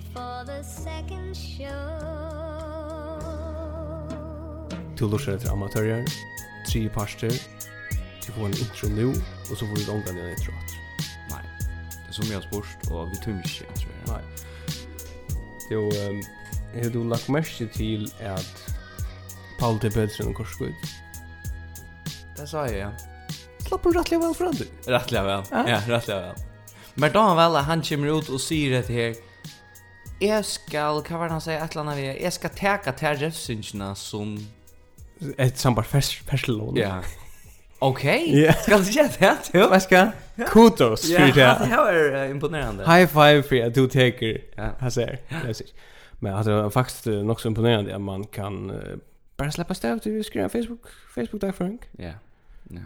before 0.00 0.44
the 0.46 0.62
second 0.64 1.36
show 1.36 1.68
Du 4.96 5.08
lurer 5.08 5.34
etter 5.34 5.50
amatører, 5.52 6.04
tre 6.68 6.80
parster, 6.94 7.32
du 8.22 8.28
får 8.32 8.46
en 8.46 8.54
intro 8.54 8.88
nu, 8.88 9.08
og 9.50 9.56
så 9.56 9.66
får 9.66 9.80
du 9.80 9.84
gongan 9.88 10.16
den 10.16 10.30
intro 10.30 10.52
at. 10.60 10.76
Nei, 11.32 11.42
det 11.90 12.12
er 12.12 12.16
som 12.16 12.30
jeg 12.30 12.38
har 12.38 12.44
spurt, 12.46 12.86
og 12.90 13.10
vi 13.10 13.18
tømmer 13.24 13.48
ikke, 13.48 13.66
jeg 13.66 13.80
tror 13.80 13.90
jeg. 13.96 14.04
Nei. 14.12 14.22
Det 15.64 15.74
jo, 15.74 15.82
um, 16.04 16.22
har 16.76 16.94
du 16.94 17.00
lagt 17.10 17.28
merke 17.28 17.66
til 17.74 18.06
at 18.20 18.62
Paul 19.58 19.80
T. 19.82 19.90
Pedersen 19.90 20.30
og 20.30 20.38
Korsgud? 20.38 20.86
Det 22.38 22.46
sa 22.48 22.64
jeg, 22.70 22.86
ja. 22.86 23.34
Slapp 23.66 23.90
hun 23.90 23.98
rettelig 23.98 24.22
vel 24.22 24.38
fra 24.38 24.54
du? 24.54 24.64
Rettelig 24.86 25.26
vel, 25.26 25.50
ja, 25.50 25.66
ja 25.74 25.82
rettelig 25.90 26.22
vel. 26.22 26.48
Men 26.94 27.12
da 27.18 27.26
han 27.28 27.42
vel, 27.42 27.60
han 27.66 27.84
kommer 27.90 28.16
ut 28.20 28.30
og 28.30 28.40
sier 28.40 28.78
det 28.78 28.86
her, 28.92 29.20
jeg 30.22 30.44
skal, 30.44 31.02
hva 31.02 31.18
var 31.18 31.30
det 31.30 31.36
han 31.36 31.44
sier, 31.44 31.62
et 31.62 31.74
eller 31.74 31.84
annet 31.84 31.98
vi, 31.98 32.06
jeg 32.24 32.32
skal 32.32 32.54
teka 32.56 32.94
til 32.98 33.18
refsynsjene 33.24 33.90
som... 33.98 34.36
Et 35.38 35.58
sambar 35.58 35.86
ferselån. 35.86 36.76
Ja. 36.76 37.00
Ok, 37.82 38.04
yeah. 38.04 38.54
skal 38.62 38.78
du 38.78 38.90
gjøre 38.94 39.10
det 39.18 39.30
til? 39.46 39.64
Hva 39.70 39.78
skal? 39.82 40.12
Kudos 40.46 41.06
for 41.10 41.34
det. 41.34 41.42
Ja, 41.42 41.54
det 41.90 42.18
er 42.18 42.24
imponerende. 42.30 42.84
High 42.86 43.08
five 43.10 43.42
for 43.42 43.66
at 43.66 43.74
du 43.74 43.86
teker, 43.86 44.38
han 44.78 44.90
sier. 44.90 45.18
Men 46.20 46.36
det 46.46 46.54
er 46.54 46.68
faktisk 46.68 47.06
nok 47.06 47.40
så 47.40 47.50
imponerende 47.50 47.94
at 47.94 48.00
man 48.00 48.24
kan 48.24 48.70
uh, 48.70 48.98
bare 49.36 49.52
släppa 49.52 49.74
stav 49.74 49.98
till 49.98 50.24
skriva 50.24 50.48
Facebook, 50.48 50.86
Facebook 51.14 51.40
där 51.40 51.52
för 51.52 51.78
Ja, 51.98 52.12
ja. 52.70 52.80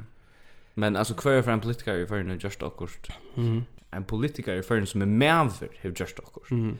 Men 0.74 0.96
alltså 0.96 1.14
kvar 1.14 1.42
för 1.42 1.52
en 1.52 1.60
politiker 1.60 1.94
i 1.94 2.06
förrän 2.06 2.38
just 2.42 2.62
akkurat. 2.62 3.08
Mm. 3.36 3.64
En 3.90 4.04
politiker 4.04 4.54
i 4.54 4.62
förrän 4.62 4.86
som 4.86 5.02
är 5.02 5.06
med 5.06 5.52
för 5.52 5.68
har 5.82 5.90
just 5.90 6.18
akkurat. 6.18 6.50
Mm. 6.50 6.78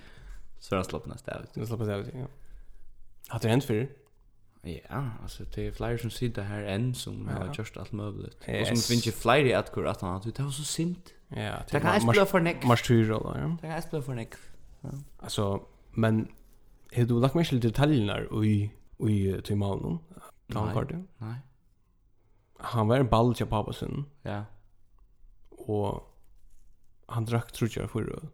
Så 0.59 0.75
har 0.75 0.77
han 0.77 0.85
slappet 0.85 1.09
nästa 1.09 1.41
ut. 1.41 1.55
Det 1.55 1.67
slappet 1.67 1.89
ut, 1.89 2.15
ja. 2.15 2.27
Har 3.29 3.41
det 3.41 3.49
hänt 3.49 3.65
för? 3.65 3.89
Ja, 4.63 5.11
alltså 5.23 5.45
det 5.55 5.67
är 5.67 5.73
flera 5.73 5.99
som 5.99 6.11
sitter 6.11 6.43
här 6.43 6.63
än 6.63 6.95
som 6.95 7.29
ja. 7.31 7.39
har 7.39 7.55
gjort 7.55 7.77
allt 7.77 7.93
möjligt. 7.93 8.35
Och 8.35 8.67
som 8.67 8.77
finns 8.77 9.07
ju 9.07 9.13
flyer 9.13 9.59
att 9.59 9.73
kura 9.73 9.91
att 9.91 10.01
han 10.01 10.17
att 10.17 10.35
det 10.35 10.43
var 10.43 10.51
så 10.51 10.65
sint. 10.65 11.13
Ja, 11.29 11.55
det 11.71 11.81
kan 11.81 12.01
spela 12.01 12.27
för 12.27 12.41
neck. 12.41 12.65
Marstyr 12.65 13.03
eller 13.03 13.39
ja. 13.39 13.57
Det 13.63 13.69
kan 13.69 13.83
spela 13.83 14.03
för 14.03 14.15
neck. 14.15 14.35
Alltså 15.19 15.67
men 15.91 16.29
har 16.97 17.05
du 17.05 17.21
lagt 17.21 17.35
mig 17.35 17.45
till 17.45 17.61
detaljerna 17.61 18.21
i 18.45 18.71
i 18.99 19.43
till 19.45 19.57
malen? 19.57 19.99
Nej. 20.47 20.87
Nej. 21.19 21.35
Han 22.59 22.89
var 22.89 22.97
en 22.97 23.09
ball 23.09 23.35
till 23.35 23.47
pappa 23.47 23.73
sin. 23.73 24.05
Ja. 24.23 24.45
Och 25.51 26.17
han 27.07 27.25
drack 27.25 27.53
tror 27.53 27.71
jag 27.77 27.91
förr. 27.91 28.29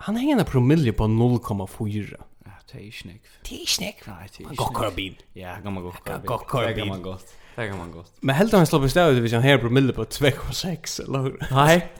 Han 0.00 0.16
hänger 0.16 0.38
en 0.38 0.44
promille 0.44 0.92
på 0.92 1.04
0,4. 1.04 2.14
Ja, 2.44 2.50
det 2.72 2.78
är 2.78 2.82
ju 2.82 2.92
snygg. 2.92 3.22
Det 3.48 3.54
är 3.54 3.60
ju 3.60 3.66
snygg. 3.66 3.96
Nej, 4.06 4.14
det 4.38 4.44
är 4.44 4.48
ju 4.50 4.56
snygg. 4.56 4.72
Man 4.82 4.94
bil. 4.94 5.22
Ja, 5.32 5.56
kan 5.62 5.72
man 5.72 5.82
gå 5.82 5.90
kvar 5.90 6.66
bil. 6.66 6.68
Det 6.68 6.74
kan 6.74 6.74
bil. 6.74 6.88
man 6.88 7.02
gott. 7.02 7.34
Det 7.56 7.68
kan 7.68 7.78
man 7.78 7.92
gott. 7.92 8.12
Men 8.20 8.34
helt 8.34 8.52
han 8.52 8.66
slår 8.66 8.80
bestämt 8.80 9.18
ut 9.18 9.32
han 9.32 9.42
har 9.42 9.58
promille 9.58 9.92
på 9.92 10.04
2,6 10.04 11.04
eller 11.04 11.18
hur? 11.18 11.46
Nej. 11.50 11.92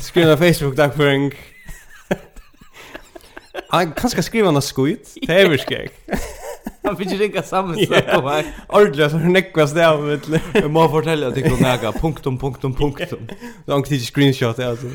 Skriva 0.00 0.36
Facebook 0.36 0.76
tack 0.76 0.96
för 0.96 1.06
en... 1.06 1.32
Han 3.68 3.92
kan 3.92 4.10
ska 4.10 4.22
skriva 4.22 4.50
något 4.50 4.64
skojt. 4.64 5.14
Det 5.26 5.40
är 5.40 5.48
väl 5.48 5.58
skräck. 5.58 5.92
Han 6.82 6.96
fick 6.96 7.12
ju 7.12 7.18
ringa 7.18 7.42
samman 7.42 7.76
så 7.86 8.00
på 8.14 8.22
mig. 8.22 8.54
Ordla 8.68 9.10
så 9.10 9.16
hur 9.16 9.30
näckas 9.30 9.72
det 9.72 9.88
av 9.88 10.02
mitt 10.02 10.28
liv. 10.28 10.40
Jag 10.54 10.70
må 10.70 10.88
fortälla 10.88 11.26
att 11.26 11.34
det 11.34 11.42
kommer 11.42 11.62
näga 11.62 11.92
punktum, 11.92 12.38
punktum, 12.38 12.74
punktum. 12.74 13.28
Det 13.66 13.72
har 13.72 13.78
inte 13.78 13.98
screenshot 13.98 14.58
alltså. 14.58 14.86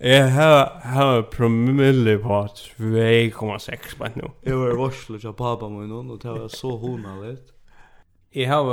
Jeg 0.00 0.32
har, 0.32 0.80
har 0.84 1.22
promille 1.32 2.18
på 2.20 2.40
2,6 2.78 3.96
på 3.96 4.08
nu. 4.14 4.26
Jeg 4.44 4.58
var 4.60 4.76
varslet 4.76 5.24
av 5.24 5.36
pappa 5.38 5.70
min 5.72 5.88
nå, 5.88 6.02
og 6.12 6.20
det 6.20 6.34
var 6.34 6.48
så 6.52 6.74
hona 6.76 7.14
litt. 7.22 7.54
Jeg 8.36 8.50
har, 8.50 8.68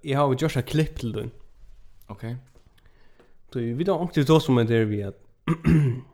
jeg 0.00 0.16
har 0.16 0.32
gjort 0.32 0.56
et 0.56 0.70
klipp 0.70 0.96
til 1.02 1.12
den. 1.12 1.32
Ok. 2.08 2.24
Så 3.52 3.60
vi 3.60 3.74
vet 3.76 3.88
ikke 3.92 4.24
det 4.24 4.40
som 4.42 4.58
er 4.58 4.64
der 4.68 4.88
vi 4.88 5.02
at 5.08 5.20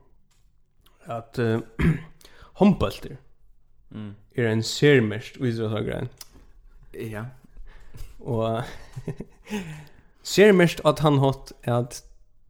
at 1.06 1.38
uh, 1.38 1.60
håndbølter 2.58 3.16
mm. 3.90 4.14
er 4.36 4.50
en 4.50 4.62
sermest 4.62 5.36
idrettsagrein. 5.36 6.08
Ja. 6.94 7.24
Og 8.20 8.62
sermest 10.34 10.80
at 10.84 10.98
han 11.06 11.18
hatt 11.22 11.52
at 11.62 12.02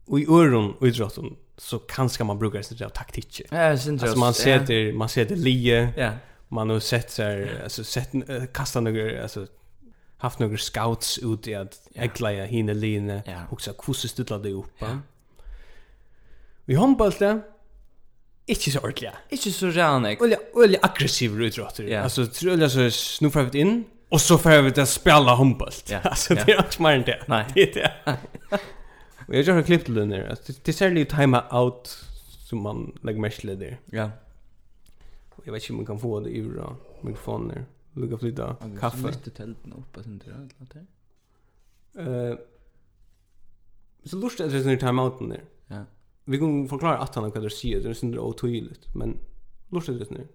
i 0.09 0.25
øren 0.28 0.75
idretten 0.81 1.37
så 1.56 1.78
kanske 1.78 2.25
man 2.25 2.38
brukar 2.38 2.62
sin 2.62 2.84
av 2.87 2.88
taktiker. 2.88 3.47
Ja, 3.50 3.76
sin 3.76 4.00
Alltså 4.00 4.19
man 4.19 4.34
sätter 4.34 4.75
yeah. 4.75 4.97
man 4.97 5.09
sätter 5.09 5.37
lie. 5.37 5.92
Ja. 5.97 6.03
Yeah. 6.03 6.15
Man 6.48 6.70
har 6.70 6.81
sett 6.81 7.10
så 7.10 7.22
här 7.22 7.60
alltså 7.65 7.84
sett 7.84 8.10
kasta 8.53 8.81
några 8.81 9.22
alltså 9.22 9.47
haft 10.16 10.38
några 10.38 10.56
scouts 10.56 11.19
ut 11.19 11.48
i 11.48 11.54
att 11.54 11.88
ägla 11.94 12.32
ja. 12.32 12.44
hinna 12.44 12.72
line 12.72 13.20
ja. 13.26 13.42
och 13.50 13.60
så 13.60 13.72
kusse 13.72 14.09
stilla 14.09 14.38
det 14.38 14.53
upp. 14.53 14.75
Ja. 14.78 14.98
Vi 16.65 16.75
handbollte 16.75 17.41
Inte 18.47 18.71
så 18.71 18.78
ordentligt. 18.78 19.10
Inte 19.28 19.53
så 19.53 19.71
rannig. 19.71 20.22
Olja, 20.22 20.38
olja 20.54 20.78
aggressiv 20.82 21.42
utrotter. 21.42 22.00
Alltså 22.00 22.26
tror 22.26 22.60
jag 22.60 22.71
så 22.71 22.91
snuffer 22.91 23.42
vi 23.42 23.59
in 23.59 23.84
och 24.09 24.21
så 24.21 24.38
får 24.38 24.62
vi 24.62 24.71
til 24.72 24.86
spela 24.86 25.34
handboll. 25.34 25.72
Ja. 25.88 26.00
Alltså 26.04 26.34
det 26.34 26.53
är 26.53 26.59
inte 26.59 26.82
mer 26.82 26.91
än 26.91 27.03
det. 27.03 27.25
Nej. 27.26 27.44
Det 27.54 27.62
är 27.62 27.75
det. 27.75 28.19
Och 29.28 29.34
jag 29.34 29.42
gör 29.42 29.56
en 29.56 29.64
klipp 29.64 29.84
till 29.84 29.94
den 29.94 30.08
där. 30.08 30.38
Det 30.64 30.72
ser 30.72 30.90
lite 30.90 31.16
time 31.16 31.42
out 31.52 31.88
som 32.48 32.62
man 32.62 32.98
lägger 33.02 33.20
mest 33.20 33.40
till 33.40 33.58
det. 33.58 33.78
Ja. 33.84 34.10
Jag 35.44 35.52
vet 35.52 35.62
inte 35.62 35.72
om 35.72 35.76
man 35.76 35.86
kan 35.86 35.98
få 35.98 36.20
det 36.20 36.30
ur 36.30 36.56
då. 36.56 36.76
Mikrofoner. 37.00 37.64
Lugga 37.92 38.18
flytta. 38.18 38.56
Kaffe. 38.80 38.96
Lite 38.96 39.08
måste 39.08 39.30
tälten 39.30 39.72
upp 39.72 39.96
att 39.96 40.06
inte 40.06 40.48
det. 40.58 40.86
Eh 42.02 42.38
så 44.04 44.16
lustigt 44.16 44.46
att 44.46 44.52
det 44.52 44.72
är 44.72 44.76
time 44.76 45.02
out 45.02 45.18
där. 45.18 45.44
Ja. 45.66 45.84
Vi 46.24 46.38
kan 46.38 46.68
förklara 46.68 46.98
att 46.98 47.14
han 47.14 47.30
kan 47.30 47.42
det 47.42 47.50
se 47.50 47.78
det 47.78 47.88
är 47.88 47.94
synd 47.94 48.16
och 48.16 48.38
tydligt 48.38 48.94
men 48.94 49.18
lustigt 49.68 49.98
det 49.98 50.10
nu. 50.10 50.28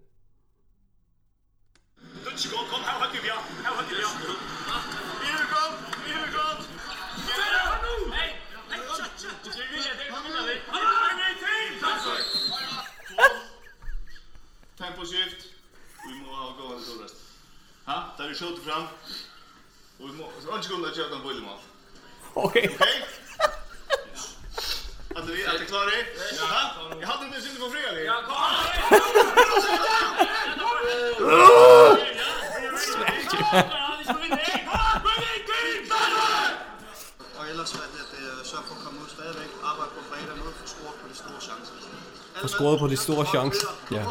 Vi 16.07 16.13
må 16.23 16.35
ha 16.35 16.51
gå 16.59 16.73
en 16.75 16.83
tur. 16.83 17.07
Ha? 17.85 17.97
Da 18.17 18.27
vi 18.27 18.35
skjøter 18.35 18.63
fram. 18.67 18.85
Og 19.99 20.07
vi 20.07 20.13
må... 20.17 20.31
Så 20.41 20.55
ønsker 20.55 20.75
hun 20.75 20.85
at 20.85 20.95
kjøter 20.95 21.15
en 21.15 21.23
bøylemal. 21.27 21.59
Okej. 22.35 22.65
Ok? 22.73 22.81
Att 25.15 25.29
vi 25.29 25.43
är 25.43 25.65
klara. 25.65 25.91
Ja. 26.39 26.95
Jag 26.99 27.07
hade 27.07 27.27
nu 27.29 27.41
synd 27.41 27.57
på 27.59 27.69
fredag. 27.71 28.03
Ja, 28.03 28.13
kom. 28.27 28.35
Og 37.39 37.49
ellers 37.49 37.73
var 37.73 37.85
det 37.93 38.47
så 38.47 38.57
at 38.57 38.63
komme 38.83 39.01
ud 39.01 39.09
stadigvæk 39.09 39.49
arbejde 39.63 39.91
på 39.97 40.01
fredag 40.09 40.37
nu 40.37 40.43
for 40.43 40.67
score 40.67 40.93
på 41.01 41.07
de 41.09 41.15
store 41.15 41.41
chancer. 41.41 41.73
Skåret 42.47 42.79
på 42.79 42.87
de 42.87 42.97
store 42.97 43.25
chancer. 43.25 43.67
Ja. 43.91 44.03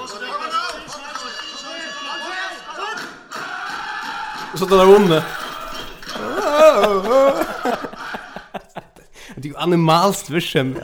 så 4.58 4.64
den 4.64 4.78
har 4.78 4.86
vunnit. 4.86 5.22
Det 9.36 9.48
är 9.48 9.52
ju 9.52 9.56
animalst 9.56 10.30
version. 10.30 10.76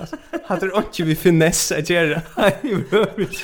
Hade 0.47 0.71
det 0.71 0.77
inte 0.77 1.03
vi 1.03 1.15
finesse 1.17 1.79
att 1.79 1.91
göra. 1.91 2.21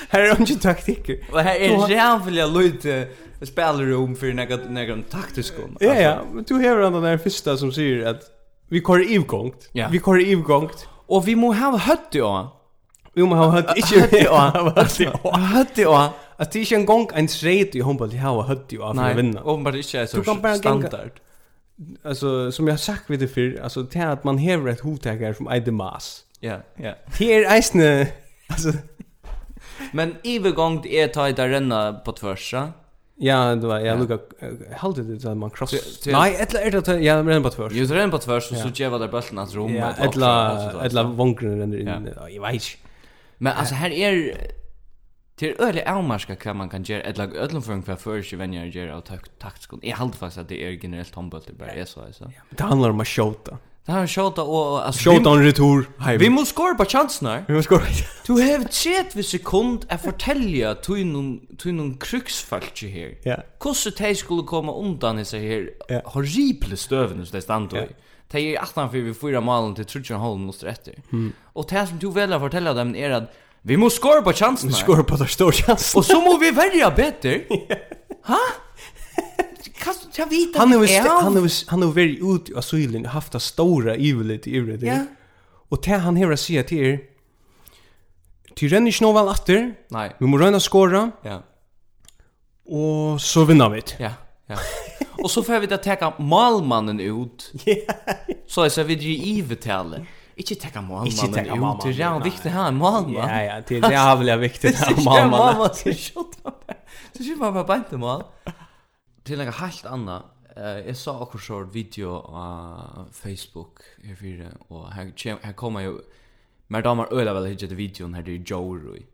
Här 0.08 0.20
är 0.20 0.40
inte 0.40 0.54
taktiker. 0.56 1.18
Och 1.32 1.40
här 1.40 1.54
är 1.56 1.90
jävla 1.90 2.46
lite 2.46 3.08
spelrum 3.42 4.16
för 4.16 4.32
några 4.32 4.56
några 4.56 5.02
taktiska. 5.10 5.56
Ja 5.80 5.94
ja, 5.94 6.18
men 6.32 6.44
du 6.44 6.54
hör 6.54 6.76
den 6.78 7.02
där 7.02 7.18
första 7.18 7.56
som 7.56 7.72
säger 7.72 8.06
att 8.06 8.22
vi 8.68 8.80
kör 8.80 9.10
ivgångt. 9.10 9.70
Vi 9.90 10.00
kör 10.00 10.20
ivgångt. 10.20 10.88
Och 11.06 11.28
vi 11.28 11.36
må 11.36 11.52
ha 11.52 11.76
hött 11.76 12.12
då. 12.12 12.56
Vi 13.14 13.22
må 13.22 13.36
ha 13.36 13.50
hött 13.50 13.76
inte 13.76 14.00
hött 14.00 14.10
då. 15.22 15.30
Hött 15.32 15.74
då. 15.76 16.12
Att 16.40 16.52
det 16.52 16.58
är 16.58 16.64
inte 16.64 16.74
en 16.74 16.86
gång 16.86 17.08
en 17.14 17.26
träd 17.26 17.76
i 17.76 17.80
handboll 17.80 18.10
det 18.10 18.16
har 18.16 18.42
hött 18.42 18.72
ju 18.72 18.82
av 18.82 18.98
att 18.98 19.16
vinna. 19.16 19.42
Nej, 19.44 19.62
bara 19.64 19.76
inte 19.76 20.06
så 20.06 20.22
standard. 20.58 21.10
Alltså 22.02 22.52
som 22.52 22.68
jag 22.68 22.80
sagt 22.80 23.10
vid 23.10 23.20
det 23.20 23.28
för 23.28 23.60
alltså 23.62 23.82
det 23.82 24.00
att 24.00 24.24
man 24.24 24.38
har 24.38 24.68
ett 24.68 24.80
hotägare 24.80 25.34
som 25.34 25.52
Idemas. 25.52 26.24
Ja, 26.40 26.56
ja. 26.76 26.94
Här 27.18 27.30
är 27.30 27.58
isne 27.58 28.08
alltså 28.48 28.72
Men 29.92 30.16
övergång 30.24 30.80
det 30.82 31.00
är 31.00 31.08
ta 31.08 31.28
i 31.28 31.32
där 31.32 31.48
renna 31.48 31.92
på 31.92 32.12
tvärsa. 32.12 32.72
Ja, 33.16 33.54
det 33.54 33.66
var 33.66 33.80
jag 33.80 33.98
lukar 34.00 34.18
halde 34.76 35.02
det 35.02 35.20
så 35.20 35.34
man 35.34 35.50
cross. 35.50 35.74
Nej, 36.06 36.46
eller 36.48 36.60
är 36.60 36.70
det 36.70 37.00
ja, 37.00 37.22
men 37.22 37.42
på 37.42 37.50
tvärs. 37.50 37.72
Jo, 37.74 37.86
det 37.86 38.02
är 38.02 38.08
på 38.08 38.18
tvärs 38.18 38.44
så 38.44 38.54
så 38.54 38.68
ger 38.68 38.98
det 38.98 39.08
bulten 39.08 39.38
att 39.38 39.54
rum. 39.54 39.74
Ja, 39.74 39.92
eller 39.92 40.84
eller 40.84 41.04
vångren 41.04 41.58
den 41.58 41.74
in. 41.80 42.08
Jag 42.30 42.52
vet. 42.52 42.62
Men 43.38 43.52
alltså 43.52 43.74
här 43.74 43.90
är 43.90 44.34
Det 45.40 45.48
er 45.48 45.62
øyelig 45.64 45.82
avmarska 45.88 46.34
hva 46.36 46.52
man 46.52 46.68
kan 46.68 46.82
gjøre, 46.84 47.06
eller 47.06 47.28
ødlom 47.34 47.62
för 47.62 47.72
ungefär 47.72 47.96
för 47.96 48.16
ikke 48.16 48.36
vänner 48.36 48.64
gjør 48.64 48.90
av 48.92 49.02
taktskolen. 49.40 49.80
Jag 49.88 49.96
håller 49.96 50.12
faktiskt 50.12 50.38
att 50.38 50.48
det 50.48 50.64
är 50.64 50.78
generellt 50.82 51.14
handboll 51.14 51.40
det 51.46 51.52
bara 51.52 51.70
är 51.70 51.84
så, 51.84 52.00
alltså. 52.00 52.30
Det 52.50 52.62
handlar 52.62 52.90
om 52.90 53.00
att 53.00 53.08
sjåta. 53.08 53.58
Det 53.86 53.92
handler 53.92 54.02
om 54.02 54.04
å 54.04 54.30
sjåta 54.30 54.42
og... 54.42 54.82
Altså, 54.86 55.10
en 55.10 55.44
retur. 55.44 55.86
Vi 56.18 56.28
måste 56.28 56.54
skora 56.54 56.74
på 56.74 56.84
chansen 56.84 57.28
her. 57.28 57.44
Vi 57.48 57.54
måste 57.54 57.68
skora. 57.68 57.86
Du 58.26 58.32
har 58.32 58.64
30 58.64 59.22
sekund 59.22 59.86
att 59.88 60.00
å 60.00 60.10
fortelle 60.10 60.74
til 60.82 61.06
noen 61.74 61.98
kruksfalt 61.98 62.82
här. 62.82 63.16
Ja. 63.24 63.36
Hvordan 63.58 63.92
de 63.98 64.14
skulle 64.14 64.46
komme 64.46 64.72
undan 64.72 65.16
disse 65.16 65.38
her 65.38 65.70
horrible 66.04 66.76
støvene 66.76 67.26
som 67.26 67.36
de 67.36 67.42
stand 67.42 67.72
i. 67.72 67.86
De 68.32 68.38
er 68.38 68.60
18 68.60 68.90
for 68.90 69.00
vi 69.00 69.14
fyra 69.14 69.40
malen 69.40 69.74
til 69.74 69.84
13,5 69.84 70.38
minutter 70.38 70.68
etter. 70.68 70.94
Og 71.54 71.70
det 71.70 71.88
som 71.88 71.98
du 71.98 72.10
velger 72.10 72.36
å 72.36 72.44
fortelle 72.44 72.74
dem 72.74 72.94
er 72.94 73.22
at 73.22 73.32
Vi 73.62 73.76
må 73.76 73.90
skåre 73.92 74.22
på 74.24 74.32
chansen 74.32 74.70
her. 74.70 74.76
Vi 74.76 74.80
skåre 74.80 75.04
på 75.04 75.16
der 75.20 75.30
store 75.30 75.52
chansen. 75.52 75.98
Og 75.98 76.04
så 76.04 76.20
må 76.24 76.38
vi 76.40 76.50
välja 76.50 76.90
bättre. 76.90 77.40
Ha? 78.24 78.34
Hæ? 78.34 78.42
du 79.60 80.08
jag 80.16 80.30
vet 80.30 80.56
han 80.56 80.72
har 80.72 81.22
han 81.22 81.36
har 81.36 81.70
han 81.70 81.82
har 81.82 81.88
varit 81.88 82.18
ut 82.22 82.50
i 82.50 82.54
asylen 82.54 83.06
haft 83.06 83.32
det 83.32 83.40
stora 83.40 83.94
evilet 83.94 84.46
i 84.46 84.60
det. 84.60 84.86
Ja. 84.86 85.04
Och 85.68 85.80
det 85.84 85.90
han 85.90 86.16
här 86.16 86.36
säger 86.36 86.62
till 86.62 86.78
er 86.78 87.00
Ty 88.56 88.68
renner 88.68 88.90
ikke 88.90 89.04
noe 89.06 89.14
vel 89.14 89.28
atter. 89.30 89.60
Nei. 89.94 90.08
Vi 90.18 90.26
må 90.26 90.36
røyne 90.36 90.58
skåra. 90.60 91.04
Ja. 91.24 91.38
Og 92.66 93.20
så 93.22 93.44
vinner 93.48 93.70
vi. 93.70 93.80
Ja, 94.02 94.10
ja. 94.50 94.58
og 95.22 95.30
så 95.30 95.42
får 95.46 95.62
vi 95.62 95.70
da 95.70 95.78
teka 95.78 96.12
malmannen 96.18 97.00
ut. 97.00 97.52
Ja. 97.66 97.94
Så 98.50 98.66
jeg 98.66 98.72
ser 98.72 98.84
vi 98.84 98.96
i 98.98 99.38
ivetale. 99.38 100.02
Ikke 100.40 100.56
tekka 100.62 100.80
mål, 100.84 101.06
Ikke 101.10 101.28
tekka 101.34 101.56
mål, 101.60 101.78
Det 101.84 101.92
er 102.00 102.14
jo 102.14 102.24
viktig 102.24 102.52
her, 102.54 102.70
mål, 102.72 102.98
man. 103.10 103.14
Ja, 103.14 103.38
ja, 103.44 103.60
det 103.68 103.78
er 103.84 103.94
jævlig 103.96 104.36
viktig 104.46 104.72
her, 104.78 104.96
mål, 105.04 105.04
man. 105.04 105.14
Det 105.14 105.22
er 105.22 105.56
mål, 105.60 105.70
det 105.76 105.86
er 105.92 105.98
skjønt. 106.00 106.36
Så 107.14 107.24
skjønt 107.26 107.42
man 107.42 107.56
bare 107.58 107.68
beint 107.68 107.88
til 107.92 108.00
mål. 108.02 108.24
Til 109.28 109.40
en 109.44 109.52
helt 109.60 109.86
anna, 109.90 110.20
jeg 110.86 110.96
sa 110.96 111.14
akkurat 111.22 111.44
så 111.44 111.60
video 111.72 112.16
på 112.24 113.04
Facebook 113.12 113.82
her 114.04 114.16
fire, 114.16 114.50
og 114.70 114.88
her, 114.94 115.12
her 115.44 115.52
kommer 115.52 115.84
jo, 115.84 116.00
mer 116.68 116.82
damer 116.86 117.12
øyla 117.12 117.34
vel 117.36 117.50
hidget 117.52 117.76
videoen 117.76 118.14
her, 118.14 118.22
det 118.26 118.34
er 118.40 118.44
Joe 118.50 118.78
Rui. 118.78 119.04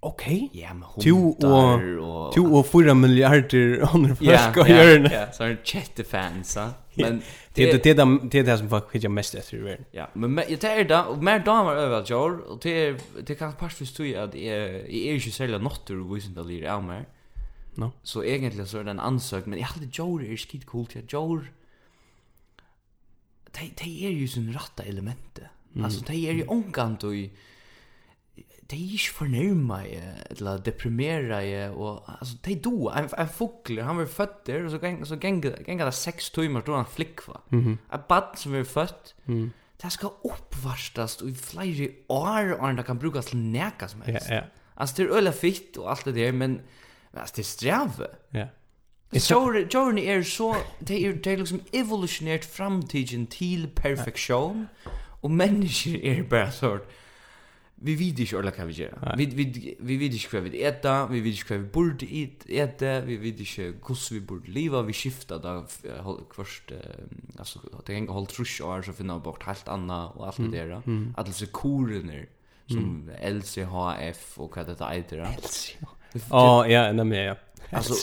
Okej. 0.00 0.48
Okay. 0.50 0.60
Ja, 0.62 0.74
men 0.74 0.82
hon 0.82 1.36
där 1.38 1.98
och 1.98 2.34
2 2.34 2.42
och 2.42 2.66
4 2.66 2.94
miljarder 2.94 3.94
andra 3.94 4.16
folk 4.16 4.56
och 4.56 4.68
gör 4.68 4.98
det. 4.98 5.14
Ja, 5.14 5.32
så 5.32 5.44
är 5.44 5.60
chatte 5.64 6.04
fans 6.04 6.58
Men 6.94 7.22
det 7.54 7.72
det 7.72 7.94
det 7.94 8.18
det 8.30 8.42
det 8.42 8.58
som 8.58 8.68
folk 8.68 8.94
jag 9.04 9.12
mest 9.12 9.34
efter 9.34 9.58
det. 9.58 9.78
Ja, 9.90 10.10
men 10.12 10.40
jag 10.48 10.60
tar 10.60 10.84
det 10.84 11.02
och 11.02 11.22
mer 11.24 11.38
damer 11.38 11.72
över 11.72 12.04
jag 12.08 12.40
och 12.40 12.58
det 12.62 12.96
det 13.26 13.34
kan 13.34 13.52
passa 13.52 13.76
förstå 13.76 14.04
ju 14.04 14.16
att 14.16 14.32
det 14.32 14.48
är 14.48 15.08
är 15.08 15.12
ju 15.12 15.20
sälja 15.20 15.58
notter 15.58 16.00
och 16.00 16.16
visst 16.16 16.34
det 16.34 16.40
är 16.40 16.80
mer. 16.80 17.08
No. 17.74 17.90
Så 18.02 18.24
egentligen 18.24 18.66
så 18.66 18.78
är 18.78 18.84
den 18.84 19.00
ansökt 19.00 19.46
men 19.46 19.58
jag 19.58 19.66
hade 19.66 19.88
Joe 19.92 20.20
är 20.20 20.36
skit 20.36 20.66
coolt 20.66 20.90
till 20.90 21.04
Joe. 21.08 21.40
Det 23.52 23.70
det 23.84 24.06
är 24.06 24.10
ju 24.10 24.28
sån 24.28 24.52
rätta 24.52 24.82
element. 24.82 25.38
Alltså 25.84 26.04
det 26.06 26.28
är 26.28 26.32
ju 26.32 26.44
onkant 26.46 27.04
och 27.04 27.12
det 28.68 28.76
är 28.76 28.80
ju 28.80 28.98
förnärma 28.98 29.84
eller 30.30 30.58
deprimera 30.58 31.44
ju 31.44 31.68
och 31.68 32.02
alltså 32.06 32.36
det 32.42 32.62
då 32.62 32.90
en 32.90 33.08
en 33.18 33.28
fågel 33.28 33.78
han 33.78 33.96
var 33.96 34.06
född 34.06 34.34
där 34.44 34.64
och 34.64 34.70
så 34.70 34.76
gäng 34.76 35.06
så 35.06 35.14
gäng 35.14 35.42
gäng 35.66 35.78
det 35.78 35.92
sex 35.92 36.30
timmar 36.30 36.62
då 36.66 36.74
han 36.74 36.86
flickva. 36.86 37.40
Mhm. 37.48 37.60
Mm 37.60 37.78
barn 38.08 38.36
som 38.36 38.54
är 38.54 38.64
fött. 38.64 39.14
mm. 39.26 39.50
Det 39.82 39.90
ska 39.90 40.06
uppvarstas 40.06 41.22
och 41.22 41.36
flyga 41.36 41.90
år 42.08 42.52
och 42.60 42.74
det 42.74 42.82
kan 42.82 42.98
brukas 42.98 43.26
till 43.26 43.38
näka 43.38 43.88
som 43.88 44.02
helst. 44.02 44.26
Ja, 44.28 44.34
ja. 44.34 44.42
Alltså 44.74 44.96
det 44.96 45.02
är 45.02 45.16
öle 45.16 45.32
fitt 45.32 45.76
och 45.76 45.90
allt 45.90 46.04
det 46.04 46.12
där 46.12 46.32
men 46.32 46.60
alltså 47.12 47.34
det 47.36 47.42
är 47.42 47.44
sträv. 47.44 48.06
Ja. 48.30 48.46
Jordan 49.10 49.68
Jordan 49.70 49.98
är 49.98 50.22
så 50.22 50.56
det 50.78 51.06
är 51.06 51.12
det 51.12 51.36
liksom 51.36 51.60
evolutionärt 51.72 52.44
framtiden 52.44 53.26
till 53.26 53.68
perfektion 53.74 54.66
och 55.20 55.30
människor 55.30 55.96
är 55.96 56.22
bara 56.22 56.52
sort 56.52 56.88
vi 57.78 57.94
vet 57.94 58.18
inte 58.18 58.38
alla 58.38 58.50
kan 58.50 58.66
vi 58.66 58.72
göra. 58.72 59.14
Vi 59.16 59.26
vi 59.26 59.76
vi 59.80 59.96
vet 59.96 60.12
inte 60.12 60.28
vad 60.32 60.42
vi 60.42 60.64
äta, 60.64 61.06
vi 61.06 61.20
vet 61.20 61.38
inte 61.38 61.54
vad 61.54 61.62
vi 61.62 61.68
borde 61.68 62.06
äta, 62.48 63.00
vi 63.00 63.16
vet 63.16 63.40
inte 63.40 63.62
hur 63.62 64.14
vi 64.14 64.20
borde 64.20 64.50
leva, 64.50 64.82
vi 64.82 64.92
skiftar 64.92 65.38
där 65.38 65.64
först 66.34 66.72
alltså 67.38 67.60
det 67.86 67.92
hänger 67.92 68.12
håll 68.12 68.26
trusch 68.26 68.60
och 68.60 68.84
så 68.84 68.92
finna 68.92 69.18
bort 69.18 69.42
helt 69.42 69.68
anna 69.68 70.08
och 70.08 70.26
allt 70.26 70.36
det 70.36 70.48
där. 70.48 70.82
Alla 71.16 71.32
så 71.32 71.46
korener 71.46 72.28
som 72.66 73.10
LCHF 73.22 74.38
och 74.38 74.56
vad 74.56 74.66
det 74.66 74.94
heter. 74.94 75.36
LCHF. 75.38 76.26
Ja, 76.30 76.66
ja, 76.68 76.92
nej 76.92 77.04
men 77.04 77.18
ja. 77.18 77.36
Alltså 77.70 77.94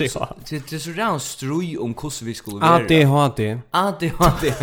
det 0.49 0.69
det 0.69 0.73
är 0.73 0.79
så 0.79 0.89
där 0.89 1.19
stroj 1.19 1.77
om 1.77 1.95
hur 2.01 2.25
vi 2.25 2.33
skulle 2.33 2.59
vara. 2.59 2.71
ADHD. 2.71 3.59
ADHD. 3.71 4.53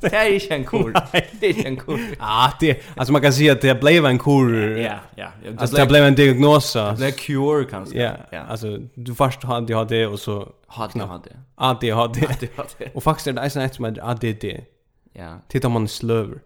Det 0.00 0.14
är 0.14 0.28
ju 0.28 0.40
en 0.50 0.64
kul. 0.64 0.94
Det 1.40 1.46
är 1.50 1.66
en 1.66 1.76
kul. 1.76 2.16
Ah, 2.18 2.50
det 2.60 2.82
alltså 2.96 3.12
man 3.12 3.22
kan 3.22 3.32
säga 3.32 3.52
att 3.52 3.60
det 3.60 3.80
blev 3.80 4.06
en 4.06 4.18
kul. 4.18 4.78
Ja, 4.78 4.98
ja. 5.14 5.28
Alltså 5.58 5.76
det 5.76 5.86
blev 5.86 6.04
en 6.04 6.14
diagnos. 6.14 6.72
Det 6.72 7.06
är 7.06 7.10
cure 7.10 7.64
kanske. 7.70 8.16
Ja. 8.30 8.38
Alltså 8.40 8.78
du 8.94 9.14
först 9.14 9.42
har 9.42 9.56
ADHD 9.56 10.06
och 10.06 10.20
så 10.20 10.52
ADHD. 10.66 11.30
ADHD. 11.54 12.28
Och 12.94 13.02
faktiskt 13.02 13.26
är 13.26 13.32
det 13.32 13.42
nästan 13.42 13.62
ett 13.62 13.74
som 13.74 13.84
är 13.84 14.10
ADD. 14.10 14.44
Ja. 15.12 15.38
Titta 15.48 15.68
man 15.68 15.88
slöver. 15.88 16.38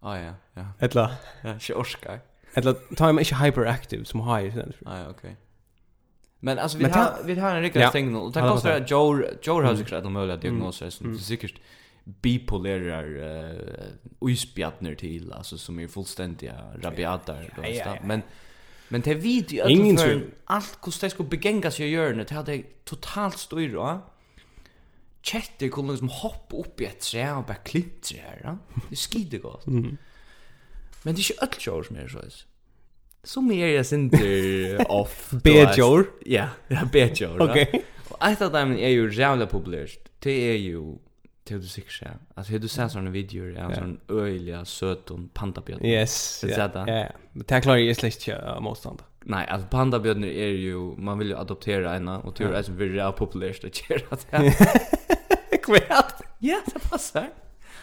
Ah 0.00 0.16
ja, 0.16 0.32
ja. 0.54 0.62
Eller 0.78 1.10
ja, 1.42 1.54
jag 1.68 1.78
orskar. 1.78 2.20
Eller 2.54 2.72
tar 2.72 3.12
man 3.12 3.18
inte 3.18 3.34
hyperactive 3.34 4.04
som 4.04 4.20
high 4.20 4.54
sen. 4.54 4.72
Ah, 4.86 5.10
okej. 5.10 5.36
Men 6.40 6.58
alltså 6.58 6.78
vi 6.78 6.84
har 6.84 7.16
vi 7.24 7.40
har 7.40 7.56
en 7.56 7.62
riktig 7.62 7.88
stängning 7.88 8.16
och 8.16 8.32
det 8.32 8.40
kostar 8.40 8.70
att 8.70 8.90
Joe 8.90 9.22
Joe 9.42 9.62
har 9.62 9.76
säkert 9.76 10.02
de 10.02 10.12
möjliga 10.12 10.36
diagnoser 10.36 10.90
som 10.90 11.18
säkert 11.18 11.54
bipolära 12.04 13.02
uh, 13.02 13.60
uspjatner 14.20 14.94
till 14.94 15.32
alltså 15.32 15.58
som 15.58 15.78
är 15.78 15.88
fullständiga 15.88 16.54
rabiatar 16.82 17.52
då 17.56 17.62
ja, 17.68 17.96
men 18.04 18.22
men 18.88 19.00
det 19.00 19.14
vet 19.14 19.52
ju 19.52 19.60
att 19.60 20.00
för 20.00 20.30
allt 20.44 20.78
hur 20.86 21.00
det 21.00 21.10
ska 21.10 21.22
begängas 21.22 21.78
ju 21.78 21.86
gör 21.86 22.14
det 22.14 22.30
hade 22.30 22.62
totalt 22.84 23.38
styr 23.38 23.74
va? 23.74 24.00
Chatte 25.22 25.68
kunde 25.68 25.92
liksom 25.92 26.08
hoppa 26.08 26.56
upp 26.56 26.80
i 26.80 26.84
ett 26.84 27.00
träd 27.00 27.36
och 27.36 27.44
bara 27.44 27.54
klippa 27.54 28.14
här 28.16 28.40
va? 28.44 28.58
Det 28.88 28.96
skidde 28.96 29.38
gott 29.38 29.66
mm. 29.66 29.96
men 31.02 31.14
det 31.14 31.20
är 31.20 31.32
ju 31.32 31.72
öll 31.72 31.84
som 31.84 31.96
är 31.96 32.08
så 32.08 32.18
som 33.22 33.50
är 33.50 33.66
jag 33.66 33.92
inte 33.92 34.86
off 34.88 35.30
bejor. 35.30 36.06
Ja, 36.24 36.48
ja 36.68 36.80
bejor. 36.92 37.42
Okej. 37.42 37.84
Och 38.08 38.26
ett 38.26 38.42
av 38.42 38.52
dem 38.52 38.72
är 38.72 38.88
ju 38.88 39.12
jävla 39.12 39.46
populärt. 39.46 39.98
Det 40.18 40.30
är 40.30 40.56
ju 40.56 40.96
det 41.44 41.58
du 41.58 41.66
sig 41.66 41.84
själv. 41.88 42.18
Alltså 42.34 42.52
hur 42.52 42.58
du 42.58 42.68
ser 42.68 42.88
såna 42.88 43.10
videor 43.10 43.56
är 43.56 43.74
sån 43.74 44.00
öliga 44.08 44.64
söton 44.64 45.30
pandabjörn. 45.34 45.84
Yes. 45.84 46.40
Det 46.46 46.52
är 46.52 46.68
det. 46.68 46.92
Ja. 46.92 47.06
Men 47.32 47.44
det 47.46 47.60
klarar 47.60 47.78
ju 47.78 47.94
släkt 47.94 48.28
motstånd. 48.60 49.02
Nej, 49.24 49.46
alltså 49.48 49.68
pandabjörn 49.68 50.24
är 50.24 50.46
ju 50.46 50.76
man 50.76 51.18
vill 51.18 51.28
ju 51.28 51.36
adoptera 51.36 51.94
en 51.94 52.08
och 52.08 52.34
det 52.38 52.44
är 52.44 52.62
så 52.62 52.72
väldigt 52.72 53.16
populärt 53.16 53.64
att 53.64 53.90
göra 53.90 54.16
det. 54.30 54.52
Kvart. 55.62 56.20
Ja, 56.38 56.60
det 56.66 56.90
passar. 56.90 57.28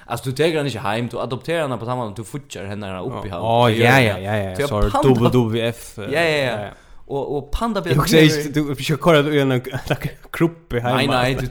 Alltså 0.06 0.30
du 0.30 0.36
tar 0.36 0.54
den 0.54 0.66
inte 0.66 0.80
hem, 0.80 1.08
du 1.08 1.20
adopterar 1.20 1.68
den 1.70 1.80
på 1.80 1.86
samma 1.86 2.08
sätt, 2.08 2.16
du 2.16 2.24
futchar 2.24 2.66
henne 2.66 3.00
upp 3.00 3.26
i 3.26 3.30
halv. 3.30 3.44
Ja, 3.44 3.70
ja, 3.70 4.00
ja, 4.00 4.20
ja, 4.20 4.36
ja. 4.60 4.68
Så 4.68 4.80
WWF. 5.14 5.98
Ja, 5.98 6.22
ja, 6.22 6.62
ja. 6.62 6.70
Och 7.06 7.38
och 7.38 7.52
panda 7.52 7.82
blir 7.82 7.96
Jag 7.96 8.10
säger 8.10 8.54
du 8.54 8.76
försöker 8.76 9.02
kolla 9.02 9.22
du 9.22 9.42
en 9.42 9.62
kropp 10.32 10.74
hemma. 10.74 10.96
Nej, 10.96 11.08
nej, 11.08 11.36
du 11.36 11.50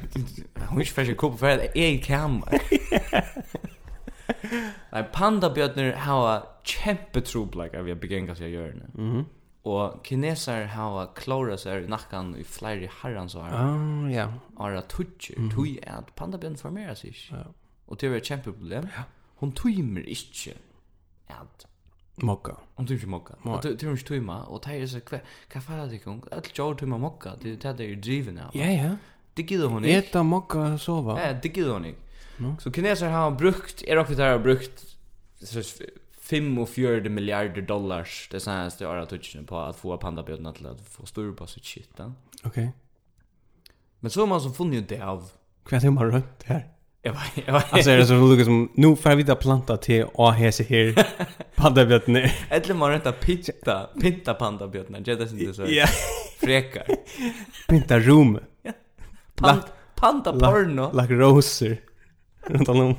hon 0.69 0.85
försöker 0.85 1.15
kropp 1.15 1.39
för 1.39 1.49
är 1.49 1.77
i 1.77 1.99
kammar. 1.99 2.61
Nej, 4.93 5.05
panda 5.13 5.51
björnar 5.51 5.93
har 5.93 6.43
kämpetroblekar 6.65 7.83
vi 7.83 7.91
har 7.91 7.99
begängat 7.99 8.39
sig 8.39 8.51
göra 8.51 8.67
nu. 8.67 9.03
Mhm. 9.03 9.25
Og 9.67 10.03
kinesar 10.07 10.69
hava 10.71 11.09
klóra 11.15 11.57
seg 11.59 11.85
i 11.85 11.91
nacken 11.91 12.37
i 12.39 12.45
flera 12.47 12.91
herrans 13.01 13.35
år. 13.35 13.49
Ah, 13.51 14.07
ja. 14.13 14.29
Ara 14.63 14.83
tutsi, 14.87 15.35
tui 15.51 15.79
at 15.83 16.13
pandabjørn 16.15 16.57
formera 16.57 16.95
sig. 16.95 17.17
Ja. 17.31 17.47
Och 17.87 17.97
det 17.97 18.07
är 18.07 18.17
ett 18.17 18.25
kämpeproblem. 18.25 18.89
Ja. 18.97 19.03
Hon 19.37 19.53
tymer 19.53 20.09
inte 20.09 20.59
at 21.27 21.67
mocka. 22.15 22.57
Hon 22.75 22.87
tymer 22.87 22.99
ikke 22.99 23.07
mokka. 23.07 23.35
Hon 23.43 23.61
tymer 23.63 23.93
inte 23.93 24.09
tyma, 24.09 24.43
Och 24.45 24.63
det 24.65 24.83
är 24.83 24.87
så 24.87 24.99
hva, 24.99 25.21
hva 25.53 25.61
fara 25.61 25.87
det 25.87 25.99
kong? 25.99 26.23
Allt 26.33 26.59
jag 26.59 26.79
tymer 26.79 26.99
mocka. 26.99 27.37
det 27.43 27.65
er 27.65 27.73
det 27.73 27.91
er 27.91 28.01
driven 28.01 28.39
av. 28.39 28.57
Ja, 28.57 28.71
ja. 28.71 28.97
Det 29.37 29.47
gider 29.47 29.69
hon 29.69 29.85
ikke. 29.85 29.99
Eta 29.99 30.23
mokka 30.23 30.79
sova. 30.79 31.21
Ja, 31.21 31.33
det 31.33 31.53
gider 31.53 31.73
hon 31.73 31.85
inte. 31.85 32.01
No. 32.39 32.57
Så 32.61 32.71
kineser 32.71 33.09
har 33.09 33.31
brukt, 33.31 33.83
er 33.89 33.99
okkur 33.99 34.15
der 34.15 34.31
har 34.31 34.39
brukt 34.39 34.85
45 36.21 37.09
miljarder 37.11 37.63
dollars 37.63 38.29
det 38.33 38.41
senaste 38.41 38.87
året 38.87 39.09
tutschen 39.09 39.47
på 39.47 39.59
att 39.59 39.77
få 39.77 39.97
pandabjörnarna 39.97 40.53
till 40.53 40.67
att 40.67 40.81
få 40.81 41.07
stor 41.07 41.33
på 41.33 41.47
sitt 41.47 41.65
shit. 41.65 42.01
Okej. 42.01 42.13
Okay. 42.45 42.69
Men 44.01 44.11
så 44.11 44.21
har 44.21 44.27
man 44.27 44.41
så 44.41 44.51
funnit 44.51 44.89
det 44.89 45.01
av... 45.01 45.31
Vad 45.71 45.83
hur 45.83 45.91
man 45.91 46.11
rönt 46.11 46.43
här? 46.45 46.76
Alltså 47.71 47.91
är 47.91 47.97
det 47.97 48.07
så 48.07 48.15
roligt 48.15 48.45
som 48.45 48.73
nu 48.75 48.97
får 48.97 49.15
vi 49.17 49.25
ta 49.25 49.35
planta 49.35 49.77
till 49.77 50.05
och 50.05 50.33
häsa 50.33 50.65
här 50.69 51.07
pandabjörnar. 51.55 52.33
Eller 52.51 52.75
man 52.75 52.91
renta 52.91 53.13
pitta, 53.13 53.87
pinta 54.01 54.35
pandabjörnar. 54.35 55.01
Det 55.01 55.13
är 55.13 55.41
inte 55.41 55.55
så. 55.55 55.65
Ja. 55.69 55.87
Frekar. 56.41 56.85
Pinta 57.69 57.99
rum. 57.99 58.39
Ja. 58.63 58.73
Panda 59.95 60.33
porno. 60.33 61.01
Like 61.01 61.15
roser. 61.15 61.81
Runt 62.47 62.69
om. 62.69 62.95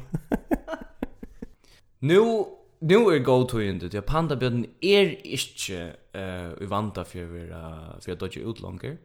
Nu 2.00 2.44
nu 2.80 2.96
är 2.96 3.20
go 3.20 3.44
to 3.44 3.62
inte. 3.62 3.90
Ja, 3.92 4.02
pandabjörn 4.02 4.66
är 4.82 5.28
inte 5.28 5.70
eh 5.70 6.22
uh, 6.22 6.64
i 6.64 6.66
vanta 6.66 7.06
för 7.06 7.28
för 7.28 8.02
för 8.02 8.12
att 8.12 8.20
dodge 8.20 8.38
utlångar. 8.38 8.98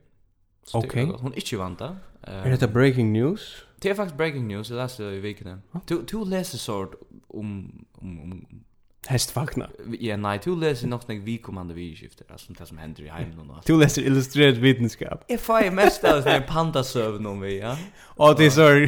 Okej. 0.72 1.04
Okay. 1.04 1.16
Hon 1.20 1.34
inte 1.34 1.56
vanta. 1.56 1.86
Um, 1.86 2.34
är 2.34 2.56
det 2.56 2.68
breaking 2.68 3.12
news? 3.12 3.64
Det 3.78 3.90
är 3.90 3.94
faktiskt 3.94 4.16
breaking 4.16 4.48
news 4.48 4.68
det 4.68 4.74
läste 4.74 5.02
i 5.02 5.20
veckan. 5.20 5.62
Du 5.86 6.02
du 6.10 6.24
läser 6.24 6.58
sort 6.58 6.94
om 7.28 7.72
om 7.92 8.20
om 8.20 8.46
hästfakna. 9.06 9.70
Ja, 10.00 10.16
nej, 10.16 10.40
du 10.44 10.56
läser 10.56 10.88
nog 10.88 11.00
när 11.06 11.16
vi 11.16 11.38
kommer 11.38 11.60
andra 11.60 11.74
vi 11.74 11.96
skiftar 11.96 12.26
alltså 12.30 12.52
det 12.52 12.66
som 12.66 12.78
händer 12.78 13.02
i 13.02 13.08
hemmen 13.08 13.50
och 13.50 13.56
allt. 13.56 13.66
Du 13.66 13.78
läser 13.78 14.02
illustrerad 14.02 14.54
vetenskap. 14.54 15.24
får 15.38 15.64
I 15.64 15.70
mest 15.70 16.04
av 16.04 16.24
när 16.24 16.40
panda 16.40 16.84
server 16.84 17.26
om 17.26 17.40
vi, 17.40 17.60
ja. 17.60 17.76
Och 18.00 18.36
det 18.36 18.46
är 18.46 18.50
så 18.50 18.86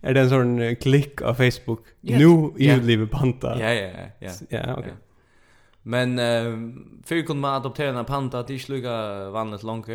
är 0.00 0.14
det 0.14 0.20
en 0.20 0.28
sån 0.28 0.76
klick 0.76 1.22
av 1.22 1.34
Facebook. 1.34 1.86
Yeah. 2.02 2.20
Nu 2.20 2.52
i 2.56 2.66
yeah. 2.66 2.82
livet 2.82 3.10
panta. 3.10 3.60
Ja, 3.60 3.72
ja, 3.72 3.90
ja. 4.18 4.30
Ja, 4.48 4.74
okej. 4.78 4.94
Men 5.82 6.18
eh 6.18 6.44
för 7.04 7.26
kunde 7.26 7.40
man 7.40 7.54
adoptera 7.54 7.98
en 7.98 8.04
panta, 8.04 8.42
det 8.42 8.52
är 8.52 8.68
ju 8.68 8.74
lika 8.74 9.30
vanligt 9.30 9.62
långt 9.62 9.88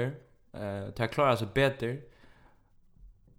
eh 0.54 0.90
ta 0.90 1.08
klarar 1.08 1.08
klara 1.08 1.38
sig 1.38 1.48
bättre. 1.54 1.98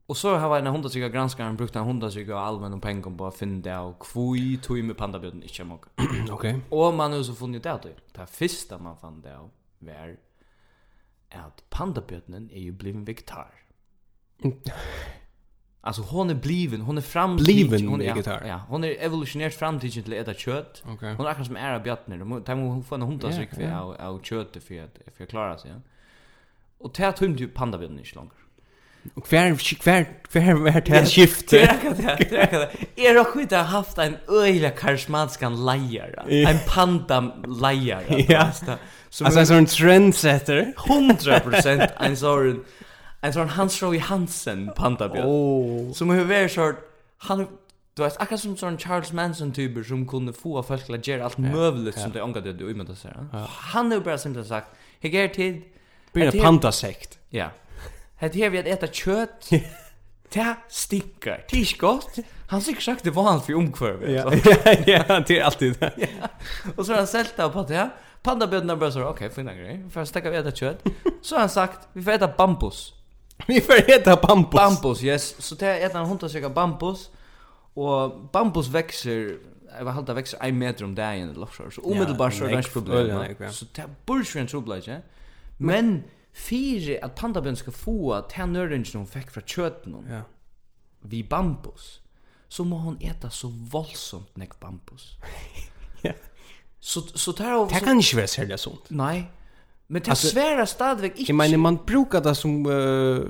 Och 0.06 0.16
så 0.16 0.37
har 0.37 0.59
en 0.59 0.66
hundasyka 0.66 1.06
sig 1.06 1.12
granskaren 1.12 1.56
brukt 1.56 1.76
en 1.76 1.85
hundasyka 1.85 2.37
allmän 2.37 2.75
och 2.75 2.83
pengar 2.83 3.16
på 3.16 3.26
att 3.26 3.37
finna 3.37 3.83
och 3.83 3.99
kvui 4.00 4.56
tog 4.56 4.85
med 4.85 4.97
pandabjuden 4.97 5.42
inte 5.42 5.54
jag 5.59 5.66
måg. 5.66 5.85
Okej. 6.30 6.61
Och 6.68 6.94
man 6.94 7.12
har 7.12 7.23
så 7.23 7.35
funnit 7.35 7.62
det 7.62 7.78
då. 7.83 7.88
Det 8.12 8.26
första 8.26 8.78
man 8.78 8.97
fann 8.97 9.21
det 9.21 9.37
var 9.78 10.16
att 11.30 11.71
pandabjörnen 11.71 12.50
är 12.50 12.61
ju 12.61 12.73
blivit 12.73 13.09
vegetar. 13.09 13.54
Alltså 15.87 16.02
hon 16.02 16.30
är 16.30 16.35
bliven, 16.35 16.80
hon 16.80 16.99
är 16.99 17.02
framtiden. 17.02 17.44
Bliven 17.44 17.88
hon 17.88 18.02
är 18.02 18.14
vegetar. 18.14 18.44
Ja, 18.47 18.61
hon 18.68 18.85
är 18.85 18.97
evolutionärt 19.00 19.54
framtiden 19.54 20.04
till 20.04 20.12
äta 20.12 20.35
kött. 20.35 20.83
Okay. 20.94 21.14
Hon 21.14 21.26
är 21.26 21.30
akkurat 21.30 21.47
som 21.47 21.56
är 21.56 21.80
björtner. 21.80 22.18
De 22.18 22.28
måste 22.28 22.88
få 22.88 22.94
en 22.94 23.02
hundra 23.02 23.33
sig 23.33 23.73
av 23.73 24.23
kött 24.23 24.56
för 25.16 25.25
att 25.25 25.28
klara 25.28 25.59
sig. 25.59 25.71
Ja. 25.71 25.76
Og 26.84 26.92
det 26.96 27.04
er 27.04 27.14
tømte 27.16 27.46
jo 27.46 27.52
pandavinnen 27.54 27.98
ikke 27.98 28.18
langer. 28.18 28.44
Og 29.16 29.22
hver, 29.28 29.54
hver, 29.82 30.04
hver 30.32 30.54
var 30.54 30.80
det 30.80 30.88
her 30.88 31.04
skiftet? 31.04 31.50
Det 31.50 31.62
er 31.62 31.72
akkurat 31.74 31.96
det, 31.96 32.30
det 32.30 32.38
er 32.38 32.42
akkurat 32.42 32.72
det. 32.72 32.86
Jeg 32.96 33.14
har 33.14 33.40
ikke 33.40 33.56
haft 33.56 33.98
en 33.98 34.16
øyla 34.28 34.70
karismatiskan 34.70 35.54
leier, 35.54 36.14
en 36.28 36.60
panda-leier. 36.68 38.08
Ja, 38.28 38.46
altså 38.48 39.40
en 39.40 39.50
sånn 39.50 39.68
trendsetter. 39.68 40.72
100% 40.86 41.84
en 42.06 42.16
sånn, 42.16 42.62
en 43.22 43.36
sånn 43.36 43.52
Hans 43.58 43.76
Roy 43.82 44.00
Hansen 44.00 44.70
panda-bjørn. 44.76 45.28
Oh. 45.28 45.92
Som 45.94 46.14
har 46.14 46.24
vært 46.28 46.56
sånn, 46.56 46.80
han 47.28 47.46
Du 47.94 48.02
vet, 48.02 48.16
akkurat 48.18 48.40
som 48.42 48.56
sånn 48.58 48.80
Charles 48.82 49.12
Manson-typer 49.14 49.84
som 49.86 50.00
kunne 50.10 50.32
få 50.34 50.56
folk 50.66 50.88
til 50.88 50.96
å 50.96 50.98
gjøre 50.98 51.28
alt 51.28 51.38
møvligt 51.38 52.00
som 52.00 52.10
de 52.10 52.24
omgav 52.24 52.42
det 52.42 52.56
du 52.58 52.64
imøtta 52.66 52.96
seg. 52.98 53.36
Han 53.70 53.92
har 53.92 54.00
jo 54.00 54.06
bare 54.08 54.18
simpelthen 54.18 54.48
sagt, 54.48 54.72
jeg 55.04 55.14
gjør 55.14 55.30
tid, 55.36 55.60
Blir 56.14 56.37
en 56.37 56.42
pandasekt. 56.42 57.18
Ja. 57.28 57.50
Hade 58.21 58.38
här 58.38 58.50
vi 58.50 58.59
att 58.59 58.66
äta 58.66 58.87
kött. 58.87 59.50
Ta 60.30 60.54
stinkar. 60.68 61.44
Det 61.50 61.61
är 61.61 61.78
gott. 61.78 62.16
Han 62.49 62.61
sig 62.61 62.80
sagt 62.80 63.04
det 63.04 63.11
var 63.11 63.23
han 63.23 63.42
för 63.42 63.54
omkvärv. 63.54 64.11
Ja, 64.11 64.33
ja, 64.87 65.21
det 65.26 65.38
är 65.38 65.42
alltid 65.42 65.76
det. 65.80 65.92
Ja. 65.97 66.28
Och 66.76 66.87
så 66.87 66.92
har 66.92 66.99
han 66.99 67.06
sällt 67.06 67.37
på 67.37 67.62
det. 67.62 67.90
Pandabödna 68.23 68.76
bara 68.76 68.90
så, 68.90 69.02
okej, 69.04 69.30
fina 69.30 69.54
grej. 69.54 69.85
För 69.90 70.00
att 70.00 70.09
stäcka 70.09 70.30
vi 70.30 70.37
äta 70.37 70.50
kött. 70.50 70.83
Så 71.23 71.35
har 71.35 71.40
han 71.40 71.49
sagt, 71.49 71.88
vi 71.92 72.02
får 72.02 72.12
äta 72.12 72.28
bambus. 72.28 72.92
Vi 73.47 73.61
får 73.61 73.90
äta 73.90 74.16
bambus. 74.16 74.52
Bambus, 74.52 75.02
yes. 75.02 75.35
Så 75.38 75.54
det 75.54 75.66
är 75.66 75.97
en 75.97 76.06
hund 76.06 76.25
att 76.25 76.33
bambus. 76.50 77.11
Och 77.75 78.30
bambus 78.33 78.68
växer 78.68 79.38
jag 79.78 79.85
var 79.85 79.92
halta 79.92 80.14
växer 80.14 80.38
1 80.49 80.54
meter 80.54 80.85
om 80.85 80.94
dagen 80.94 81.30
eller 81.30 81.47
så. 81.47 81.71
Så 81.71 81.80
omedelbart 81.80 82.35
så 82.35 82.44
är 82.44 82.56
det 82.56 82.62
problem. 82.62 83.35
Så 83.50 83.64
det 83.73 83.85
borde 84.06 84.25
ju 84.35 84.40
en 84.40 84.47
trubbel, 84.47 84.83
ja. 84.87 84.97
Men 85.58 86.04
fyre 86.34 86.99
at 87.04 87.14
pandabøn 87.18 87.56
skal 87.56 87.73
få 87.73 88.20
til 88.30 88.50
nøringen 88.50 88.99
hun 88.99 89.06
fikk 89.06 89.30
fra 89.34 89.42
kjøten 89.46 89.94
hun, 89.94 90.08
ja. 90.11 90.25
vi 91.02 91.23
bambus, 91.23 92.00
så 92.49 92.64
må 92.64 92.78
hun 92.82 92.99
äta 93.00 93.30
så 93.30 93.50
voldsomt 93.70 94.37
nek 94.38 94.58
bambus. 94.61 95.14
ja. 96.06 96.12
Så, 96.80 97.06
så 97.14 97.32
tar 97.32 97.58
hun... 97.58 97.68
Det 97.68 97.82
kan 97.82 97.99
ikke 97.99 98.16
være 98.16 98.32
særlig 98.34 98.58
sånt. 98.58 98.90
Nei, 98.90 99.26
men 99.88 100.02
det 100.02 100.11
altså, 100.11 100.30
svære 100.30 100.66
stadigvæk 100.66 101.18
ikke. 101.18 101.28
Jeg 101.28 101.37
mener, 101.37 101.58
man 101.58 101.78
bruker 101.87 102.20
det 102.20 102.37
som 102.37 102.66
uh, 102.66 103.25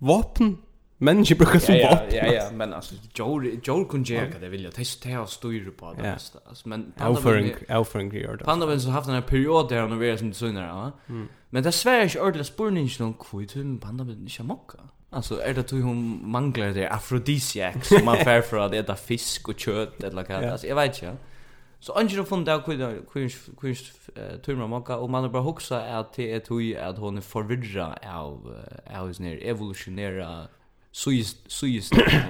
våpen 0.00 0.58
Människor 0.98 1.36
brukar 1.36 1.58
som 1.58 1.74
vapen. 1.74 2.16
Ja, 2.16 2.26
ja, 2.26 2.32
ja, 2.32 2.50
men 2.52 2.72
alltså 2.72 2.94
Joel 3.14 3.58
Joel 3.62 3.86
kunde 3.86 4.12
jag 4.12 4.32
det 4.40 4.48
vill 4.48 4.64
jag 4.64 4.72
det 5.02 5.18
och 5.18 5.28
styra 5.28 5.70
på 5.70 5.92
det 5.92 6.02
mesta. 6.02 6.38
Alltså 6.48 6.68
men 6.68 6.92
Alfring 6.96 7.54
Alfring 7.68 8.14
gör 8.14 8.36
det. 8.36 8.44
Panda 8.44 8.66
så 8.80 8.90
haft 8.90 9.08
en 9.08 9.22
period 9.22 9.68
där 9.68 9.80
han 9.80 9.92
har 9.92 10.02
är 10.04 10.16
som 10.16 10.32
söner, 10.32 10.66
ja. 10.66 10.92
Men 11.50 11.62
det 11.62 11.72
svärs 11.72 12.16
ordla 12.16 12.44
spurningen 12.44 12.90
någon 12.98 13.14
kvitt 13.14 13.56
hur 13.56 13.78
Panda 13.78 14.04
vill 14.04 14.18
inte 14.18 14.42
mocka. 14.42 14.78
Alltså 15.10 15.40
är 15.40 15.54
det 15.54 15.60
att 15.60 15.70
hon 15.70 16.30
manglar 16.30 16.68
det 16.68 16.88
afrodisiak 16.88 17.84
som 17.84 18.04
man 18.04 18.16
fär 18.16 18.40
för 18.40 18.58
att 18.58 18.74
äta 18.74 18.96
fisk 18.96 19.48
och 19.48 19.58
kött 19.58 20.02
eller 20.02 20.24
vad 20.28 20.44
alltså 20.44 20.66
jag 20.66 20.76
vet 20.76 21.02
inte. 21.02 21.16
Så 21.80 21.92
Angela 21.92 22.22
har 22.22 22.26
funnit 22.26 22.48
ut 22.48 22.68
hur 23.14 23.28
tur 23.68 24.38
turma 24.38 24.66
mocka 24.66 24.96
och 24.96 25.10
man 25.10 25.22
har 25.22 25.30
bara 25.30 25.42
huxat 25.42 25.82
att 25.82 26.12
det 26.12 26.32
är 26.32 26.88
att 26.88 26.98
hon 26.98 27.16
är 27.16 27.20
förvirrad 27.20 27.98
av 28.06 28.56
av 28.94 29.12
sin 29.12 29.26
evolutionära 29.26 30.48
Suis 30.94 31.36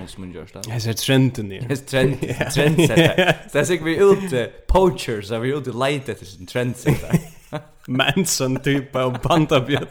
som 0.08 0.22
hun 0.22 0.30
gjør 0.32 0.46
det. 0.54 0.68
Jeg 0.68 0.82
ser 0.82 0.92
trenden 0.92 1.52
i. 1.52 1.58
Jeg 1.68 1.78
ser 1.78 1.84
trend 1.84 2.14
trendsetter. 2.54 3.32
Det 3.52 3.58
är 3.60 3.64
säkert 3.64 3.86
vi 3.86 3.96
er 3.96 4.04
ute 4.04 4.50
poachers, 4.68 5.30
vi 5.30 5.50
er 5.50 5.56
ute 5.56 5.72
leit 5.72 6.08
etter 6.08 6.26
sin 6.26 6.46
trendsetter. 6.46 7.18
Manson 7.88 8.56
typ 8.64 8.96
av 8.96 9.18
pandabjørn. 9.18 9.86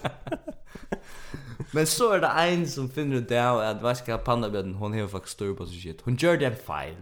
Men 1.75 1.85
så 1.85 2.09
er 2.15 2.23
det 2.25 2.31
en 2.47 2.65
som 2.67 2.89
finner 2.89 3.21
ut 3.21 3.29
det 3.29 3.37
at 3.37 3.83
vet 3.83 4.01
panda 4.05 4.17
pandabjørn, 4.25 4.73
hon 4.73 4.93
har 4.93 5.07
faktisk 5.07 5.31
stor 5.31 5.53
på 5.53 5.65
sig 5.65 5.81
shit. 5.81 6.01
Hon 6.01 6.15
gör 6.15 6.37
det 6.37 6.45
en 6.45 6.55
feil. 6.55 6.97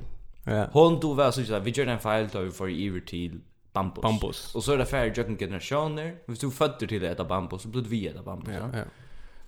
Ja. 0.46 0.68
Hon 0.74 1.00
tog 1.00 1.18
väl 1.18 1.34
så 1.34 1.60
vi 1.60 1.72
gör 1.72 1.88
en 1.88 2.00
feil 2.00 2.28
då 2.34 2.42
vi 2.42 2.52
får 2.52 2.70
i 2.70 3.32
bambus. 3.74 4.02
Bambus. 4.02 4.56
Og 4.56 4.64
så 4.64 4.74
er 4.74 4.78
det 4.78 4.86
färre 4.86 5.14
jøkken 5.18 5.38
generationer. 5.38 6.12
Hvis 6.28 6.40
du 6.40 6.52
fötter 6.52 6.88
til 6.88 7.02
det 7.02 7.12
äta 7.12 7.24
bambus, 7.24 7.62
så 7.62 7.70
blir 7.70 7.82
vi 7.82 8.08
äta 8.08 8.22
bambus. 8.22 8.54
Ja, 8.54 8.78
ja. 8.78 8.84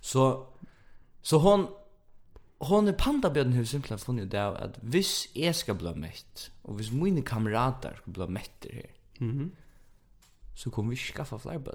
Så, 0.00 0.46
så 1.22 1.38
hon 1.38 1.66
hon 2.68 2.88
er 2.88 2.96
pandabjørn 2.98 3.54
har 3.56 3.66
simpelt 3.68 4.02
funnet 4.02 4.30
det 4.32 4.40
at 4.40 4.78
hvis 4.82 5.26
jeg 5.36 5.54
ska 5.54 5.74
bli 5.78 5.92
mett, 5.98 6.48
og 6.64 6.78
hvis 6.78 6.92
mine 6.92 7.22
kamerater 7.26 7.96
ska 8.00 8.16
bli 8.16 8.30
metter 8.38 8.80
her, 8.80 8.90
mm 9.20 9.52
så 10.54 10.70
kommer 10.70 10.90
vi 10.90 10.96
skaffa 10.96 11.36
flere 11.36 11.58
bød. 11.58 11.72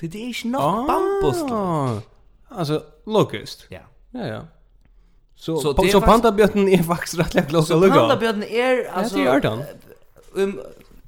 Så 0.00 0.06
det 0.06 0.22
er 0.22 0.26
ikke 0.26 0.48
nok 0.48 0.62
ah, 0.62 0.86
bambus. 0.86 2.02
Altså, 2.50 2.82
logist. 3.06 3.68
Ja. 3.70 3.86
Ja, 4.14 4.26
ja. 4.26 4.40
Så, 5.34 5.60
så, 5.62 5.88
så 5.92 6.00
pandabjørnen 6.00 6.68
er 6.68 6.82
faktisk 6.82 7.18
rettelig 7.18 7.46
klokka 7.48 7.74
lukka. 7.74 7.94
Så 7.94 8.00
pandabjørnen 8.00 8.42
er, 8.42 8.82
altså... 8.92 9.18
Ja, 9.18 9.34
det 9.34 9.42
gjør 9.42 9.50
den. 9.50 9.64
Um, 10.34 10.60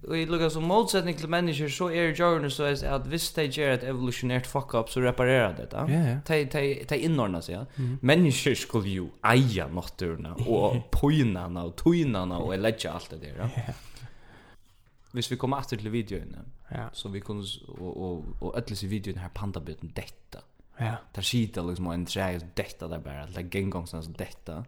Og 0.09 0.17
i 0.17 0.25
lukka 0.25 0.49
som 0.49 0.65
motsetning 0.65 1.17
til 1.19 1.29
mennesker, 1.29 1.69
så 1.69 1.91
er 1.93 2.15
Jordan 2.17 2.51
så 2.51 2.65
er 2.71 2.95
at 2.95 3.07
hvis 3.13 3.27
de 3.37 3.45
gjør 3.53 3.75
et 3.75 3.85
evolutionært 3.91 4.47
fuck-up, 4.49 4.89
så 4.89 5.03
reparerer 5.05 5.57
det. 5.59 5.69
Yeah, 5.75 6.21
yeah. 6.31 6.85
De 6.89 6.99
innordner 6.99 7.45
seg. 7.45 7.59
Ja. 7.59 7.89
Mennesker 8.01 8.57
skulle 8.57 8.95
jo 8.95 9.11
eie 9.29 9.67
naturna, 9.75 10.33
og 10.47 10.79
poinene, 10.93 11.67
og 11.67 11.77
toinene, 11.77 12.41
og 12.41 12.55
elegge 12.57 12.89
alt 12.91 13.11
det 13.11 13.21
der. 13.27 13.53
Ja. 13.57 13.77
Hvis 15.13 15.31
vi 15.31 15.37
kommer 15.41 15.61
etter 15.61 15.77
til 15.81 15.93
videoene, 15.93 16.47
ja. 16.73 16.89
så 16.93 17.09
vi 17.13 17.21
kunne, 17.21 17.45
og, 17.69 17.93
og, 17.93 18.25
og 18.41 18.57
ødeles 18.57 18.83
i 18.85 18.91
videoen 18.93 19.21
her 19.21 19.33
pandabiten 19.35 19.93
dette. 19.97 20.45
Ja. 20.79 20.85
Yeah. 20.85 20.99
Der 21.17 21.23
skiter 21.23 21.69
liksom 21.69 21.87
en 21.91 22.07
trej 22.07 22.41
detta 22.57 22.89
där 22.89 22.99
bara, 22.99 23.27
där 23.27 23.87
så 23.87 24.01
detta 24.17 24.65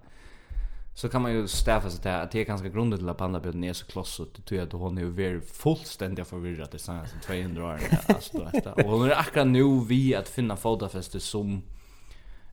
så 1.00 1.09
kan 1.09 1.23
man 1.23 1.33
ju 1.33 1.49
stäffa 1.49 1.90
sig 1.90 2.00
till 2.00 2.11
att 2.11 2.30
det 2.30 2.40
är 2.40 2.45
ganska 2.45 2.69
grundet 2.69 2.99
till 2.99 3.09
att 3.09 3.16
pandabilden 3.16 3.64
är 3.64 3.73
så 3.73 3.87
kloss 3.87 4.21
och 4.21 4.28
det 4.37 4.42
tror 4.42 4.59
jag 4.59 4.66
att 4.66 4.73
hon 4.73 4.99
är 4.99 5.02
ju 5.02 5.40
fullständigt 5.40 6.28
förvirrad 6.28 6.75
i 6.75 6.78
senaste 6.78 7.19
200 7.19 7.64
år 7.64 7.80
alltså, 8.09 8.38
och 8.71 8.90
hon 8.90 9.11
är 9.11 9.19
akkurat 9.19 9.47
nu 9.47 9.85
vi 9.88 10.14
att 10.14 10.28
finna 10.28 10.57
fotafäste 10.57 11.21
som 11.21 11.62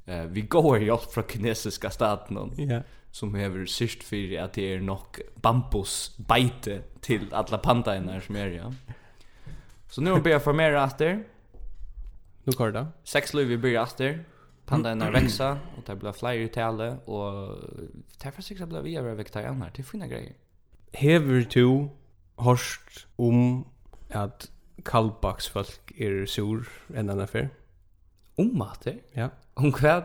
eh, 0.06 0.24
vi 0.24 0.42
går 0.42 0.84
i 0.84 0.89
allt 0.89 1.12
från 1.12 1.24
kinesiska 1.24 1.89
staten 1.89 2.51
yeah. 2.58 2.84
som 3.12 3.36
hever 3.36 3.66
syrst 3.66 4.04
för 4.04 4.39
att 4.39 4.54
det 4.54 4.74
är 4.74 4.80
nog 4.80 5.22
bambusbajte 5.36 6.82
till 7.01 7.34
alla 7.34 7.58
pandainnar 7.58 8.20
som 8.20 8.36
är 8.36 8.48
ja. 8.48 8.74
Så 9.89 10.01
nu 10.01 10.12
börjar 10.12 10.36
jag 10.36 10.44
formera 10.44 10.84
efter. 10.84 11.24
Nu 12.44 12.51
kör 12.51 12.72
det 12.72 12.88
Sex 13.04 13.34
liv 13.34 13.48
vi 13.48 13.58
börjar 13.58 13.84
efter. 13.84 14.06
det 14.08 14.24
Pandainnar 14.66 15.12
växa 15.12 15.51
och 15.51 15.84
det 15.86 15.96
blir 15.96 16.12
fler 16.12 16.34
i 16.34 16.48
tale 16.48 16.98
och 17.06 17.58
Det 18.18 18.26
er 18.26 18.34
for 18.34 18.42
sikkert 18.42 18.74
at 18.74 18.84
vi 18.84 18.96
er 18.98 19.06
vegetarianer, 19.06 19.70
det 19.70 19.84
er 19.84 19.88
fina 19.88 20.08
greier. 20.10 20.34
Hever 20.98 21.44
du 21.54 21.90
hørst 22.42 23.06
om 23.18 23.66
at 24.10 24.50
kallbaksfolk 24.86 25.94
er 26.02 26.24
sur 26.30 26.66
enn 26.96 27.12
enn 27.14 27.22
affær? 27.22 27.52
Om 28.42 28.54
mat, 28.58 28.80
det? 28.86 29.00
Ja. 29.18 29.30
Om 29.58 29.74
hva? 29.74 30.00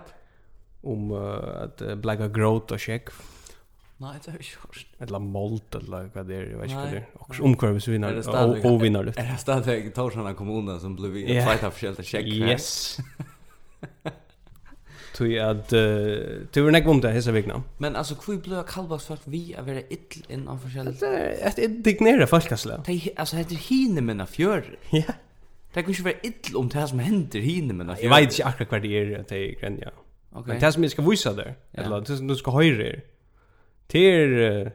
Om 0.82 1.12
uh, 1.12 1.62
at 1.62 1.80
uh, 1.84 1.94
blega 2.00 2.28
gråt 2.32 2.72
og 2.72 2.80
sjekk. 2.80 3.12
Nei, 4.02 4.16
det 4.18 4.32
har 4.32 4.38
vi 4.40 4.48
ikke 4.48 4.64
hørt. 4.66 4.86
Eller 5.04 5.20
annet 5.20 5.76
eller 5.78 6.08
hva 6.12 6.24
det 6.26 6.36
er, 6.36 6.46
jeg 6.50 6.58
vet 6.58 6.72
ikke 6.72 6.80
hva 6.80 6.88
det 6.90 7.02
er. 7.02 7.10
Og 7.20 7.44
omkvarvisvinnar, 7.48 8.18
og 8.32 8.80
vinnar 8.82 9.12
Er 9.12 9.28
det 9.30 9.38
stadig 9.40 9.92
Torsan 9.94 10.34
kommunen 10.34 10.80
som 10.82 10.96
blir 10.98 11.14
vi 11.14 11.28
ja. 11.28 11.46
tveit 11.46 11.62
av 11.68 11.76
forskjellige 11.76 12.08
sjekk? 12.08 12.32
Yes. 12.42 12.98
Tui 15.12 15.34
at 15.36 15.72
uh, 15.76 16.44
tui 16.52 16.62
nekk 16.64 16.72
nekvom 16.78 17.02
det 17.04 17.12
hessa 17.12 17.34
vikna. 17.34 17.58
Men 17.84 17.96
altså, 17.96 18.14
hvor 18.14 18.38
kallbaks 18.40 18.72
kalbaks 18.72 19.10
at 19.10 19.26
vi 19.28 19.42
er 19.52 19.66
vera 19.66 19.82
ill 19.92 20.22
inn 20.32 20.46
av 20.48 20.62
forskjellig? 20.62 20.94
Det 21.00 21.10
er 21.12 21.50
et 21.50 21.60
indignere 21.66 22.26
folkasla. 22.26 22.80
Altså, 23.16 23.44
det 23.48 23.58
hine 23.68 24.00
minna 24.00 24.24
fjør. 24.24 24.72
Ja. 24.92 25.18
Det 25.74 25.84
kan 25.84 25.92
ikke 25.92 26.04
være 26.04 26.26
ill 26.30 26.56
om 26.56 26.68
det 26.72 26.88
som 26.88 26.98
hender 26.98 27.44
hine 27.44 27.76
minna 27.76 27.96
fjør. 27.98 28.08
Jeg 28.08 28.14
vet 28.14 28.38
ikke 28.38 28.48
akkurat 28.48 28.72
hva 28.72 28.82
det 28.84 28.96
er 28.98 29.14
at 29.20 29.30
det 29.30 29.42
er 29.42 29.54
grenja. 29.60 29.94
Okay. 30.32 30.52
Men 30.52 30.60
det 30.60 30.72
som 30.72 30.82
jeg 30.82 30.90
skal 30.90 31.10
vise 31.10 31.36
der, 31.36 31.54
eller 31.74 32.00
det 32.00 32.18
som 32.18 32.28
du 32.28 32.34
skal 32.34 32.52
høyre 32.52 32.86
er, 32.88 33.00
det 33.92 34.04
er, 34.08 34.70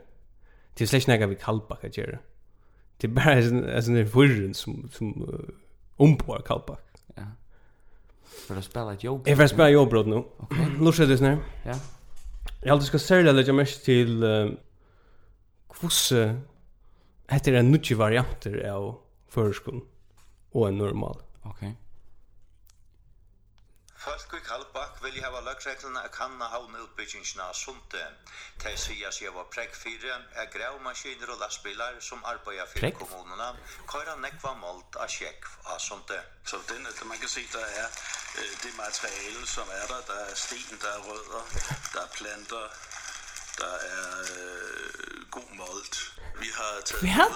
det 0.78 0.86
er 0.86 0.90
slett 0.90 1.08
nekka 1.10 1.32
vi 1.32 1.38
kalbak 1.42 1.84
at 1.84 1.98
gjøre. 1.98 2.20
Det 3.02 3.10
er 3.10 3.14
bare 3.14 3.78
en 3.78 4.08
fyrren 4.08 4.54
som, 4.54 4.84
som 4.94 5.14
uh, 5.22 5.50
ompår 5.98 6.42
kalbak. 6.46 6.82
För 8.48 8.58
att 8.58 8.64
spela 8.64 8.94
ett 8.94 9.04
jobb. 9.04 9.28
Jag 9.28 9.36
vill 9.36 9.50
spela 9.50 9.70
jobb 9.70 9.90
brott 9.90 10.08
nu. 10.08 10.24
Okej. 10.38 10.68
Nu 10.80 10.92
ser 10.92 11.08
det 11.08 11.18
snär. 11.18 11.38
Ja. 11.66 11.76
Jag 12.62 12.72
alltid 12.74 12.88
ska 12.88 13.00
sälja 13.00 13.32
lägga 13.32 13.54
mig 13.54 13.66
till 13.66 14.24
kvosse 15.70 16.42
heter 17.30 17.54
en 17.54 17.72
nutje 17.72 17.98
varianter 17.98 18.70
av 18.70 18.96
förskon 19.28 19.82
och 20.52 20.68
en 20.68 20.78
normal. 20.78 21.22
Okej. 21.42 21.52
Okay. 21.52 21.72
Folk 24.08 24.34
i 24.38 24.40
Kallbakk 24.40 25.02
vilja 25.04 25.26
hava 25.26 25.42
løgreglene 25.44 26.00
a 26.00 26.10
kanna 26.18 26.48
havne 26.48 26.80
utbyggingina 26.86 27.50
av 27.50 27.56
Sunde. 27.60 28.04
De 28.64 28.72
sier 28.80 29.12
seg 29.12 29.34
var 29.36 29.50
prekk 29.52 29.76
fire, 29.76 30.14
er 30.40 30.48
grævmaskiner 30.54 31.34
og 31.34 31.42
lastbilar 31.42 31.98
som 32.10 32.24
arbeider 32.32 32.70
for 32.72 32.88
kommunerna, 33.02 33.50
køyra 33.92 34.16
nekva 34.24 34.54
målt 34.62 34.96
av 35.04 35.12
sjekk 35.12 35.50
av 35.74 35.82
Sunde. 35.84 36.22
Så 36.48 36.62
den, 36.70 36.88
man 37.10 37.20
kan 37.20 37.34
se, 37.34 37.44
der 37.52 37.68
er 37.84 38.00
det 38.64 38.72
materiale 38.80 39.44
som 39.58 39.76
er 39.76 39.92
der, 39.92 40.08
der 40.14 40.24
er 40.30 40.40
sten, 40.46 40.80
der 40.86 40.94
er 40.94 41.04
rødder, 41.10 41.52
der 41.92 42.02
er 42.06 42.16
planter, 42.16 42.80
der 43.62 43.76
er 43.98 44.10
øh, 44.36 45.18
god 45.38 45.50
molt. 45.64 45.96
Vi 46.44 46.50
har 46.60 46.72
taget 46.86 47.04
vi 47.04 47.08
har... 47.08 47.30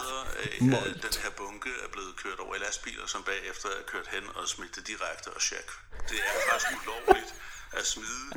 Af, 0.44 0.94
den 1.06 1.16
her 1.24 1.32
bunke 1.42 1.70
er 1.86 1.90
blevet 1.96 2.14
kørt 2.24 2.40
over 2.46 2.56
i 2.56 2.60
lastbiler, 2.66 3.08
som 3.14 3.22
bagefter 3.24 3.70
er 3.80 3.84
kørt 3.94 4.08
hen 4.16 4.24
og 4.36 4.48
smidt 4.48 4.76
det 4.76 4.88
direkte 4.88 5.28
og 5.36 5.42
sjek. 5.42 5.68
Det 6.10 6.18
er 6.28 6.34
faktisk 6.50 6.72
ulovligt 6.80 7.32
at 7.80 7.86
smide 7.94 8.28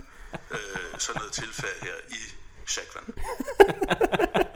øh, 0.57 0.91
sådan 0.99 1.19
noget 1.21 1.33
tilfælde 1.33 1.79
her 1.87 1.97
i 2.19 2.23
sjekvand. 2.67 3.07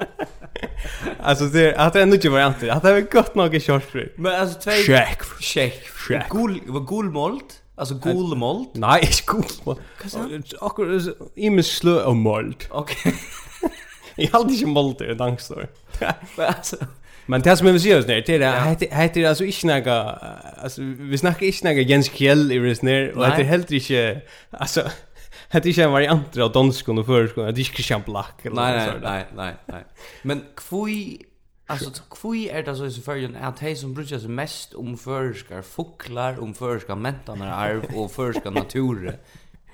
Alltså 1.20 1.44
det 1.44 1.60
är 1.60 1.86
att 1.86 1.92
det 1.92 2.02
ändå 2.02 2.14
inte 2.14 2.28
var 2.28 2.46
inte. 2.46 2.72
Att 2.72 2.82
det 2.82 2.92
var 2.92 3.00
gott 3.00 3.34
nog 3.34 3.54
i 3.54 3.60
körsbruk. 3.60 4.18
Men 4.18 4.32
alltså 4.32 4.60
två 4.60 4.70
check 4.70 5.22
check. 5.40 6.28
Gol 6.28 6.60
var 6.66 6.80
golmolt. 6.80 7.57
Alltså 7.78 7.94
gul 7.94 8.36
mold? 8.36 8.68
Nej, 8.72 9.00
inte 9.00 9.22
golmold. 9.26 9.80
Akkurat 10.60 11.16
imis 11.34 11.66
slö 11.66 12.02
av 12.04 12.16
mold. 12.16 12.64
Okej. 12.70 13.14
Jag 14.16 14.30
hade 14.30 14.52
inte 14.52 14.66
mold 14.66 15.02
i 15.10 15.14
dangstor. 15.14 15.68
Men 17.26 17.40
det 17.40 17.56
som 17.56 17.66
vi 17.66 17.80
ser 17.80 17.98
oss 17.98 18.06
ner 18.06 18.22
till 18.22 18.40
det 18.40 18.88
heter 18.90 19.28
alltså 19.28 19.44
inte 19.44 19.66
några 19.66 20.10
alltså 20.62 20.80
vi 20.82 21.18
snackar 21.18 21.46
inte 21.46 21.68
några 21.68 21.80
Jens 21.80 22.10
Kjell 22.10 22.52
i 22.52 22.60
Resner 22.60 23.10
och 23.10 23.22
det 23.22 23.44
heter 23.44 23.74
inte 23.74 24.20
alltså 24.50 24.82
Det 25.50 25.58
är 25.58 25.66
inte 25.66 25.82
en 25.82 25.92
variant 25.92 26.36
av 26.36 26.52
danskon 26.52 26.98
och 26.98 27.06
förskon. 27.06 27.44
Det 27.44 27.50
är 27.50 27.58
inte 27.58 27.72
Christian 27.74 28.02
Black. 28.06 28.40
Nej, 28.42 28.90
nej, 29.02 29.26
nej, 29.36 29.54
nej. 29.66 29.84
Men 30.22 30.44
kvui 30.56 31.18
Alltså 31.70 31.90
kvui 32.10 32.48
är 32.48 32.62
det 32.62 32.76
så 32.76 32.86
i 32.86 32.90
förrjun 32.90 33.36
att 33.36 33.58
hej 33.58 33.76
som 33.76 33.94
brukar 33.94 34.18
sig 34.18 34.28
mest 34.28 34.74
om 34.74 34.98
förskar 34.98 35.62
fåglar, 35.62 36.40
om 36.40 36.54
förskar 36.54 36.96
mentarna 36.96 37.54
arv 37.54 37.84
och 37.94 38.12
förskar 38.12 38.50
natur. 38.50 39.18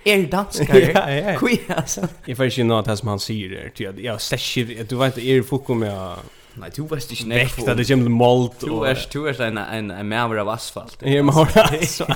Är 0.04 0.26
danskar? 0.26 0.76
ja, 0.94 1.10
ja. 1.10 1.38
Kvui 1.38 1.60
alltså. 1.68 2.08
Jag 2.24 2.36
får 2.36 2.46
inte 2.46 2.64
något 2.64 2.98
som 2.98 3.08
han 3.08 3.20
säger 3.20 3.48
där. 3.48 3.72
Jag, 3.76 4.00
jag 4.00 4.20
släcker, 4.20 4.84
du 4.84 4.96
vet, 4.96 5.18
är 5.18 5.36
det 5.36 5.70
om 5.70 5.82
jag... 5.82 6.16
Nej, 6.54 6.70
du 6.74 6.82
vet 6.82 7.10
inte 7.10 7.26
när 7.26 7.38
det 7.38 7.56
kommer 7.56 7.74
til 7.74 7.90
jämligen 7.90 8.12
malt. 8.12 8.60
Du 8.60 8.86
är 8.86 9.08
du 9.12 9.28
är 9.28 9.40
en 9.40 9.58
en 9.58 9.90
en 9.90 10.08
mer 10.08 10.36
av 10.36 10.48
asfalt. 10.48 10.96
Ja, 11.00 11.22
men 11.22 11.34
har 11.34 11.48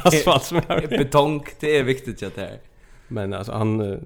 asfalt 0.07 0.45
som 0.45 0.61
betong, 0.91 1.47
det 1.61 1.77
är 1.79 1.83
viktigt 1.83 2.23
att 2.23 2.37
det 2.37 2.47
är. 2.47 2.59
Men 3.09 3.35
alltså 3.35 3.53
han 3.53 4.01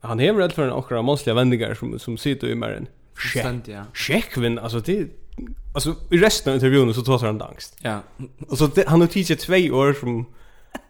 han 0.00 0.18
hever 0.18 0.38
väl 0.38 0.50
för 0.50 0.62
en 0.62 0.72
okra 0.72 1.02
måste 1.02 1.30
jag 1.30 1.76
som 1.76 1.98
som 1.98 2.18
sitter 2.18 2.48
i 2.48 2.54
meren. 2.54 2.86
Shekvin, 3.94 4.58
alltså 4.58 4.80
det 4.80 5.08
alltså 5.74 5.94
i 6.10 6.18
resten 6.18 6.50
av 6.50 6.54
intervjun 6.54 6.94
så 6.94 7.02
tar 7.02 7.26
han 7.26 7.42
angst. 7.42 7.76
Ja. 7.82 8.00
Och 8.48 8.58
så 8.58 8.66
det, 8.66 8.88
han 8.88 9.00
har 9.00 9.08
teacher 9.08 9.34
två 9.34 9.76
år 9.76 9.92
som 9.92 10.26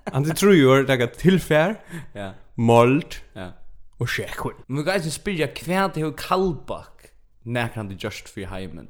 han 0.04 0.22
det 0.22 0.34
tror 0.34 0.66
år, 0.66 0.82
det 0.82 0.96
det 0.96 1.06
tillfär. 1.06 1.80
Ja. 2.12 2.32
Mold. 2.54 3.14
Ja. 3.32 3.48
Och 3.96 4.10
Shekvin. 4.10 4.52
Men 4.66 4.84
guys, 4.84 5.04
det 5.04 5.10
spelar 5.10 5.38
jag 5.38 5.56
kvärt 5.56 5.96
hur 5.96 6.12
Kalbak 6.12 6.98
när 7.42 7.68
kan 7.68 7.88
det 7.88 8.04
just 8.04 8.28
för 8.28 8.40
Heimen. 8.40 8.88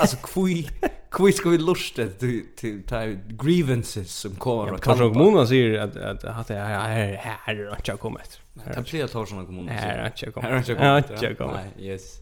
alltså 0.00 0.16
kvui 0.22 0.68
kvui 1.10 1.32
ska 1.32 1.48
vi 1.48 1.58
lusta 1.58 2.06
till 2.06 2.44
till 2.56 2.82
grievances 3.28 4.14
som 4.14 4.34
kommer 4.34 4.68
från 4.68 4.78
kanske 4.78 5.08
kommunen 5.08 5.48
säger 5.48 5.78
att 5.78 5.96
att 5.96 6.24
att 6.24 6.48
det 6.48 6.54
här 6.54 7.16
här 7.44 7.66
har 7.68 7.76
inte 7.76 7.96
kommit. 7.96 8.40
Det 8.74 8.90
blir 8.90 9.04
att 9.04 9.12
ta 9.12 9.26
såna 9.26 9.44
kommuner. 9.44 9.72
Här 9.72 9.98
har 9.98 10.06
inte 10.06 10.30
kommit. 10.30 10.44
Här 10.78 10.90
har 10.90 11.12
inte 11.12 11.34
kommit. 11.34 11.60
Yes. 11.78 12.19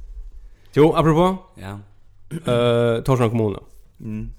Jo, 0.79 0.95
apropå. 0.97 1.37
Ja. 1.55 1.79
Eh, 2.31 3.03
Torshavn 3.03 3.31
kommun. 3.31 3.57
Mm. 4.01 4.31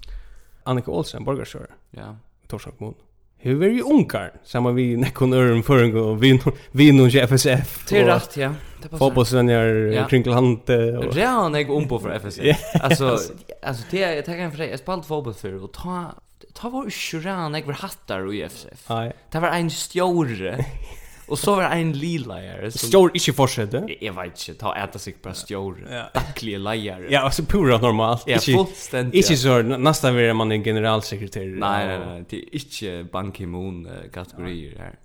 Annika 0.62 0.90
Olsen, 0.90 1.24
borgarstjóri. 1.24 1.66
Ja. 1.90 2.16
Torshavn 2.48 2.76
kommun. 2.78 2.94
Hur 3.36 3.62
är 3.62 3.68
ju 3.68 3.82
unkar 3.82 4.32
samma 4.44 4.70
vi 4.72 4.96
Nekon 4.96 5.32
Örn 5.32 5.62
förrän 5.62 5.96
och 5.96 6.22
vi 6.22 6.40
vi 6.72 7.00
och 7.00 7.14
FSF. 7.14 7.86
Det 7.88 7.98
är 7.98 8.04
rätt 8.04 8.36
ja. 8.36 8.52
Fotbollsvänner 8.98 10.08
kringland 10.08 10.70
och 10.70 11.14
Real 11.14 11.54
jag 11.54 11.70
om 11.70 11.88
på 11.88 11.98
för 11.98 12.10
FSF. 12.10 12.58
Alltså 12.80 13.18
alltså 13.62 13.84
det 13.90 13.98
jag 13.98 14.24
tänker 14.24 14.42
en 14.42 14.52
för 14.52 14.76
spalt 14.76 15.06
fotboll 15.06 15.34
för 15.34 15.64
och 15.64 15.72
ta 15.72 16.14
ta 16.52 16.68
var 16.68 16.84
ju 16.84 17.20
ran 17.20 17.54
jag 17.54 17.66
var 17.66 17.72
hattar 17.72 18.26
och 18.26 18.34
FSF. 18.34 18.88
Det 19.30 19.40
var 19.40 19.48
en 19.48 19.70
stjore 19.70 20.64
Och 21.30 21.38
så 21.38 21.54
var 21.54 21.62
det 21.62 21.68
en 21.68 21.92
lila 21.92 22.34
här. 22.34 22.70
Stjor 22.70 23.10
inte 23.14 23.32
fortsätta. 23.32 23.88
Jag 24.00 24.12
vet 24.12 24.48
inte, 24.48 24.60
ta 24.60 24.76
äta 24.76 24.98
sig 24.98 25.12
på 25.12 25.32
stjor. 25.32 25.88
Tackliga 26.14 26.58
lejare. 26.58 27.06
Ja, 27.10 27.20
alltså 27.20 27.42
pura 27.42 27.78
normalt. 27.78 28.24
Ja, 28.26 28.38
fullständigt. 28.38 29.14
Inte 29.14 29.36
så, 29.36 29.62
nästan 29.62 30.16
vill 30.16 30.34
man 30.34 30.52
en 30.52 30.64
generalsekreterare. 30.64 31.46
Nej, 31.46 31.86
nej, 31.86 31.98
nej. 32.06 32.24
Det 32.28 32.36
är 32.36 32.54
inte 32.54 33.12
Ban 33.12 33.32
Ki-moon-kategorier 33.32 34.78
här. 34.78 34.98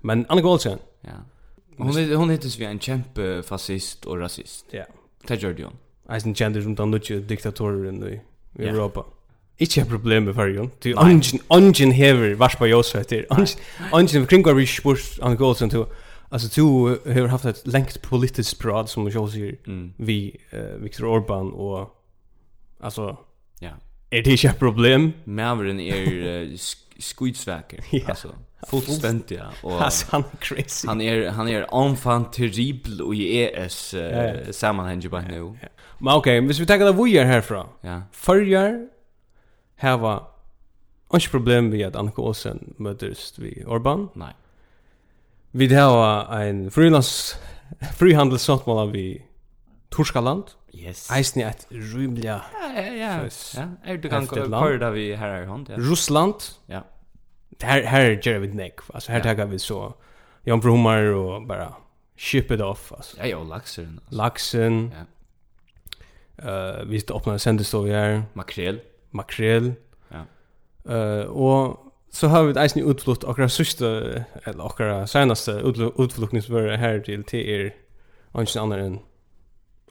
Men 0.00 0.26
Anna 0.28 0.40
Goldsen? 0.40 0.78
Ja. 1.00 1.10
Hon, 1.76 2.14
hon 2.14 2.30
heter 2.30 2.58
vi 2.58 2.64
en 2.64 2.80
kämpe 2.80 3.42
fascist 3.42 4.04
och 4.04 4.18
rasist. 4.18 4.66
Ja. 4.70 4.84
Det 5.26 5.42
gör 5.42 5.52
det 5.52 5.64
hon. 5.64 5.76
Eisen 6.10 6.34
kjendir 6.34 6.62
som 6.62 6.74
den 6.74 6.90
nutje 6.90 7.18
diktatoren 7.18 8.04
i 8.04 8.20
Europa. 8.62 9.04
Ja. 9.06 9.14
Ikke 9.58 9.80
et 9.80 9.88
problem 9.88 10.22
med 10.22 10.34
fargen. 10.34 10.70
Du, 10.84 10.92
ungen, 10.96 11.40
ungen 11.50 11.92
hever 11.92 12.34
vars 12.38 12.56
på 12.56 12.66
jåsa 12.66 13.00
etter. 13.00 13.24
Ungen, 13.92 14.26
kring 14.26 14.44
var 14.46 14.54
vi 14.54 14.66
spurt 14.66 15.18
Anne 15.22 15.36
Gålsen 15.36 15.70
til, 15.70 15.84
altså 16.30 16.48
du 16.56 16.98
har 17.06 17.26
haft 17.26 17.44
et 17.44 17.62
lengt 17.64 18.02
politisk 18.02 18.60
prat, 18.62 18.90
som 18.90 19.04
du 19.04 19.10
sier, 19.10 19.56
vi 19.98 20.38
uh, 20.52 20.82
Viktor 20.82 21.06
Orban 21.06 21.50
og, 21.52 21.90
altså, 22.80 23.14
ja. 23.62 23.74
er 24.12 24.22
det 24.22 24.38
ikke 24.38 24.48
et 24.48 24.56
problem? 24.56 25.12
Maveren 25.26 25.80
er 25.80 26.06
uh, 26.06 26.58
skuidsveker, 26.98 27.82
yeah. 27.94 28.08
altså. 28.14 28.28
Fullständigt 28.66 29.30
ja. 29.30 29.44
Och 29.62 29.82
alltså, 29.84 30.06
han 30.10 30.24
är 30.32 30.36
crazy. 30.40 30.88
Han 30.88 31.00
är 31.00 31.30
han 31.30 31.48
är 31.48 31.74
omfant 31.74 32.32
terrible 32.32 33.02
och 33.02 33.14
i 33.14 33.42
ES 33.42 33.94
uh, 33.94 34.00
yeah. 34.00 34.50
sammanhang 34.50 35.00
ju 35.00 35.08
bara 35.08 35.22
nu. 35.22 35.42
Men 35.98 36.14
okej, 36.14 36.38
okay, 36.38 36.40
hvis 36.40 36.60
vi 36.60 36.66
tar 36.66 36.78
det 36.78 37.04
vidare 37.04 37.26
härifrån. 37.26 37.66
Ja. 37.80 38.02
Förjar 38.12 38.88
hava 39.78 40.18
Ikke 41.14 41.30
problem 41.38 41.70
vi 41.72 41.82
at 41.86 41.96
Annika 41.96 42.20
Åsen 42.20 42.74
møtest 42.76 43.38
vi 43.40 43.62
Orban. 43.64 44.10
Nei. 44.18 44.34
Vi 45.56 45.68
har 45.72 46.28
en 46.36 46.66
frilans 46.70 47.38
frihandelsavtal 47.96 48.92
vi 48.92 49.22
Torskaland. 49.90 50.52
Yes. 50.76 51.08
Eisen 51.10 51.40
er 51.40 51.54
et 51.54 51.64
rymelig 51.72 52.24
ja, 52.26 52.38
ja, 52.76 52.82
ja. 52.92 53.12
ja. 53.56 53.66
Er 53.84 53.96
du 53.96 54.08
kan 54.12 54.28
køre 54.28 54.78
det 54.78 54.92
vi 54.94 55.06
her 55.16 55.32
er 55.40 55.46
hånd. 55.48 55.70
Ja. 55.72 55.80
Russland. 55.80 56.52
Ja. 56.68 56.82
Her, 57.62 57.86
her 57.88 58.16
gjør 58.20 58.38
vi 58.44 58.52
nek. 58.54 58.84
Altså, 58.94 59.12
her 59.12 59.18
ja. 59.18 59.24
tager 59.24 59.46
vi 59.46 59.58
så 59.58 59.92
Jan 60.46 60.60
Bromar 60.60 61.08
og 61.16 61.48
bare 61.48 61.72
ship 62.16 62.50
it 62.50 62.60
off. 62.60 62.92
Altså. 62.92 63.16
Ja, 63.18 63.26
jo, 63.32 63.44
laksen. 63.44 63.98
Altså. 64.04 64.16
Laksen. 64.16 64.92
Ja. 64.92 65.06
Uh, 66.38 66.90
vi 66.90 67.02
åpner 67.10 67.36
sendestov 67.36 67.88
her. 67.88 68.22
Makrel 68.34 68.80
makrel. 69.10 69.74
Ja. 70.10 70.24
Eh 70.88 70.94
uh, 70.94 71.26
och 71.26 71.84
så 72.10 72.26
har 72.28 72.44
vi 72.44 72.60
eisen 72.60 72.90
utflukt 72.90 73.24
akkurat 73.24 73.52
sista 73.52 73.86
eller 74.44 74.66
akkurat 74.66 75.10
senaste 75.10 75.52
utfluktningsvare 75.98 76.76
her 76.76 77.00
til 77.00 77.24
til 77.24 77.48
er 77.48 77.70
ikke 78.40 78.60
annar 78.60 78.78
enn 78.78 78.98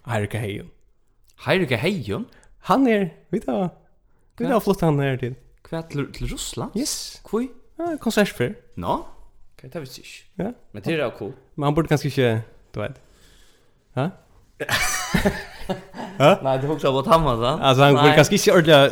Heirike 0.08 0.38
Heion. 0.38 0.72
Heirike 1.46 1.78
Heion? 1.78 2.26
Han 2.60 2.88
er, 2.88 3.10
vi 3.30 3.40
da, 3.40 3.70
vi 4.38 4.46
da 4.46 4.60
flott 4.60 4.82
han 4.82 5.00
her 5.00 5.18
til. 5.18 5.36
Hva 5.70 5.82
til, 5.92 6.08
til 6.14 6.32
Russland? 6.32 6.72
Yes. 6.78 7.22
Hvor? 7.30 7.44
Ja, 7.80 7.96
konsertfer. 8.02 8.56
Nå? 8.76 9.04
Hva 9.60 9.70
det 9.74 9.82
visst 9.82 9.98
ikke? 10.00 10.24
Ja. 10.38 10.52
Men 10.72 10.84
det 10.84 10.94
er 10.94 11.04
jo 11.04 11.12
cool. 11.18 11.34
Men 11.56 11.64
han 11.64 11.76
burde 11.76 11.88
ganske 11.92 12.08
ikke, 12.08 12.42
du 12.76 12.82
vet. 12.82 13.02
Hæ? 13.98 14.08
Nej, 16.18 16.60
det 16.60 16.68
huxar 16.68 16.92
på 16.92 17.10
han 17.10 17.24
var. 17.24 17.46
Alltså 17.46 17.84
han 17.84 18.04
vill 18.04 18.14
kanske 18.14 18.36
inte 18.36 18.52
ordla 18.58 18.90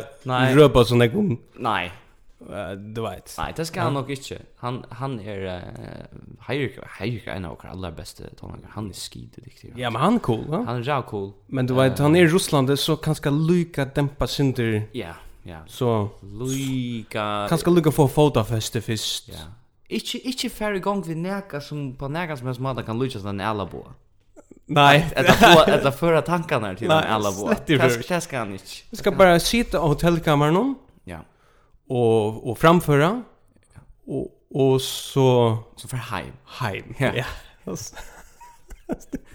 röpa 0.54 0.84
sån 0.84 0.98
där 0.98 1.08
kom. 1.08 1.38
Nej. 1.56 1.92
Du 2.76 3.02
vet. 3.02 3.34
Nej, 3.38 3.52
det 3.56 3.64
ska 3.64 3.80
han 3.80 3.94
nog 3.94 4.10
inte. 4.10 4.38
Han 4.56 4.84
han 4.90 5.20
är 5.20 5.62
hejrka 6.40 6.82
hejrka 6.98 7.34
en 7.34 7.44
av 7.44 7.50
våra 7.56 7.70
allra 7.70 7.90
bästa 7.90 8.24
tonlager. 8.40 8.68
Han 8.70 8.88
är 8.88 8.92
skitig 8.92 9.44
duktig. 9.44 9.72
Ja, 9.76 9.90
men 9.90 10.02
han 10.02 10.14
är 10.14 10.18
cool. 10.18 10.44
Han 10.48 10.68
är 10.68 10.78
jävla 10.78 11.02
cool. 11.02 11.32
Men 11.46 11.66
du 11.66 11.74
vet 11.74 11.98
han 11.98 12.16
är 12.16 12.22
i 12.22 12.26
Ryssland 12.26 12.78
så 12.78 12.96
kanske 12.96 13.30
lycka 13.30 13.84
dämpa 13.84 14.26
synder. 14.26 14.82
Ja, 14.92 15.14
ja. 15.42 15.58
Så 15.66 16.08
lycka. 16.22 17.46
Kanske 17.48 17.70
lycka 17.70 17.90
få 17.90 18.08
fotofester 18.08 18.80
först. 18.80 19.28
Ja. 19.28 19.44
Ikke, 19.88 20.18
ikke 20.18 20.50
færre 20.50 20.80
gong 20.82 21.04
vi 21.06 21.14
neka 21.14 21.60
som 21.60 21.92
på 21.94 22.08
neka 22.08 22.36
som 22.36 22.46
helst 22.46 22.60
måte 22.60 22.82
kan 22.82 22.98
lykkes 22.98 23.22
sånn 23.22 23.40
en 23.40 23.68
boa. 23.70 23.94
Nej. 24.66 25.12
Att 25.16 25.36
få 25.36 25.88
att 25.88 25.98
föra 25.98 26.22
tankarna 26.22 26.74
till 26.74 26.88
Nej, 26.88 27.04
alla 27.08 27.30
vår. 27.30 27.56
Det 27.66 28.20
ska 28.20 28.38
han 28.38 28.52
inte. 28.52 28.64
Vi 28.90 28.96
ska 28.96 29.12
bara 29.12 29.40
sitta 29.40 29.80
på 29.80 29.86
hotellkammaren. 29.86 30.74
Ja. 31.04 31.18
Och 31.88 32.50
och 32.50 32.58
framföra 32.58 33.22
och 34.06 34.32
och 34.50 34.80
så 34.80 35.58
så 35.76 35.88
för 35.88 35.96
hem. 35.96 36.84
Hem. 36.96 37.14
Ja. 37.16 37.76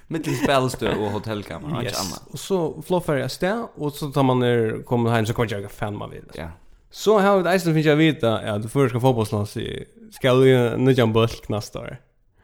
Mittel 0.08 0.36
spelstö 0.36 0.96
och 0.96 1.12
hotellkammare 1.12 1.84
yes. 1.84 1.94
och 1.94 2.00
annat. 2.00 2.28
Och 2.32 2.39
så 2.39 2.82
floffar 2.82 3.15
jag 3.15 3.32
stä 3.32 3.67
och 3.76 3.94
så 3.94 4.12
tar 4.12 4.24
man 4.24 4.39
ner 4.39 4.84
kommer 4.84 5.10
hem 5.10 5.26
så 5.26 5.34
kommer 5.34 5.54
jag 5.54 5.72
fan 5.72 5.98
man 5.98 6.10
vill. 6.10 6.26
Ja. 6.34 6.48
Så 6.89 7.20
har 7.20 7.39
vi 7.39 7.50
Eisen 7.50 7.74
finns 7.74 7.86
jag 7.86 7.96
vita 7.96 8.38
att 8.38 8.62
du 8.62 8.70
först 8.70 8.91
ska 8.91 9.00
fotbollslands 9.00 9.58
i 9.58 9.86
ska 10.12 10.34
du 10.34 10.78
nu 10.78 10.91
jumpa 10.91 11.28
nästa 11.48 11.80
år. 11.80 11.98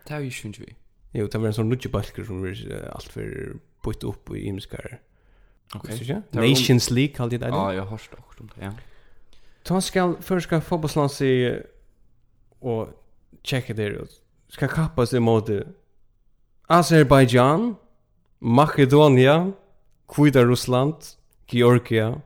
Det 0.08 0.14
är 0.14 0.20
ju 0.20 0.32
sjukt 0.32 0.60
vi. 0.60 0.76
Jo, 1.18 1.28
det 1.28 1.38
var 1.38 1.48
en 1.48 1.54
sån 1.54 1.70
nudge 1.70 1.90
balker 1.90 2.24
som 2.24 2.42
var 2.42 2.54
allt 2.94 3.10
för 3.10 3.56
putt 3.82 4.04
upp 4.04 4.36
i 4.36 4.46
imskar. 4.46 5.00
Okej. 5.76 5.96
Okay. 5.96 6.50
Nations 6.50 6.92
League 6.92 7.16
kallade 7.16 7.38
det. 7.38 7.48
Ja, 7.48 7.74
jag 7.74 7.82
har 7.82 7.90
hört 7.90 8.10
också 8.18 8.44
om 8.44 8.50
det. 8.56 8.66
Ja. 8.66 8.72
Då 9.64 9.82
ska 9.82 10.16
förska 10.22 10.62
fotbollslands 10.62 11.22
i 11.22 11.62
och 12.60 12.90
checka 13.44 13.74
det 13.74 13.86
ut. 13.88 14.22
ska 14.50 14.68
kappas 14.68 15.10
sig 15.10 15.20
Azerbaijan, 16.68 17.76
Makedonia, 18.40 19.52
Kvita 20.08 20.44
Russland, 20.44 20.96
Georgia, 21.48 22.22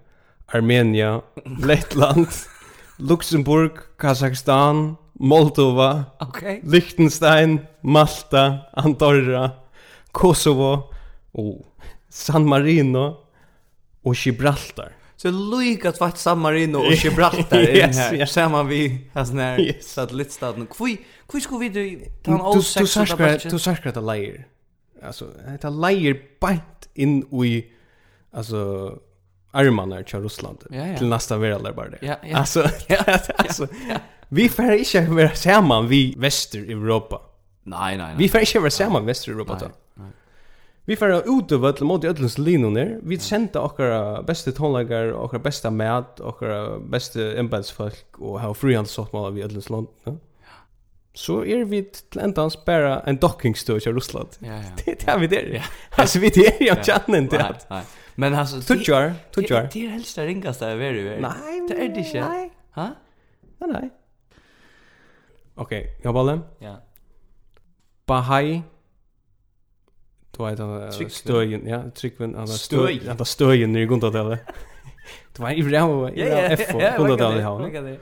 Armenia, 0.46 1.22
Lettland, 1.66 2.28
Luxemburg, 2.98 3.72
Kazakstan, 3.98 4.96
Moldova, 5.22 6.04
okay. 6.20 6.62
Liechtenstein, 6.64 7.60
Malta, 7.82 8.58
Andorra, 8.74 9.52
Kosovo 10.12 10.94
oh. 11.32 11.66
San 12.10 12.46
Marino 12.46 13.18
och 14.04 14.16
Gibraltar. 14.16 14.96
Så 15.16 15.32
lika 15.32 15.92
tvärt 15.92 16.18
San 16.18 16.40
Marino 16.40 16.78
och 16.78 16.94
Gibraltar 17.04 17.58
är 17.58 17.76
yes, 17.76 17.98
här. 17.98 18.16
Yes. 18.16 18.32
Samma 18.32 18.64
vi 18.64 19.10
har 19.14 19.26
sån 19.26 19.40
här 19.40 19.60
yes. 19.60 19.94
satellitstaden. 19.94 20.68
Kvui, 20.68 20.98
kvui 21.28 21.42
skulle 21.42 21.60
vi 21.60 21.70
du 21.70 22.06
ta 22.24 22.32
en 22.32 22.42
all 22.42 22.64
sex 22.64 22.98
av 22.98 23.18
budget? 23.18 23.50
Du 23.50 23.60
särskar 23.60 23.90
att 23.90 23.96
det 23.96 24.02
lejer. 24.02 24.48
Alltså, 25.04 25.28
det 25.62 25.70
lejer 25.70 26.22
bant 26.40 26.90
in 26.94 27.44
i 27.44 27.66
alltså 28.32 28.92
armarna 29.52 30.00
i 30.00 30.04
Ryssland. 30.04 30.58
Ja, 30.70 30.88
ja. 30.88 30.98
Till 30.98 31.08
nästa 31.08 31.38
värld 31.38 31.76
bara 31.76 31.90
det. 31.90 31.98
Ja, 32.02 32.16
ja. 32.24 32.38
Alltså, 32.38 32.70
ja, 32.88 32.98
alltså, 33.38 33.68
ja. 33.90 33.90
ja 33.90 33.98
vi 34.34 34.50
får 34.50 34.72
inte 34.72 35.02
vara 35.02 35.36
samman 35.36 35.88
vi 35.88 36.16
väster 36.18 36.60
Europa. 36.60 37.22
Nei, 37.64 37.98
nei, 37.98 38.08
nej. 38.08 38.16
Vi 38.18 38.30
får 38.30 38.40
inte 38.40 38.60
vara 38.60 38.70
samman 38.70 39.06
väster 39.06 39.32
Europa 39.32 39.58
da. 39.60 39.70
Vi 40.86 40.96
får 40.96 41.14
ut 41.16 41.52
av 41.52 41.66
öll 41.66 41.84
mot 41.84 42.04
ödlens 42.04 42.38
linjer. 42.38 43.00
Vi 43.04 43.20
sända 43.20 43.62
okkara 43.62 44.24
bästa 44.24 44.52
tonlagar, 44.52 45.14
okkara 45.14 45.40
bästa 45.40 45.72
mat, 45.72 46.20
okkara 46.20 46.80
bästa 46.80 47.20
embedsfolk 47.40 48.20
og 48.20 48.40
ha 48.42 48.54
frihandelsavtal 48.54 49.34
vi 49.34 49.44
ödlens 49.44 49.70
land. 49.70 49.88
Ja? 50.04 50.16
Så 51.14 51.46
är 51.46 51.66
vi 51.66 51.84
till 51.84 52.20
ändans 52.22 52.66
bara 52.66 53.00
en 53.00 53.18
dockingstöj 53.18 53.78
i 53.86 53.92
Ryssland. 53.92 54.30
Ja, 54.40 54.48
ja. 54.48 54.62
Det 54.86 55.08
är 55.08 55.20
vi 55.20 55.28
där. 55.28 55.52
Ja. 55.54 55.62
Alltså 56.02 56.20
vi 56.20 56.30
det 56.30 56.62
är 56.62 56.64
ju 56.64 56.84
chatten 56.84 57.16
inte 57.16 57.44
att. 57.44 57.70
Nej. 57.70 57.84
Men 58.16 58.34
alltså 58.36 58.62
tutjar, 58.62 59.14
tutjar. 59.36 59.70
Det 59.74 59.86
är 59.86 59.90
helst 59.90 60.16
det 60.16 60.26
ringaste 60.26 60.66
jag 60.66 60.78
vet 60.78 60.96
ju. 60.96 61.22
Nej. 61.22 61.68
Det 61.70 61.86
är 61.86 61.90
det 61.90 62.00
inte. 62.00 62.30
Nej. 62.30 62.52
Ha? 62.72 62.90
Nej, 63.60 63.70
nej. 63.82 63.90
Okej, 65.62 65.98
jag 66.02 66.14
valde. 66.14 66.40
Ja. 66.60 66.76
Bahai. 68.06 68.62
Du 70.32 70.46
vet 70.46 70.60
han 70.60 70.92
stöjen, 71.10 71.68
ja, 71.68 71.84
tryckven 71.96 72.36
han 72.36 72.48
stöj, 72.48 73.02
han 73.08 73.26
stöjen 73.26 73.74
nu 73.74 73.88
går 73.88 73.98
det 73.98 74.12
där. 74.12 74.38
Du 75.36 75.42
var 75.42 75.52
i 75.52 75.62
Ram, 75.62 76.08
i 76.08 76.22
F 76.22 76.72
går 76.98 77.08
det 77.08 77.16
där 77.16 77.42
han. 77.42 78.00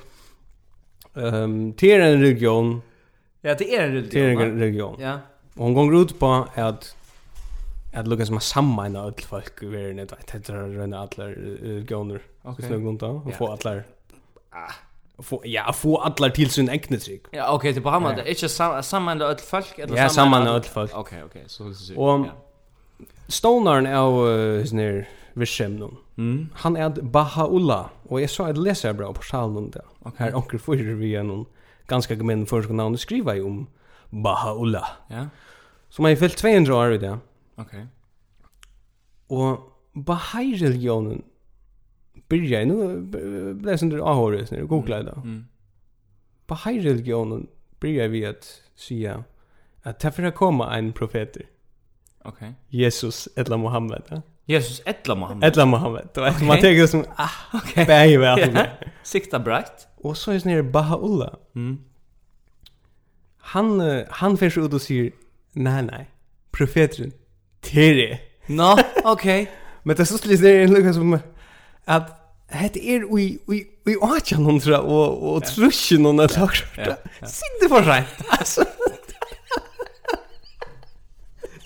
Ehm, 1.15 1.73
det 1.77 1.91
är 1.91 1.99
en 1.99 2.21
region. 2.21 2.81
Ja, 3.41 3.55
det 3.55 3.75
är 3.75 3.83
en 3.83 3.93
region. 3.93 4.09
Det 4.11 4.19
är 4.19 4.45
en 4.45 4.59
region. 4.59 4.95
Ja. 4.99 5.19
Och 5.55 5.65
hon 5.65 5.73
går 5.73 6.01
ut 6.01 6.19
på 6.19 6.47
att 6.55 6.95
att 7.93 8.07
lukka 8.07 8.25
som 8.25 8.37
att 8.37 8.43
sammanna 8.43 8.99
öll 8.99 9.13
folk 9.13 9.63
i 9.63 9.65
världen, 9.65 9.95
det 9.95 10.33
heter 10.33 10.55
att 10.55 10.75
röna 10.75 10.99
alla 10.99 11.27
regioner. 11.27 12.21
Okej. 12.41 12.69
Så 12.69 12.79
går 12.79 12.93
det 12.99 13.05
och 13.05 13.33
få 13.33 13.47
alla 13.47 13.83
ah 14.49 14.71
få 15.21 15.41
ja 15.45 15.73
få 15.73 15.97
alla 15.97 16.29
till 16.29 16.49
sin 16.49 16.69
egna 16.69 16.97
trick. 16.97 17.23
Ja 17.31 17.51
okej 17.51 17.73
det 17.73 17.81
bara 17.81 17.99
man 17.99 18.15
det 18.15 18.29
inte 18.29 18.49
samman 18.83 19.21
öll 19.21 19.37
folk 19.37 19.79
eller 19.79 19.97
Ja 19.97 20.09
samman 20.09 20.47
öll 20.47 20.63
folk. 20.63 20.91
Okej 20.93 21.23
okej 21.23 21.43
så 21.47 21.73
så. 21.73 22.01
Och 22.01 22.25
Stonaren 23.27 23.95
av 23.95 24.13
sån 24.65 25.03
Vishem 25.33 25.97
Mm. 26.17 26.49
Han 26.53 26.77
är 26.77 26.89
Bahaullah 26.89 27.85
och 28.07 28.21
jag 28.21 28.29
sa 28.29 28.47
att 28.47 28.57
läsa 28.57 28.93
bra 28.93 29.13
på 29.13 29.23
salen 29.23 29.69
där. 29.69 29.85
Och 29.99 30.11
här 30.17 30.35
onkel 30.35 30.59
får 30.59 30.75
vi 30.75 31.15
en 31.15 31.45
ganska 31.87 32.13
gemen 32.13 32.45
första 32.45 32.73
namn 32.73 32.95
att 32.95 33.01
skriva 33.01 33.35
ju 33.35 33.43
om 33.43 33.67
Bahaullah. 34.09 34.89
Ja. 35.07 35.25
Som 35.89 36.05
har 36.05 36.15
fyllt 36.15 36.37
200 36.37 36.75
år 36.75 36.93
i 36.93 36.97
det. 36.97 37.17
Okej. 37.55 37.63
Okay. 37.63 37.85
Och 39.27 39.59
Bahai-religionen 39.93 41.21
byrja 42.29 42.65
nu 42.65 43.01
blev 43.53 43.77
sen 43.77 43.89
det 43.89 44.03
ahåret 44.03 44.51
när 44.51 44.61
googla 44.61 45.03
då. 45.03 45.13
Mm. 45.13 45.45
På 46.45 46.55
high 46.55 46.83
religion 46.83 47.47
byrja 47.79 48.07
vi 48.07 48.25
att 48.25 48.61
säga 48.75 49.23
att 49.81 49.99
därför 49.99 50.23
att 50.23 50.35
komma 50.35 50.77
en 50.77 50.93
profet. 50.93 51.37
Okej. 52.23 52.53
Jesus 52.67 53.29
eller 53.35 53.57
Mohammed. 53.57 54.03
Ja? 54.09 54.21
Jesus 54.45 54.81
eller 54.85 55.15
Muhammed. 55.15 55.43
Eller 55.43 55.65
Muhammed. 55.65 56.09
Då 56.13 56.21
okay. 56.21 56.47
man 56.47 56.59
tänker 56.59 56.87
som 56.87 57.05
ah 57.15 57.29
okej. 57.53 57.71
Okay. 57.71 57.85
Bäj 57.85 58.17
väl. 58.17 58.53
Ja. 58.55 58.65
Sikta 59.03 59.39
brakt. 59.39 59.87
Och 59.97 60.17
så 60.17 60.31
är 60.31 60.35
det 60.35 60.45
nere 60.45 60.63
Bahaullah. 60.63 61.33
Mm. 61.55 61.77
Han 63.37 64.03
han 64.09 64.37
förs 64.37 64.57
ut 64.57 64.73
och 64.73 64.81
säger 64.81 65.11
nej 65.51 65.83
nej. 65.83 66.09
Profeten. 66.51 67.11
Tere. 67.61 68.19
Nå, 68.47 68.75
no, 68.75 68.81
okej. 69.03 69.51
Men 69.83 69.95
det 69.95 70.05
så 70.05 70.17
skulle 70.17 70.35
det 70.35 70.63
en 70.63 70.73
lucka 70.73 70.93
som 70.93 71.19
at 71.87 72.15
het 72.49 72.77
er 72.77 73.05
ui, 73.05 73.39
ui, 73.47 73.63
ui 73.87 73.95
åtjan 73.95 74.45
hundra 74.45 74.81
og, 74.81 75.23
og 75.23 75.43
trusjen 75.45 76.05
hundra 76.05 76.27
lagrarta. 76.33 76.97
Sinne 77.23 77.69
for 77.69 77.85
rent, 77.85 78.23
altså. 78.39 78.65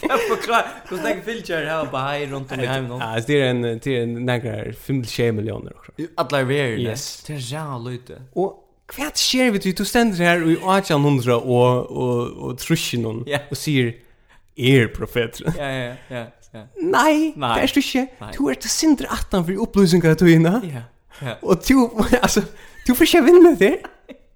Jag 0.09 0.19
förklarar, 0.21 0.67
hur 0.89 0.97
snägg 0.97 1.23
filter 1.25 1.65
här 1.65 1.85
på 1.85 1.97
här 1.97 2.25
runt 2.25 2.51
om 2.51 2.59
i 2.59 2.65
hemmen. 2.65 2.99
Ja, 2.99 3.19
det 3.27 3.41
är 3.41 3.45
en 3.49 3.61
det 3.61 3.87
är 3.87 4.03
en 4.03 4.25
några 4.25 4.63
5-6 4.63 5.31
miljoner 5.31 5.73
också. 5.77 5.91
Alla 6.15 6.39
är 6.39 6.43
väl. 6.43 6.79
Yes. 6.79 7.23
Det 7.27 7.33
är 7.33 7.37
jävla 7.37 7.77
lite. 7.77 8.21
Och 8.33 8.59
kvärt 8.85 9.17
sker 9.17 9.51
vi 9.51 9.71
du 9.71 9.85
ständer 9.85 10.17
här 10.17 10.49
i 10.49 10.53
1800 10.53 11.37
och 11.37 11.91
och 11.91 12.27
och 12.27 12.57
trusjen 12.57 13.05
och 13.05 13.57
säger 13.57 13.95
er 14.55 14.87
profet. 14.87 15.41
Ja, 15.57 15.71
ja, 15.71 15.95
ja. 16.07 16.25
Nei, 16.53 17.33
Nei, 17.35 17.53
det 17.55 17.63
er 17.63 17.73
du 17.73 17.79
ikke. 17.79 18.07
Du 18.37 18.47
er 18.47 18.59
til 18.61 18.69
sindre 18.69 19.07
18 19.09 19.45
for 19.45 19.61
opplysninger 19.65 20.13
av 20.13 20.19
togene. 20.21 20.53
Ja. 20.69 20.83
ja. 21.21 21.35
Og 21.41 21.63
du, 21.67 21.89
altså, 22.25 22.43
du 22.87 22.93
får 22.93 23.09
ikke 23.09 23.23
vinne 23.25 23.55
det. 23.59 23.75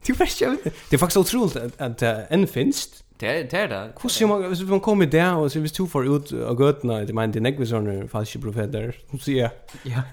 Du 0.08 0.14
får 0.16 0.32
ikke 0.32 0.50
vinne. 0.50 0.64
Det 0.64 0.74
Det 0.92 0.98
er 0.98 1.04
faktisk 1.04 1.20
utrolig 1.20 1.68
at 1.80 2.00
det 2.00 2.14
enn 2.32 2.48
finnes. 2.48 2.88
Det 3.20 3.54
er 3.54 3.68
det. 3.68 3.82
Hvordan 4.02 4.30
man, 4.30 4.48
hvis 4.48 4.62
man 4.70 4.80
kommer 4.80 5.06
der, 5.06 5.32
og 5.32 5.58
hvis 5.58 5.72
du 5.72 5.86
får 5.86 6.10
ut 6.10 6.34
av 6.34 6.56
gøtene, 6.58 7.00
det 7.08 7.16
mener, 7.16 7.34
det 7.34 7.42
er 7.46 7.54
ikke 7.54 7.66
sånne 7.66 8.08
falske 8.10 8.40
profeter, 8.40 8.92
så 9.12 9.22
sier 9.24 9.38
jeg. 9.38 9.52
Ja. 9.86 10.04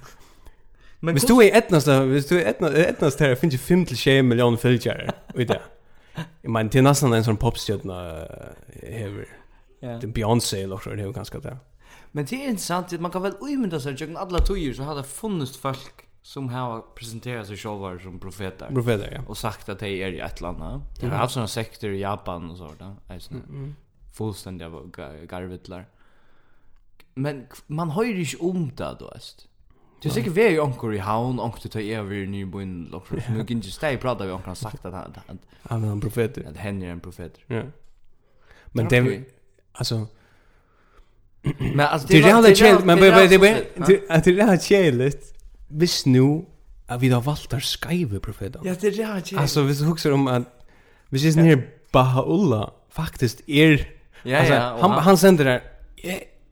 Men 1.05 1.13
hvis 1.15 1.27
du 1.29 1.37
er 1.41 1.53
etnast, 1.59 1.89
hvis 2.09 2.27
du 2.27 2.39
er 2.39 2.49
etnast 2.55 2.77
etnast 2.81 3.21
her, 3.21 3.35
finnes 3.37 3.59
jeg 3.59 3.65
5-6 3.69 4.23
millioner 4.25 4.57
følgere 4.57 5.13
i 5.37 5.45
det. 5.45 5.61
Jeg 6.17 6.51
mener, 6.51 6.71
det 6.71 6.81
er 6.81 6.87
nesten 6.87 7.13
en 7.13 7.27
sånn 7.27 7.41
popstjøtene 7.41 7.99
hever. 8.81 9.29
Ja. 9.83 9.99
Det 10.01 10.09
er 10.09 10.15
Beyoncé, 10.17 10.63
eller 10.65 10.81
så 10.81 10.95
er 10.95 10.97
det 10.97 11.05
jo 11.05 11.13
ganske 11.13 11.41
det. 11.45 11.53
Ja. 11.53 11.74
Men 12.17 12.25
det 12.25 12.45
är 12.45 12.49
intressant 12.49 12.93
att 12.93 13.01
man 13.01 13.11
kan 13.11 13.23
väl 13.23 13.35
umynda 13.41 13.81
sig 13.81 13.93
att 13.93 14.17
alla 14.17 14.39
tojer 14.39 14.75
så 14.75 14.83
hade 14.83 15.03
funnits 15.03 15.57
folk 15.57 15.95
som 16.23 16.49
har 16.49 16.81
presenterat 16.81 17.47
sig 17.47 17.57
själva 17.57 17.99
som 17.99 18.19
profeter. 18.19 18.69
Profeter, 18.69 19.13
ja. 19.15 19.21
Och 19.29 19.39
sagt 19.39 19.69
att 19.69 19.79
de 19.79 19.87
är 19.87 20.13
i 20.13 20.21
ett 20.21 20.41
land. 20.41 20.59
Det 20.59 21.01
De 21.01 21.07
har 21.07 21.17
haft 21.17 21.35
sådana 21.35 21.49
sekter 21.49 21.89
i 21.89 22.01
Japan 22.01 22.51
och 22.51 22.57
sådär. 22.57 22.97
Alltså, 23.09 23.31
mm 23.33 23.45
-hmm. 23.49 23.73
Fullständiga 24.13 24.71
garvittlar. 25.29 25.87
Men 27.15 27.47
man 27.67 27.91
hör 27.91 28.05
ju 28.05 28.21
inte 28.21 28.37
om 28.37 28.73
det 28.77 28.97
då, 28.99 29.09
alltså. 29.09 29.49
Det 30.03 30.09
är 30.09 30.13
säkert 30.13 30.33
vi 30.33 30.47
är 30.47 30.51
ju 30.51 30.95
i 30.95 30.99
havn, 30.99 31.41
onkor 31.41 31.61
till 31.61 31.71
ta 31.71 31.81
över 31.81 32.15
i 32.15 32.27
nybyn. 32.27 33.01
Nu 33.29 33.45
kan 33.45 33.57
inte 33.57 33.71
steg 33.71 34.01
prata 34.01 34.27
vi 34.27 34.33
onkor 34.33 34.47
har 34.47 34.55
sagt 34.55 34.85
att 34.85 34.95
han... 34.95 35.39
Han 35.63 35.85
är 35.85 35.93
en 35.93 36.01
profeter. 36.01 36.49
Att 36.49 36.57
hen 36.57 36.83
är 36.83 36.91
en 36.91 37.01
profeter. 37.01 37.45
Ja. 37.47 37.63
Men 38.67 38.89
det... 38.89 39.25
Alltså... 39.73 40.07
Men 41.59 41.81
alltså 41.81 42.09
det 42.09 42.19
är 42.19 42.27
jävla 42.27 42.55
chill, 42.55 42.77
men 42.85 42.99
det 42.99 43.11
det 43.29 43.39
det 43.39 44.01
att 44.09 44.25
det 44.25 44.31
är 44.31 44.35
jävla 44.35 44.59
chilligt. 44.59 45.35
Visst 45.69 46.07
nu 46.07 46.45
att 46.87 47.01
vi 47.01 47.09
har 47.09 47.21
valt 47.21 47.53
att 47.53 47.63
skriva. 47.63 48.21
Ja, 48.65 48.75
det 48.81 48.87
är 48.87 48.91
jävla 48.91 49.21
chill. 49.21 49.39
Alltså 49.39 49.63
vi 49.63 49.85
huxar 49.85 50.11
om 50.11 50.27
att 50.27 50.67
vi 51.09 51.17
ses 51.17 51.37
ner 51.37 51.69
Bahaulla 51.93 52.71
faktiskt 52.91 53.49
är 53.49 53.89
Ja, 54.27 54.45
ja, 54.45 54.79
han 54.81 54.91
han 54.91 55.19
sänder 55.19 55.45
där 55.45 55.63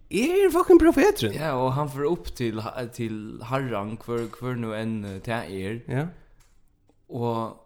är 0.08 0.50
fucking 0.50 0.78
profeten. 0.78 1.32
Ja, 1.32 1.52
och 1.52 1.72
han 1.72 1.90
får 1.90 2.04
upp 2.04 2.34
till 2.34 2.62
till 2.92 3.42
Harran 3.42 3.96
kvar 3.96 4.26
kvar 4.32 4.54
nu 4.54 4.76
en 4.76 5.20
till 5.24 5.32
er. 5.32 5.82
Ja. 5.86 6.06
Och 7.06 7.56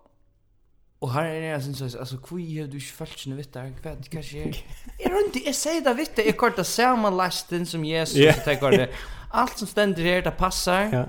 Och 0.99 1.13
här 1.13 1.25
är 1.25 1.55
det 1.55 1.61
sen 1.61 1.75
så 1.75 1.99
alltså 1.99 2.17
kvui 2.17 2.59
hur 2.59 2.67
du 2.67 2.81
fälts 2.81 3.27
nu 3.27 3.37
vet 3.37 3.53
där 3.53 3.73
kvad 3.83 3.97
det 4.03 4.09
kanske 4.09 4.39
är 4.39 4.65
är 4.99 5.11
runt 5.11 5.47
jag 5.47 5.55
säger 5.55 5.81
det 5.81 5.95
vet 5.95 6.19
jag 6.19 6.37
korta 6.37 6.65
samma 6.65 7.11
lasten 7.11 7.67
som 7.67 7.85
Jesus 7.85 8.17
yeah. 8.17 8.39
så 8.45 8.55
tar 8.55 8.71
det 8.71 8.89
allt 9.31 9.59
som 9.59 9.67
ständer 9.67 10.03
här 10.03 10.23
det 10.23 10.31
passar 10.31 10.83
ja. 10.93 11.07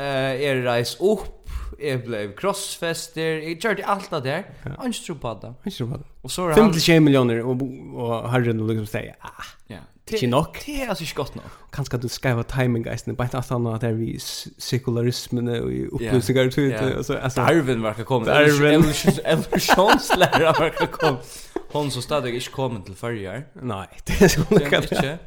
Eh 0.00 0.48
är 0.48 0.56
reis 0.56 1.00
upp 1.00 1.50
är 1.78 1.98
blev 1.98 2.36
crossfester 2.36 3.38
jag 3.38 3.62
körde 3.62 3.84
allt 3.86 4.10
det 4.10 4.20
där 4.20 4.44
anstrupad 4.78 5.54
anstrupad 5.64 6.04
och 6.22 6.30
så 6.30 6.42
har 6.42 6.48
han 6.48 6.72
50 6.72 7.00
miljoner 7.00 7.40
och 7.40 7.62
och 7.94 8.30
har 8.30 8.40
den 8.40 8.66
liksom 8.66 8.86
säga 8.86 9.14
ah. 9.20 9.28
Ja. 9.66 9.76
Ikke 10.12 10.26
nok. 10.26 10.58
Det 10.66 10.82
er 10.82 10.88
altså 10.88 11.04
ikke 11.04 11.14
godt 11.14 11.36
nok. 11.36 11.50
Kanskje 11.72 11.98
du 11.98 12.08
skrev 12.08 12.44
timing 12.44 12.84
geistene, 12.84 13.16
bare 13.16 13.26
ikke 13.26 13.54
annet 13.54 13.74
at 13.74 13.80
det 13.80 13.90
er 13.90 13.94
vi 13.94 14.18
sekularismen 14.58 15.48
og 15.48 15.72
i 15.72 15.86
opplysninger 15.92 16.44
og 16.98 17.04
så 17.04 17.14
Altså, 17.14 17.42
Darwin 17.42 17.82
var 17.82 17.90
ikke 17.90 18.04
kommet. 18.04 18.26
Darwin. 18.26 18.84
Evolusjonslærer 19.26 20.58
var 20.58 20.64
ikke 20.64 20.92
kommet. 20.92 21.48
Hon 21.72 21.90
som 21.90 22.02
stadig 22.02 22.34
ikke 22.34 22.52
kommet 22.52 22.84
til 22.86 22.94
førre 22.94 23.42
Nei, 23.62 23.86
det 24.08 24.30
skulle 24.30 24.48
hun 24.48 24.60
ikke. 24.60 25.18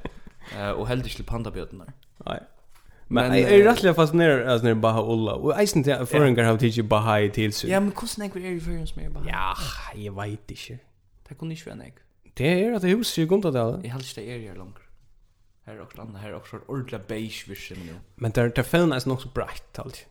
Og 0.75 0.87
heller 0.87 1.05
ikke 1.05 1.15
til 1.15 1.23
pandabjøtene. 1.23 1.85
Nei. 2.25 2.39
Men 3.11 3.37
jag 3.37 3.51
är 3.51 3.63
rätt 3.63 3.83
lika 3.83 3.93
fascinerad 3.93 4.47
alltså 4.47 4.67
när 4.67 4.73
Baha 4.73 5.01
Ulla. 5.01 5.33
Och 5.33 5.61
ikke, 5.61 5.67
syns 5.67 5.87
att 5.87 6.09
föringar 6.09 6.43
har 6.43 6.57
tidsi 6.57 6.81
Baha 6.81 7.19
i 7.19 7.29
tillsyn. 7.29 7.69
Ja, 7.69 7.79
men 7.79 7.91
hvordan 7.91 8.25
er 8.25 8.33
det 8.33 8.67
i 8.67 8.75
en 8.79 8.87
som 8.87 9.01
er 9.01 9.09
Baha? 9.09 9.25
Ja, 9.25 9.53
jag 9.95 10.15
vet 10.15 10.51
inte. 10.51 10.77
Det 11.29 11.37
kunne 11.37 11.53
ikke 11.53 11.65
være 11.65 11.77
nek. 11.77 11.93
Det 12.37 12.47
er 12.47 12.75
at 12.75 12.93
hus 12.93 13.17
i 13.17 13.25
Gundadalen. 13.25 13.83
Jeg 13.83 13.93
helst 13.93 14.15
det 14.15 14.31
er 14.31 14.39
her 14.39 14.55
langt. 14.55 14.79
Her 15.65 15.73
er 15.73 15.81
også 15.81 16.01
andre, 16.01 16.19
her 16.19 16.29
er 16.29 16.33
også 16.33 16.55
et 16.55 16.61
ordentlig 16.67 17.01
beige 17.01 17.47
vision 17.47 17.79
nu. 17.79 17.93
Men 18.15 18.31
der, 18.31 18.47
der 18.47 18.63
fælden 18.63 18.91
er 18.91 18.99
sådan 18.99 19.11
nok 19.11 19.21
så 19.21 19.29
breit, 19.29 19.63
alt. 19.85 20.07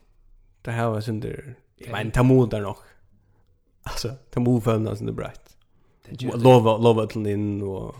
Det 0.65 0.75
her 0.75 0.83
var 0.83 1.01
synder... 1.01 1.29
der, 1.29 1.43
jeg 1.81 1.93
mener, 1.93 2.11
der 2.11 2.23
mod 2.23 2.51
der 2.51 2.61
nok. 2.61 2.85
Altså, 3.85 4.17
ta 4.33 4.41
mod 4.41 4.61
fælden 4.61 4.87
er 4.87 4.95
sådan 4.95 5.09
der 5.09 5.15
breit. 5.15 5.41
Lova, 6.21 6.83
lova 6.83 7.07
til 7.07 7.27
inn 7.27 7.63
og... 7.63 7.97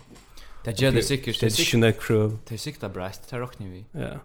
Det 0.65 0.77
gjør 0.77 0.91
det 0.91 1.05
sikkert. 1.05 1.35
Det 1.35 1.43
er 1.43 1.49
sikkert 1.49 1.81
det 1.81 1.95
crew. 2.01 2.29
Det 2.49 2.53
er 2.53 2.57
sikkert 2.57 2.93
breit, 2.93 3.21
det 3.31 3.41
råkner 3.41 3.67
vi. 3.67 3.85
Ja. 3.93 4.17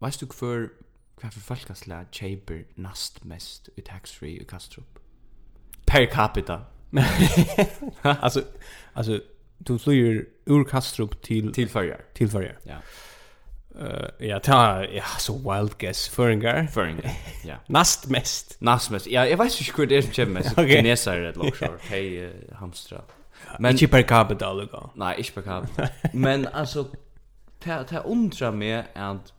Veist 0.00 0.20
du 0.20 0.26
hver, 0.26 0.68
hver 1.20 1.30
for 1.30 1.40
folkaslag 1.40 2.06
kjeiper 2.12 2.64
nast 2.76 3.24
mest 3.24 3.70
i 3.76 3.80
tax-free 3.80 4.40
i 4.40 4.44
Kastrup? 4.44 4.98
Per 5.86 6.06
capita. 6.12 6.58
alltså 8.02 8.42
alltså 8.92 9.20
du 9.58 9.78
flyger 9.78 10.26
ur 10.44 10.64
Kastrup 10.64 11.22
till 11.22 11.52
till 11.52 11.68
Färjar. 11.68 12.00
Till 12.14 12.28
Färjar. 12.28 12.58
Ja. 12.62 12.76
Eh 13.80 14.26
ja, 14.26 14.40
ta 14.40 14.84
ja 14.84 15.04
så 15.18 15.54
wild 15.54 15.78
guess 15.78 16.08
Föringar. 16.08 16.66
Föringar. 16.66 17.12
Ja. 17.44 17.56
Näst 17.66 18.08
mest. 18.08 18.56
Näst 18.60 18.90
mest. 18.90 19.06
Ja, 19.06 19.26
jag 19.26 19.36
vet 19.36 19.60
inte 19.60 19.72
hur 19.76 19.86
det 19.86 19.96
är 19.96 20.02
som 20.02 20.12
chef 20.12 20.28
mest. 20.28 20.54
Kineser 20.56 21.20
det 21.20 21.36
lockar. 21.36 21.94
uh, 21.94 22.30
hamstra. 22.54 23.02
Men 23.58 23.72
inte 23.72 23.88
per 23.88 24.02
capita 24.02 24.46
alltså. 24.46 24.90
Nej, 24.94 25.18
inte 25.18 25.32
per 25.32 25.42
capita. 25.42 25.88
Men 26.12 26.46
alltså 26.46 26.86
ta 27.58 27.84
ta 27.84 27.98
undra 27.98 28.52
mig 28.52 28.84
att 28.94 29.32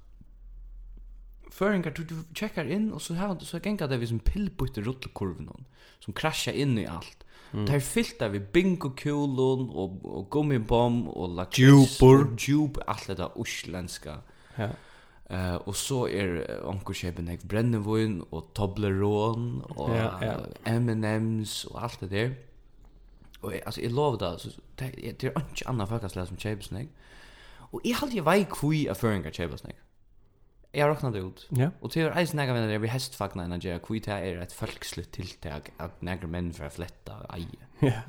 Føringar, 1.52 1.92
du, 1.96 2.04
du 2.04 2.16
checkar 2.34 2.66
in 2.66 2.94
och 2.94 3.02
så 3.02 3.14
här 3.14 3.40
så 3.40 3.60
gengar 3.60 3.88
det 3.88 3.98
vi 3.98 4.08
som 4.08 4.20
pillbytte 4.20 4.82
rullkurvan 4.82 5.66
som 6.00 6.14
kraschar 6.14 6.52
in 6.52 6.78
i 6.78 6.86
allt. 6.86 7.26
Mm. 7.52 7.66
Det 7.68 7.76
er 7.76 7.84
fyllt 7.84 8.22
av 8.24 8.38
bingo-kulon 8.54 9.68
og, 9.70 9.98
og 10.06 10.30
gummibom 10.32 11.04
og 11.10 11.36
lakris. 11.36 11.98
Djupor. 11.98 12.24
Djup, 12.38 12.80
alt 12.88 13.08
det 13.12 13.18
der 13.20 13.38
uslenska. 13.40 14.22
Ja. 14.58 14.72
Uh, 15.32 15.68
og 15.68 15.76
så 15.80 16.06
er 16.12 16.42
onkerskjepen 16.68 17.30
ek 17.32 17.46
brennevån 17.48 18.18
og 18.36 18.50
Toblerone 18.56 19.62
og 19.80 19.94
ja, 19.96 20.10
ja. 20.20 20.34
M&M's 20.68 21.62
og 21.72 21.84
alt 21.84 22.02
det 22.02 22.10
der. 22.12 22.34
Og 23.42 23.54
jeg, 23.54 23.62
altså, 23.66 23.82
jeg 23.82 23.92
lover 23.92 24.18
det, 24.18 24.32
altså, 24.32 24.50
det, 24.80 24.92
det 25.22 25.30
er 25.30 25.40
ikke 25.40 25.70
annet 25.70 25.88
folkeslag 25.88 26.28
som 26.28 26.38
kjøper 26.38 26.64
snakk. 26.64 26.92
Og 27.72 27.82
jeg 27.86 27.96
halte 27.96 28.16
jeg 28.20 28.26
vei 28.28 28.44
kvui 28.52 28.82
av 28.92 29.00
føringar 29.00 29.32
kjøper 29.32 29.64
snakk. 29.64 29.80
Jeg 30.74 30.86
har 30.86 30.94
råknet 30.94 31.14
det 31.14 31.22
ut. 31.26 31.44
Ja. 31.58 31.70
Og 31.84 31.92
til 31.92 32.08
å 32.08 32.14
reise 32.14 32.38
nægge 32.40 32.56
venner 32.56 32.80
vi 32.80 32.92
hestfagna 32.92 33.44
enn 33.44 33.52
Nigeria, 33.52 33.82
hvor 33.84 34.00
det 34.00 34.16
er 34.16 34.40
et 34.40 34.56
folkslutt 34.56 35.12
tiltak 35.12 35.74
at 35.84 36.00
nægge 36.06 36.30
menn 36.32 36.54
for 36.56 36.70
å 36.70 36.74
fletta 36.74 37.20
eie. 37.36 37.68
Ja. 37.84 38.06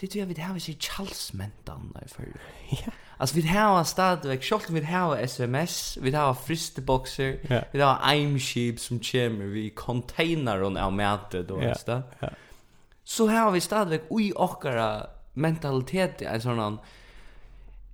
Det 0.00 0.08
tror 0.10 0.20
jag 0.20 0.28
vi 0.28 0.40
har 0.40 0.58
sig 0.58 0.76
Charles-mentan 0.80 1.90
der 1.92 2.08
før. 2.08 2.24
Ja. 2.72 2.92
Alltså 3.18 3.34
vi 3.36 3.42
har 3.42 3.82
stadigvæk, 3.84 4.44
selv 4.44 4.68
om 4.68 4.74
vi 4.74 4.80
har 4.80 5.16
sms, 5.26 5.98
vi 6.02 6.10
har 6.10 6.32
fristebokser, 6.34 7.36
ja. 7.50 7.60
vi 7.72 7.80
har 7.80 8.38
sheep 8.38 8.78
som 8.78 9.00
kommer, 9.00 9.46
vi 9.46 9.68
container 9.70 10.78
av 10.78 10.92
matet 10.92 11.48
då 11.48 11.62
ja. 11.62 12.02
Ja. 12.22 12.28
Så 13.04 13.26
har 13.26 13.50
vi 13.50 13.60
stadigvæk 13.60 14.00
ui 14.10 14.32
okkara 14.36 15.06
mentalitet, 15.34 16.22
en 16.22 16.40
sånn 16.40 16.78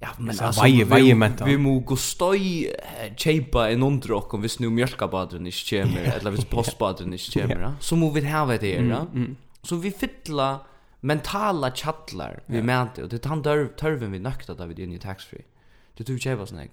Ja, 0.06 0.12
men 0.18 0.38
alltså 0.40 0.60
varje 0.60 0.84
varje 0.84 1.14
menta. 1.14 1.44
Vi 1.44 1.56
må 1.58 1.78
gå 1.80 1.96
støy 1.98 2.70
tjeipa 3.16 3.70
en 3.70 3.82
under 3.82 4.12
och 4.12 4.34
om 4.34 4.42
vi 4.42 4.48
nu 4.58 4.70
mjölkabadren 4.70 5.46
ikke 5.46 5.82
kommer, 5.82 6.12
eller 6.12 6.30
hvis 6.30 6.44
postbadren 6.54 7.12
ikke 7.12 7.40
kommer, 7.40 7.62
ja. 7.62 7.72
så 7.80 7.96
må 7.96 8.10
vi 8.14 8.22
ha 8.24 8.46
det 8.46 8.62
her, 8.62 8.86
ja. 8.86 9.04
Så 9.62 9.76
vi 9.76 9.90
fylla 9.90 10.60
mentala 11.00 11.70
chatlar 11.70 12.42
vi 12.46 12.62
mäter 12.62 13.04
og 13.04 13.10
det 13.10 13.24
han 13.24 13.42
dör 13.42 13.66
törven 13.78 14.12
vi 14.12 14.18
nøkta 14.18 14.54
da 14.54 14.66
vi 14.66 14.74
er 14.78 14.86
inne 14.86 14.94
i 14.94 15.02
tax 15.02 15.26
free. 15.26 15.44
Det 15.98 16.06
tog 16.06 16.22
sånn, 16.22 16.60
jeg. 16.60 16.70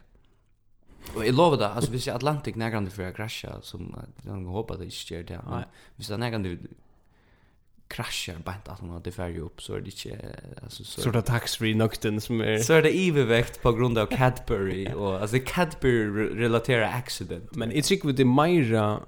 Og 1.15 1.25
jeg 1.25 1.33
lover 1.33 1.57
det, 1.57 1.71
altså 1.75 1.91
hvis 1.91 2.07
jeg 2.07 2.15
Atlantic 2.15 2.55
nägrande 2.55 2.91
for 2.91 3.07
å 3.07 3.15
krasja, 3.15 3.57
som 3.61 3.89
jag 4.25 4.45
hoppas 4.45 4.75
att 4.75 4.79
det 4.79 4.85
inte 4.85 4.95
sker 4.95 5.23
det. 5.23 5.39
Vi 5.95 6.03
ser 6.03 6.17
nägrande 6.17 6.57
kraschar 7.93 8.35
bant 8.43 8.67
att 8.67 8.79
hon 8.79 8.89
hade 8.89 9.11
färg 9.11 9.39
upp 9.39 9.61
så 9.61 9.73
är 9.73 9.79
det 9.79 10.05
inte 10.05 10.25
alltså 10.63 10.83
så 10.83 11.01
sort 11.01 11.15
av 11.15 11.21
tax 11.21 11.57
free 11.57 11.75
nocten 11.75 12.21
som 12.21 12.41
är 12.41 12.57
så 12.57 12.73
är 12.73 12.81
det 12.81 13.07
övervägt 13.07 13.61
på 13.61 13.71
grund 13.71 13.97
av 13.97 14.05
Cadbury 14.05 14.93
och 14.93 15.21
alltså 15.21 15.37
Cadbury 15.45 16.39
relaterar 16.39 16.97
accident. 16.97 17.55
Men 17.55 17.71
it's 17.71 17.91
like 17.91 18.07
with 18.07 18.17
the 18.17 18.25
Myra 18.25 18.99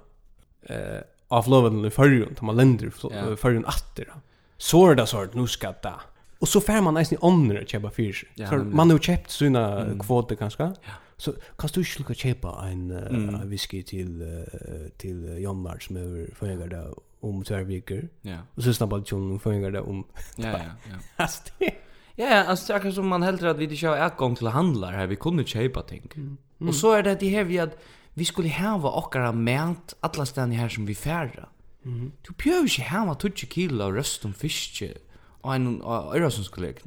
eh 0.62 1.00
av 1.28 1.48
loven 1.48 1.84
i 1.84 1.90
förrjun 1.90 2.34
tar 2.34 2.46
man 2.46 2.56
länder 2.56 2.90
förrjun 3.36 3.64
atter 3.66 4.14
så 4.56 4.90
är 4.90 4.94
det 4.94 5.06
sort 5.06 5.34
nu 5.34 5.46
ska 5.46 5.74
det. 5.82 5.94
Och 6.38 6.48
så 6.48 6.60
fär 6.60 6.80
man 6.80 6.94
nästan 6.94 7.18
andra 7.22 7.64
köpa 7.64 7.90
fisk 7.90 8.26
så 8.48 8.56
man 8.56 8.90
har 8.90 8.98
köpt 8.98 9.30
sina 9.30 9.80
mm. 9.80 9.98
kvoter 9.98 10.36
kanske. 10.36 10.62
Ja. 10.62 10.92
Så 11.16 11.32
kan 11.32 11.70
du 11.74 11.80
inte 11.98 12.14
köpa 12.14 12.68
en 12.68 12.90
uh, 12.90 13.06
mm. 13.06 13.48
whisky 13.48 13.82
till 13.82 14.22
uh, 14.22 14.88
till 14.96 15.38
Jonmar 15.38 15.78
som 15.78 15.96
är 15.96 16.34
förgård 16.34 16.74
om 17.20 17.44
två 17.44 17.64
veckor. 17.64 18.08
Ja. 18.22 18.38
Och 18.54 18.62
så 18.62 18.74
snabbade 18.74 19.04
tjonen 19.04 19.36
och 19.36 19.42
fångar 19.42 19.70
det 19.70 19.80
om... 19.80 20.06
Ja, 20.36 20.48
ja, 20.48 20.58
ja. 20.58 20.96
Alltså 21.16 21.42
det... 21.58 21.74
Ja, 22.18 22.26
ja, 22.26 22.44
alltså 22.44 22.72
det 22.72 22.88
är 22.88 22.90
som 22.90 23.08
man 23.08 23.22
hellre 23.22 23.50
att 23.50 23.58
vi 23.58 23.64
inte 23.64 23.86
har 23.86 24.06
utgång 24.06 24.36
till 24.36 24.46
handlar 24.46 24.92
här. 24.92 25.06
Vi 25.06 25.16
kunde 25.16 25.44
köpa 25.44 25.82
ting. 25.82 26.10
Mm. 26.14 26.36
Mm. 26.60 26.68
Och 26.68 26.74
så 26.74 26.92
är 26.92 27.02
det 27.02 27.14
det 27.14 27.28
här 27.28 27.44
vi 27.44 27.58
att 27.58 27.78
vi 28.14 28.24
skulle 28.24 28.48
hava 28.48 28.90
åkara 28.90 29.32
mät 29.32 29.94
alla 30.00 30.26
ställen 30.26 30.52
här 30.52 30.68
som 30.68 30.86
vi 30.86 30.94
färra. 30.94 31.48
Mm. 31.84 32.12
Du 32.22 32.44
behöver 32.44 32.62
inte 32.62 32.82
hava 32.82 33.16
20 33.20 33.46
kilo 33.46 33.84
av 33.84 33.92
röst 33.92 34.24
om 34.24 34.34
fiske 34.34 34.94
och 35.40 35.54
en 35.54 35.82
öra 35.82 36.30
som 36.30 36.44
skulle 36.44 36.66
lägga. 36.66 36.80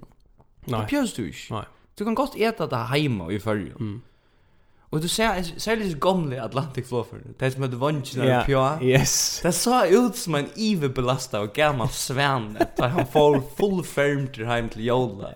Nej. 0.65 0.81
Det 0.81 0.87
behövs 0.89 1.13
du 1.13 1.27
inte. 1.27 1.39
Nej. 1.49 1.65
Du 1.95 2.03
kan 2.05 2.15
gott 2.15 2.35
äta 2.35 2.67
det 2.67 2.75
hemma 2.75 3.31
i 3.31 3.39
färgen. 3.39 3.75
Mm. 3.79 4.01
Og 4.91 5.01
du 5.01 5.07
ser 5.07 5.43
särskilt 5.57 5.99
gamle 6.01 6.41
Atlantic 6.41 6.87
Fluffer. 6.87 7.17
Det 7.39 7.45
är 7.45 7.49
som 7.49 7.63
att 7.63 7.73
vanchen 7.73 8.19
når 8.19 8.43
pure. 8.45 8.83
Yes. 8.83 9.39
Det 9.43 9.51
så 9.51 9.85
ut 9.85 10.15
som 10.15 10.35
en 10.35 10.49
evig 10.57 10.93
belastad 10.93 11.39
och 11.39 11.53
gammal 11.53 11.89
svärn. 11.89 12.57
Där 12.77 12.87
han 12.87 13.07
får 13.07 13.41
full 13.57 13.83
firm 13.83 14.27
till 14.27 14.45
hem 14.45 14.69
till 14.69 14.85
Jola. 14.85 15.33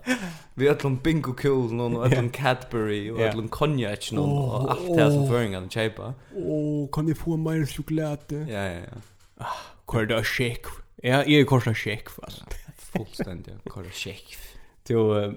Vi 0.54 0.68
har 0.68 0.86
en 0.86 0.96
bingo 0.96 1.32
cool 1.32 1.72
någon 1.72 1.96
och 1.96 2.12
en 2.12 2.30
Cadbury 2.30 3.10
och 3.10 3.20
en 3.20 3.48
cognac 3.48 4.12
någon 4.12 4.38
og 4.38 4.70
alt 4.70 4.96
det 4.96 5.12
som 5.12 5.28
föringar 5.28 5.60
den 5.60 5.70
chepa. 5.70 6.14
Åh, 6.34 6.88
kan 6.92 7.08
jeg 7.08 7.16
få 7.16 7.36
mer 7.36 7.66
sjokolade? 7.66 8.46
Ja, 8.48 8.64
ja, 8.64 8.80
ja. 8.80 9.00
Ah, 9.38 9.92
kör 9.92 10.06
då 10.06 10.22
shake. 10.22 10.68
Ja, 11.02 11.24
jeg 11.24 11.40
är 11.40 11.44
korsla 11.44 11.74
shake 11.74 12.10
alltså. 12.22 12.44
Fullständigt 12.76 13.64
kör 13.74 13.90
shake. 13.92 14.36
Du 14.86 14.94
uh, 14.94 15.32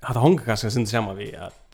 hade 0.00 0.18
hon 0.18 0.38
kanske 0.38 0.70
syns 0.70 0.90
samma 0.90 1.14
vi 1.14 1.36
att 1.36 1.65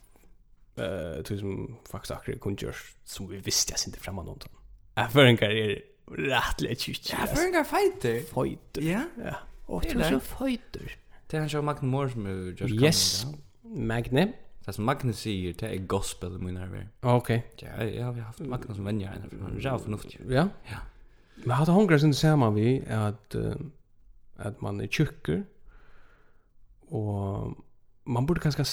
eh 0.76 1.32
uh, 1.32 1.38
som 1.38 1.76
faktiskt 1.90 2.10
akkurat 2.10 2.40
kunde 2.40 2.72
som 3.04 3.28
vi 3.28 3.36
visste 3.36 3.72
jag 3.72 3.78
inte 3.86 4.00
framåt 4.00 4.24
någonting. 4.24 4.52
Erfarenheter 4.94 5.50
är 5.50 5.82
rätt 6.06 6.60
lätt 6.60 6.88
ju. 6.88 6.92
Erfarenheter 6.92 7.64
fighter. 7.64 8.20
Fighter. 8.20 8.82
Ja. 8.82 9.00
Ja. 9.24 9.34
Och 9.66 9.82
det 9.82 9.92
är 9.92 10.10
så 10.10 10.20
fighter. 10.20 10.96
Det 11.26 11.36
är 11.36 11.48
så 11.48 11.62
Magne 11.62 11.88
Moore 11.88 12.10
som 12.10 12.26
er 12.26 12.30
just 12.30 12.58
kan. 12.58 12.84
Yes. 12.84 13.26
Magne. 13.62 14.32
Det 14.64 14.72
som 14.72 14.84
Magne 14.84 15.12
sier, 15.12 15.52
det 15.52 15.68
er 15.74 15.86
gospel 15.86 16.36
i 16.36 16.38
min 16.38 16.56
över. 16.56 16.88
Okej. 17.00 17.42
Ja, 17.62 17.84
ja, 17.84 18.10
vi 18.10 18.20
har 18.20 18.26
haft 18.26 18.40
Magne 18.40 18.74
som 18.74 18.84
vänner 18.84 19.06
henne. 19.06 19.28
för 19.30 19.38
han 19.42 19.56
är 19.56 19.78
fornuftig. 19.78 20.20
Ja. 20.28 20.48
Ja. 20.70 20.78
Men 21.36 21.50
hade 21.50 21.72
hungrar 21.72 21.98
sin 21.98 22.14
samman 22.14 22.54
vi 22.54 22.82
att 22.88 23.34
att 24.36 24.60
man 24.60 24.80
är 24.80 24.86
tjocker 24.86 25.44
och 26.88 27.56
man 28.04 28.26
borde 28.26 28.40
kanske 28.40 28.64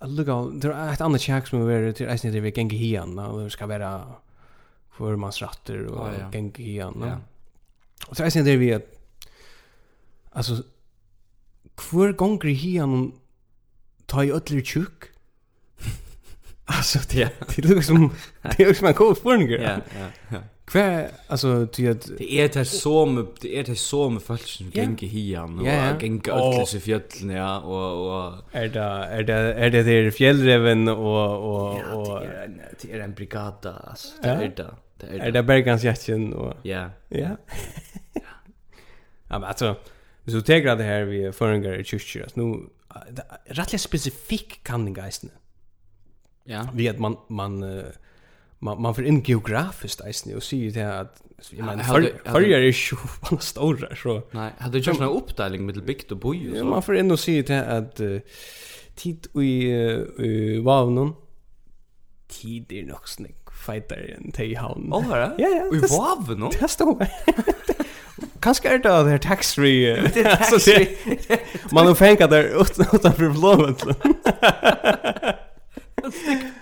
lugga 0.00 0.44
det 0.44 0.68
är 0.68 0.92
ett 0.92 1.00
annat 1.00 1.20
check 1.20 1.46
som 1.46 1.68
är 1.68 1.92
till 1.92 2.08
är 2.08 2.32
det 2.32 2.40
vi 2.40 2.52
gänga 2.56 2.74
igen 2.74 3.18
det 3.44 3.50
ska 3.50 3.66
vara 3.66 4.02
för 4.90 5.16
mans 5.16 5.42
och 5.86 6.06
kan 6.06 6.20
ja. 6.20 6.30
gänga 6.32 6.52
igen 6.56 6.94
ja. 7.00 7.18
och 8.08 8.16
så 8.16 8.22
är 8.22 8.44
det 8.44 8.56
vi 8.56 8.74
att 8.74 8.86
alltså 10.30 10.62
kvar 11.74 12.12
gånger 12.12 12.46
igen 12.46 13.12
ta 14.06 14.24
i 14.24 14.30
ödler 14.30 14.62
tjock 14.62 15.04
alltså 16.64 16.98
det 17.10 17.32
det 17.56 17.68
är 17.68 17.80
som 17.82 18.10
det 18.42 18.62
är 18.62 18.68
liksom 18.68 18.86
en 18.86 18.94
cool 18.94 19.16
spurning 19.16 19.50
ja 19.50 19.60
ja 19.60 20.06
ja 20.28 20.38
Kvar 20.70 21.10
alltså 21.28 21.66
ty 21.66 21.86
att 21.86 22.10
det 22.18 22.40
er 22.40 22.48
det 22.48 22.66
som 22.66 23.28
det 23.42 23.58
er 23.58 23.62
det 23.62 23.78
som 23.78 24.20
folk 24.20 24.46
som 24.46 24.70
gänge 24.70 25.06
hian 25.06 25.58
og 25.58 25.66
och 25.66 26.02
gänge 26.02 26.30
ötlis 26.30 26.74
i 26.74 26.80
fjällen 26.80 27.30
ja 27.36 27.58
og... 27.58 28.06
och 28.06 28.42
är 28.52 28.68
det 28.68 29.08
er 29.10 29.22
det 29.22 29.34
er 29.56 29.68
det 29.68 29.86
der 29.86 30.10
fjellreven, 30.10 30.88
og, 30.88 30.98
og, 30.98 31.80
och 31.92 32.08
och 32.08 32.20
det 32.20 32.28
er, 32.28 32.44
en 32.44 32.60
det 32.82 32.94
er 32.94 33.04
en 33.04 33.14
brigada 33.14 33.72
altså, 33.90 34.08
det 34.22 34.30
er 34.30 34.38
det 34.38 34.66
det 35.00 35.08
er 35.20 35.30
det. 35.30 35.46
Bergans 35.46 35.84
jacken 35.84 36.34
og... 36.34 36.54
ja. 36.64 36.88
Ja. 37.10 37.30
Ja. 38.14 38.20
Men 39.30 39.44
alltså 39.44 39.74
du 40.26 40.40
tegra 40.40 40.74
det 40.74 40.84
her 40.84 41.04
vi 41.04 41.32
förringar 41.32 41.80
i 41.80 41.84
kyrkor 41.84 42.28
nu 42.34 42.68
rättligen 43.46 43.78
specifik 43.78 44.60
kan 44.64 44.84
den 44.84 44.94
geisten 44.94 45.30
ja. 46.46 46.68
Vi 46.74 46.86
at 46.88 46.98
man 46.98 47.16
man 47.28 47.84
man 48.60 48.82
man 48.82 48.94
får 48.94 49.04
in 49.04 49.20
geografiskt 49.20 50.00
är 50.00 50.12
snö 50.12 50.34
och 50.34 50.42
ser 50.42 50.70
det 50.70 51.00
att 51.00 51.22
jag 51.50 51.66
menar 51.66 51.84
förr 52.24 52.42
är 52.42 52.58
ju 52.60 52.72
bara 53.30 53.40
stora 53.40 53.96
så 53.96 54.22
nej 54.30 54.52
hade 54.58 54.78
ju 54.78 54.84
just 54.84 55.00
en 55.00 55.08
uppdelning 55.08 55.66
med 55.66 55.84
bikt 55.84 56.12
och 56.12 56.18
boy 56.18 56.58
så? 56.58 56.64
man 56.64 56.82
får 56.82 56.96
in 56.96 57.10
och 57.10 57.20
se 57.20 57.42
det 57.42 57.64
att 57.66 58.00
tid 58.94 59.26
i 59.42 60.58
vavnon 60.58 61.14
tid 62.28 62.72
är 62.72 62.82
nog 62.82 63.08
snygg 63.08 63.36
fighter 63.66 64.16
i 64.28 64.32
te 64.32 64.54
havn 64.54 64.92
oh 64.92 65.04
ja 65.10 65.34
ja 65.38 65.76
i 65.76 65.80
vavnon 65.98 66.52
det. 66.60 66.68
Står 66.68 67.06
Kanske 68.40 68.68
är 68.68 68.78
det 68.78 68.88
där 68.88 69.18
tax 69.18 69.54
free 69.54 70.10
så 70.50 70.70
det 70.70 70.88
man 71.72 71.86
har 71.86 71.94
fänkat 71.94 72.30
där 72.30 72.44
utanför 72.94 73.94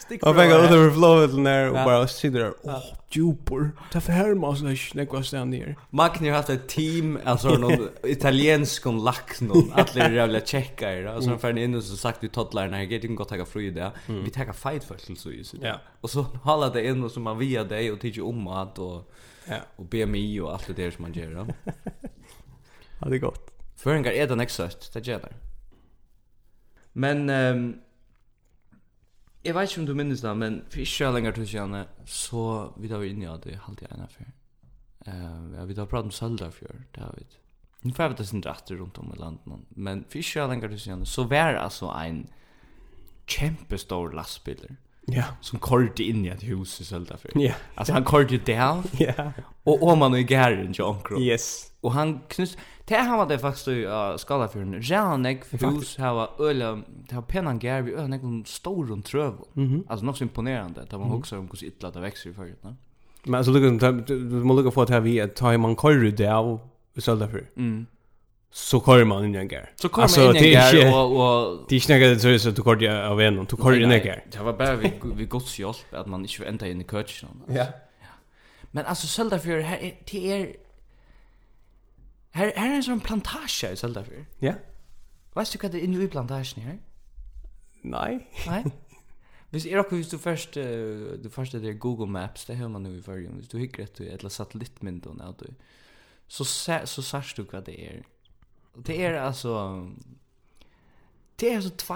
stick 0.09 0.21
för. 0.21 0.31
Och 0.31 0.44
jag 0.44 0.61
hade 0.61 0.77
överflowet 0.77 1.35
när 1.35 1.68
och 1.68 1.75
bara 1.75 2.09
sitter 2.09 2.38
där. 2.38 2.55
Åh, 2.62 2.83
djupor. 3.11 3.71
Ta 3.92 4.01
för 4.01 4.12
här 4.12 4.35
måste 4.35 4.66
jag 4.66 4.79
snäcka 4.79 5.23
stan 5.23 5.51
ner. 5.51 5.77
Magni 5.90 6.29
har 6.29 6.37
haft 6.37 6.51
ett 6.51 6.68
team 6.68 7.18
alltså 7.25 7.49
någon 7.49 7.88
italiensk 8.03 8.87
och 8.87 9.05
lax 9.05 9.40
någon 9.40 9.73
alla 9.73 10.05
är 10.05 10.11
jävla 10.11 10.40
checkar 10.40 11.16
Och 11.16 11.25
så 11.25 11.38
för 11.38 11.59
in 11.59 11.75
och 11.75 11.83
så 11.83 11.97
sagt 11.97 12.18
vi 12.21 12.29
toddlarna 12.29 12.83
inte 12.83 12.94
getting 12.94 13.14
gott 13.14 13.29
ta 13.29 13.44
fru 13.44 13.71
där. 13.71 13.90
Vi 14.07 14.31
tar 14.31 14.53
fight 14.53 14.85
för 14.85 15.14
så 15.16 15.31
just 15.31 15.55
Ja. 15.61 15.81
Och 16.01 16.11
så 16.11 16.23
håller 16.23 16.71
det 16.73 16.87
in 16.87 17.05
och 17.05 17.11
så 17.11 17.21
man 17.21 17.38
via 17.38 17.64
dig 17.64 17.92
och 17.92 18.01
tycker 18.01 18.27
om 18.27 18.42
mat 18.42 18.79
och 18.79 19.12
ja 19.49 19.57
och 19.77 19.85
BMI 19.85 20.40
och 20.40 20.53
allt 20.53 20.66
det 20.66 20.73
där 20.73 20.90
som 20.90 21.03
man 21.03 21.12
gör 21.12 21.35
då. 21.35 21.47
Ja, 23.01 23.09
det 23.09 23.16
är 23.16 23.21
gott. 23.21 23.51
Föringar 23.77 24.11
är 24.11 24.27
den 24.27 24.40
exakt, 24.40 24.92
det 24.92 25.07
gör 25.07 25.18
det. 25.18 25.33
Men 26.92 27.31
ehm 27.31 27.57
um, 27.57 27.81
Jeg 29.44 29.55
vet 29.55 29.70
ikke 29.70 29.81
om 29.81 29.87
du 29.87 29.94
minnes 29.94 30.20
det, 30.20 30.37
men 30.37 30.62
for 30.70 30.83
ikke 30.83 31.12
lenger 31.14 31.33
til 31.33 31.48
siden, 31.48 31.85
så 32.05 32.72
vi 32.77 32.88
da 32.90 32.98
var 32.98 33.05
inne 33.05 33.24
i 33.24 33.31
at 33.31 33.44
det 33.44 33.61
halte 33.66 33.87
jeg 33.87 33.96
ene 33.96 34.09
før. 34.11 34.33
Uh, 35.09 35.68
vi 35.68 35.77
da 35.79 35.87
pratet 35.87 36.11
om 36.11 36.16
Sølda 36.16 36.51
før, 36.53 36.81
det 36.94 37.03
har 37.03 37.14
vi 37.16 37.24
ikke. 37.24 37.38
Nu 37.83 37.92
får 37.94 38.03
jag 38.03 38.11
vet 38.11 38.24
sin 38.27 38.42
rätt 38.42 38.70
runt 38.70 38.98
om 38.98 39.12
i 39.14 39.18
landet. 39.18 39.66
Men 39.68 40.05
för 40.09 40.18
inte 40.18 40.38
jag 40.40 40.51
längre 40.51 40.68
till 40.68 40.81
sen 40.81 41.07
så 41.07 41.24
var 41.24 41.53
det 41.53 41.61
alltså 41.61 41.87
en 41.87 42.27
kämpestor 43.27 44.12
lastbiler 44.12 44.77
Ja. 45.11 45.25
Som 45.40 45.59
kort 45.59 45.99
in 45.99 46.25
i 46.25 46.29
ett 46.29 46.42
hus 46.42 46.81
i 46.81 46.85
Söldafer. 46.85 47.31
Ja. 47.35 47.53
Alltså 47.75 47.92
han 47.92 48.05
kort 48.05 48.31
ju 48.31 48.38
där. 48.38 48.83
Ja. 48.99 49.33
Och 49.62 49.83
om 49.83 49.99
man 49.99 50.14
är 50.14 50.18
gärden 50.18 50.73
till 50.73 50.85
Ankro. 50.85 51.21
Yes. 51.21 51.73
Och 51.81 51.92
han 51.92 52.21
knus 52.29 52.57
det 52.85 52.97
han 52.97 53.18
var 53.18 53.27
det 53.27 53.38
faktiskt 53.38 53.68
i 53.68 53.87
uh, 53.87 54.16
skala 54.16 54.49
för 54.49 54.61
en 54.61 54.83
för 55.44 55.71
hus 55.71 55.99
här 55.99 56.14
var 56.14 56.31
öl 56.38 56.83
det 57.09 57.14
har 57.14 57.23
pennan 57.23 57.59
gär 57.59 57.83
vi 57.83 57.92
öl 57.92 58.11
någon 58.11 58.44
stor 58.44 58.87
runt 58.87 59.07
tröv. 59.07 59.35
Mm 59.57 59.68
-hmm. 59.68 59.85
Alltså 59.88 60.07
något 60.07 60.16
så 60.16 60.25
imponerande 60.25 60.81
Det 60.90 60.99
man 60.99 61.07
mm 61.07 61.16
-hmm. 61.16 61.18
också 61.18 61.38
om 61.38 61.49
hur 61.53 61.64
ytla 61.64 61.90
det 61.90 62.01
växer 62.01 62.31
i 62.31 62.33
förut, 62.33 62.59
va? 62.62 62.77
Men 63.25 63.35
alltså 63.35 63.53
lukar 63.53 63.92
du 64.07 64.14
må 64.44 64.55
lukka 64.55 64.71
få 64.71 64.83
att 64.83 64.90
här 64.90 65.01
vi 65.01 65.21
att 65.21 65.37
ta 65.37 65.59
man 65.59 65.77
kort 65.77 65.92
ju 65.92 66.11
där 66.11 66.59
i 66.94 67.01
Söldafer. 67.01 67.51
Mm 67.57 67.87
så 68.50 68.80
kör 68.80 69.04
man 69.04 69.24
in 69.24 69.34
i 69.34 69.38
en 69.38 69.48
gär. 69.48 69.72
Så 69.76 69.88
kommer 69.88 70.26
man 70.26 70.37
in 70.37 70.44
i 70.44 70.54
en 70.54 70.82
gar 70.82 70.94
och 70.94 71.11
och 71.20 71.66
det 71.68 71.76
är 71.76 71.80
snägga 71.80 72.18
så 72.18 72.38
så 72.38 72.50
du 72.50 72.62
kör 72.62 72.82
jag 72.82 73.12
av 73.12 73.20
en 73.20 73.37
du 73.44 73.56
kör 73.56 73.82
in 73.82 73.92
i 73.92 73.94
en 73.94 74.04
gär. 74.04 74.24
Det 74.32 74.38
var 74.38 74.52
bara 74.52 74.76
vi 74.76 74.92
vi 75.14 75.24
gods 75.24 75.58
hjälp 75.58 75.92
att 75.92 76.06
man 76.06 76.20
inte 76.20 76.44
ända 76.44 76.68
in 76.68 76.80
i 76.80 76.84
coachen. 76.84 77.42
Ja. 77.48 77.66
Men 78.70 78.87
alltså 78.87 79.06
sälda 79.06 79.38
för 79.38 79.61
här 79.61 79.94
till 80.04 80.24
er 80.26 80.56
här 82.30 82.52
här 82.56 82.70
är 82.70 82.74
en 82.74 82.82
sån 82.82 83.00
plantage 83.00 83.64
i 83.64 83.76
för. 83.76 84.26
Ja. 84.38 84.54
Vet 85.34 85.52
du 85.52 85.58
vad 85.62 85.72
det 85.72 85.78
är 85.78 85.84
inne 85.84 86.04
i 86.04 86.08
plantagen 86.08 86.62
här? 86.62 86.78
Nej. 87.82 88.28
Nej. 88.46 88.64
Hvis 89.50 89.66
er 89.66 89.78
akkur 89.78 89.96
hvis 89.96 90.08
du 90.08 90.18
først 90.18 90.56
uh, 90.56 91.22
du 91.22 91.30
først 91.30 91.54
er 91.54 91.58
det 91.58 91.80
Google 91.80 92.06
Maps, 92.06 92.44
det 92.44 92.56
har 92.56 92.68
man 92.68 92.82
nu 92.82 92.98
i 92.98 93.02
fyrrjum, 93.02 93.32
hvis 93.32 93.48
du 93.48 93.58
hikker 93.58 93.82
etter 93.82 94.04
et 94.04 94.18
eller 94.20 94.28
satellittmyndon, 94.28 95.22
så, 96.28 96.44
så, 96.44 96.80
så 96.84 97.02
sørst 97.02 97.37
du 97.37 97.42
hva 97.42 97.61
det 97.61 97.74
er 97.80 98.02
Det 98.84 99.04
är 99.04 99.14
alltså 99.14 99.86
det 101.36 101.52
är 101.52 101.60
så 101.60 101.70
två 101.70 101.94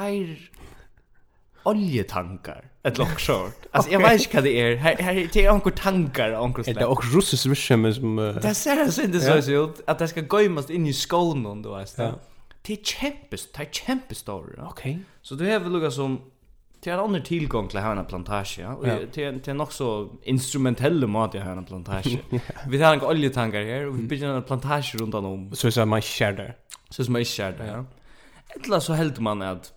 oljetankar 1.62 2.72
ett 2.82 2.98
lock 2.98 3.20
short. 3.20 3.54
Alltså 3.70 3.92
jag 3.92 4.00
vet 4.00 4.20
inte 4.20 4.37
vad 4.37 4.44
det 4.44 4.60
är. 4.60 4.76
Här 4.76 4.96
här 4.96 5.28
det 5.33 5.44
är 5.44 5.52
onkel 5.52 5.72
tankar 5.72 6.40
onkel 6.40 6.64
slag. 6.64 6.76
Det 6.76 6.80
är 6.80 6.87
också 6.87 7.16
russisk 7.16 7.46
ryssjämme 7.46 7.94
som 7.94 8.16
Det 8.42 8.54
ser 8.54 8.90
så 8.90 9.02
inte 9.02 9.42
så 9.42 9.64
ut 9.64 9.80
att 9.87 9.98
det 9.98 10.08
ska 10.08 10.42
gömmas 10.42 10.70
in 10.70 10.87
i 10.87 10.92
skolan 10.92 11.62
då 11.62 11.74
alltså. 11.74 12.02
Ja. 12.02 12.12
Det 12.62 12.72
är 12.72 12.85
kämpes, 12.85 13.52
det 13.52 13.62
är 13.62 13.68
kämpestor. 13.72 14.64
Okej. 14.70 14.98
Så 15.22 15.35
du 15.35 15.50
har 15.50 15.60
väl 15.60 15.72
lugga 15.72 15.90
som 15.90 16.20
till 16.80 16.92
en 16.92 16.98
annan 16.98 17.22
tillgång 17.22 17.68
till 17.68 17.78
här 17.78 17.96
en 17.96 18.04
plantage 18.04 18.60
och 18.78 18.88
ja. 18.88 18.96
till 19.12 19.40
till 19.40 19.50
en 19.50 19.60
också 19.60 20.10
instrumentell 20.22 21.06
mat 21.06 21.35
i 21.35 21.38
här 21.38 21.56
en 21.56 21.64
plantage. 21.64 22.18
Vi 22.68 22.83
har 22.83 22.94
en 22.94 23.02
oljetankar 23.02 23.62
här 23.62 23.87
och 23.87 23.98
vi 23.98 24.02
bygger 24.02 24.28
en 24.28 24.42
plantage 24.42 24.94
runt 24.94 25.14
om. 25.14 25.50
Så 25.54 25.70
så 25.70 25.87
man 25.87 26.02
share 26.02 26.33
där. 26.33 26.56
Så 26.92 27.04
som 27.04 27.16
är 27.16 27.24
kär 27.24 27.52
där. 27.52 27.66
ja. 27.66 27.84
Eller 28.64 28.80
så 28.80 28.92
helt 28.92 29.18
man 29.18 29.42
att 29.42 29.72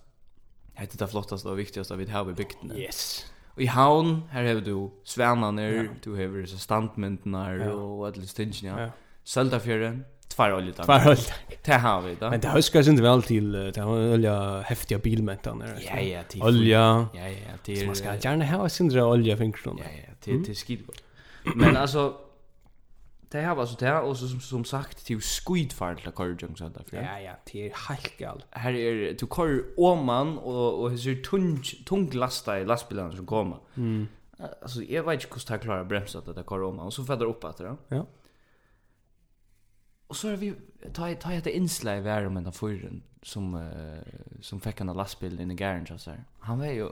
det 0.76 1.00
är 1.00 1.06
flottaste 1.06 1.48
och 1.48 1.58
viktigaste 1.58 1.96
vi 1.96 2.10
har 2.10 2.30
i 2.30 2.34
bygden. 2.34 2.72
Yes. 2.76 3.26
Och 3.54 3.62
i 3.62 3.66
havn, 3.66 4.22
här 4.30 4.54
har 4.54 4.60
du 4.60 4.90
svänaner, 5.04 5.72
ja. 5.72 5.84
du 6.02 6.10
har 6.10 6.46
så 6.46 6.58
standmyndnar 6.58 7.54
ja. 7.54 7.72
och 7.72 8.06
alla 8.06 8.22
stingarna. 8.22 8.80
Ja. 8.80 8.86
ja. 8.86 8.92
Söldafjärden, 9.24 10.04
tvär 10.28 10.54
oljetank. 10.54 10.86
Tvär 10.86 11.06
oljetank. 11.06 11.58
Det 11.64 11.72
har 11.72 12.00
vi 12.00 12.14
då. 12.20 12.30
Men 12.30 12.40
det 12.40 12.48
huskar 12.48 12.88
inte 12.88 13.02
väl 13.02 13.22
till 13.22 13.52
det 13.52 13.80
har 13.80 14.12
olja 14.12 14.60
häftiga 14.60 14.98
bilmätan 14.98 15.58
där. 15.58 15.78
Ja 15.86 16.00
ja, 16.00 16.22
till 16.22 16.42
olja. 16.42 17.08
Ja 17.14 17.28
ja, 17.28 17.56
till. 17.62 17.86
Man 17.86 17.96
ska 17.96 18.14
gärna 18.14 18.44
ha 18.44 18.68
sin 18.68 18.98
olja 18.98 19.36
finkron. 19.36 19.78
Ja 19.78 19.90
ja, 20.08 20.14
till 20.20 20.44
till 20.44 20.56
skidor. 20.56 20.94
Men 21.54 21.76
alltså 21.76 22.14
Det 23.28 23.40
här 23.40 23.54
var 23.54 23.66
så 23.66 23.76
där 23.76 24.00
och 24.00 24.16
så 24.16 24.28
som, 24.28 24.40
som 24.40 24.64
sagt 24.64 25.06
till 25.06 25.22
skuidfart 25.22 26.02
till 26.02 26.12
Korjung 26.12 26.56
så 26.56 26.68
där. 26.68 26.82
för. 26.86 26.96
Ja 26.96 27.20
ja, 27.20 27.32
det 27.52 27.70
är 27.70 27.88
helt 27.88 28.18
gal. 28.18 28.44
Här 28.50 28.72
är 28.72 29.12
du 29.12 29.26
kör 29.26 29.64
oman 29.76 30.38
och 30.38 30.82
och 30.82 30.90
hur 30.90 31.22
tung 31.22 31.62
tung 31.86 32.10
lasta 32.10 32.60
i 32.60 32.64
lastbilen 32.64 33.16
som 33.16 33.26
kommer. 33.26 33.58
Mm. 33.76 34.06
Alltså 34.62 34.82
jag 34.82 35.04
vet 35.04 35.14
inte 35.14 35.34
hur 35.34 35.40
ska 35.40 35.58
klara 35.58 35.84
bromsa 35.84 36.20
det 36.20 36.44
kör 36.48 36.62
oman 36.62 36.86
och 36.86 36.92
så 36.92 37.04
fäller 37.04 37.24
upp 37.24 37.44
att 37.44 37.56
det. 37.56 37.76
Ja. 37.88 38.06
Och 40.06 40.16
så 40.16 40.28
är 40.28 40.36
vi 40.36 40.54
ta 40.92 41.14
ta 41.14 41.32
ett 41.32 41.46
inslag 41.46 41.98
i 41.98 42.00
värmen 42.00 42.46
av 42.46 42.52
förren 42.52 43.02
som 43.22 43.54
uh, 43.54 43.98
som 44.40 44.60
fick 44.60 44.80
en 44.80 44.86
lastbil 44.86 45.40
in 45.40 45.50
i 45.50 45.54
garaget 45.54 46.00
så 46.00 46.10
här. 46.10 46.24
Han 46.38 46.58
var 46.58 46.66
ju 46.66 46.88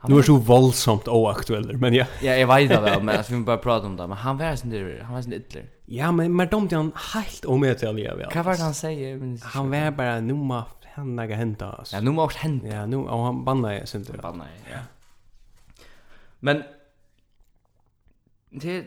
Han 0.00 0.12
nu 0.12 0.18
är 0.18 0.22
så 0.22 0.36
våldsamt 0.36 1.08
oaktueller, 1.08 1.74
men 1.74 1.94
ja. 1.94 2.06
ja, 2.22 2.32
jag 2.34 2.46
vet 2.46 2.68
det 2.68 2.80
väl, 2.80 3.02
men 3.02 3.16
alltså, 3.16 3.34
vi 3.34 3.40
bara 3.40 3.58
prata 3.58 3.86
om 3.86 3.96
det. 3.96 4.06
Men 4.06 4.16
han 4.16 4.38
var 4.38 4.56
sån 4.56 4.70
där, 4.70 5.00
han 5.02 5.14
var 5.14 5.22
sån 5.22 5.32
ytler. 5.32 5.64
Ja, 5.86 6.12
men 6.12 6.36
men 6.36 6.48
de 6.48 6.68
han 6.72 6.92
helt 7.14 7.44
omätliga 7.44 8.14
väl. 8.14 8.30
Vad 8.34 8.44
var 8.44 8.56
det 8.56 8.62
han 8.62 8.74
säger? 8.74 9.38
Han 9.42 9.70
var 9.70 9.90
bara 9.90 10.20
numma 10.20 10.64
han 10.98 11.16
lägga 11.16 11.36
hända 11.36 11.72
alltså. 11.72 11.96
Ja, 11.96 12.00
numma 12.00 12.24
också 12.24 12.38
hända. 12.38 12.68
Ja, 12.68 12.86
nu 12.86 12.96
och 12.96 13.24
han 13.24 13.44
bannar 13.44 13.72
ju 13.72 13.86
sånt 13.86 14.06
där. 14.06 14.18
Bannar 14.18 14.46
ja. 14.70 14.76
ja. 14.76 14.80
Men 16.40 16.62
det 18.50 18.84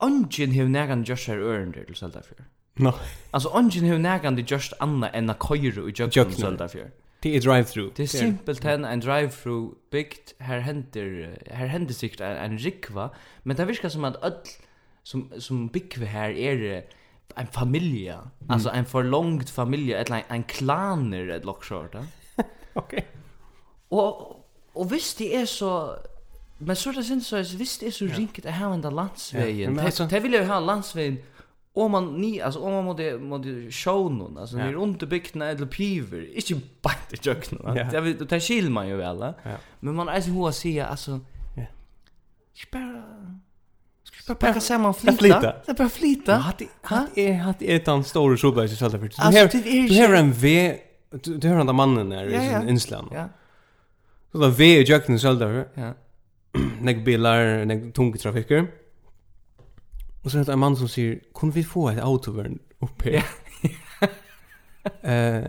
Ongen 0.00 0.50
hevur 0.50 0.68
nægan 0.68 1.02
just 1.02 1.26
her 1.26 1.38
örndir 1.38 1.84
til 1.84 1.96
Selda 1.96 2.20
fyrir. 2.22 2.44
No. 2.76 2.92
Altså 3.32 3.48
ongen 3.48 3.84
hevur 3.84 3.98
nægan 3.98 4.38
just 4.50 4.74
anna 4.80 5.10
enn 5.14 5.30
a 5.30 5.34
køyru 5.34 5.88
í 5.88 5.92
jöknum 5.92 6.32
Selda 6.32 6.68
fyrir. 6.68 6.90
Det 7.20 7.36
är 7.36 7.40
drive-through. 7.40 7.92
Det 7.96 8.02
är 8.02 8.06
simpelt 8.06 8.64
en 8.64 8.84
en 8.84 9.02
drive-through 9.02 9.74
byggt 9.90 10.34
här 10.38 10.58
händer 10.58 11.38
här 11.46 11.66
händer 11.66 11.94
sikt 11.94 12.20
en, 12.20 12.36
en 12.36 12.58
rikva, 12.58 13.10
men 13.42 13.56
det 13.56 13.64
virkar 13.64 13.88
som 13.88 14.04
att 14.04 14.24
öll 14.24 14.32
som 15.02 15.32
som 15.38 15.68
bygger 15.68 16.06
här 16.06 16.30
är 16.30 16.84
en 17.34 17.46
familj. 17.46 18.08
Mm. 18.08 18.28
Alltså 18.48 18.70
en 18.70 18.84
förlångd 18.84 19.48
familj, 19.48 19.92
eller 19.92 20.16
en, 20.16 20.22
en 20.28 20.42
klaner 20.42 21.28
ett 21.28 21.44
Ja? 21.92 22.04
Okej. 22.72 22.98
Okay. 22.98 23.02
Och 23.88 24.44
och 24.72 24.92
det 25.18 25.36
är 25.36 25.46
så 25.46 25.96
men 26.58 26.76
så 26.76 26.92
det 26.92 27.04
syns 27.04 27.26
så 27.26 27.36
visst 27.36 27.80
det 27.80 27.86
är 27.86 27.90
så 27.90 28.06
rinkt 28.06 28.46
att 28.46 28.54
ha 28.54 28.74
en 28.74 28.80
landsvägen. 28.80 29.80
Ja, 29.98 30.06
det 30.06 30.20
vill 30.20 30.32
ju 30.32 30.44
ha 30.44 30.60
landsvägen 30.60 31.22
om 31.84 31.90
man 31.90 32.14
ni 32.14 32.40
alltså 32.40 32.60
om 32.60 32.72
man 32.72 32.84
mode 32.84 33.18
mode 33.18 33.70
show 33.70 34.12
någon 34.12 34.38
alltså 34.38 34.56
ni 34.56 34.72
runt 34.72 35.02
bygna 35.02 35.46
eller 35.46 35.66
piver 35.66 36.36
inte 36.36 36.54
bara 36.82 36.94
i 37.10 37.16
jökna 37.22 37.58
va 37.62 37.88
jag 37.92 38.02
vet 38.02 38.28
det 38.28 38.40
skil 38.40 38.70
man 38.70 38.88
ju 38.88 38.96
väl 38.96 39.16
va 39.16 39.34
men 39.80 39.94
man 39.94 40.08
alltså 40.08 40.30
hur 40.30 40.50
ser 40.50 40.84
alltså 40.84 41.20
spara 42.54 43.02
Ska 44.04 44.34
bara 44.34 44.34
packa 44.34 44.60
samman 44.60 44.94
flyta. 44.94 45.54
Det 45.66 45.74
bara 45.74 45.88
flyta. 45.88 46.34
Hade 46.34 46.66
är 47.14 47.32
hade 47.32 47.64
är 47.72 47.88
en 47.88 48.04
stor 48.04 48.36
sopla 48.36 48.68
så 48.68 48.76
själva 48.76 48.98
för. 48.98 49.10
Alltså 49.18 49.58
du 49.88 50.06
har 50.06 50.14
en 50.14 50.32
V 50.32 50.78
du 51.10 51.48
har 51.48 51.64
den 51.64 51.76
mannen 51.76 52.08
där 52.08 52.26
i 52.26 52.72
Island. 52.72 53.08
Ja. 53.12 53.28
Så 54.32 54.38
där 54.38 54.48
V 54.48 54.64
i 54.64 54.82
jökna 54.82 55.18
själva. 55.18 55.64
Ja. 55.74 55.94
Nek 56.80 57.04
bilar, 57.04 57.64
nek 57.64 57.94
tunga 57.94 58.16
trafiker. 58.16 58.66
Och 60.28 60.32
så 60.32 60.38
är 60.38 60.44
det 60.44 60.52
en 60.52 60.58
man 60.58 60.76
som 60.76 60.88
säger, 60.88 61.20
kunde 61.34 61.54
vi 61.54 61.64
få 61.64 61.88
ett 61.88 62.02
autovern 62.02 62.58
upp 62.78 63.02
här? 63.02 63.24
Eh... 65.02 65.36
uh, 65.36 65.46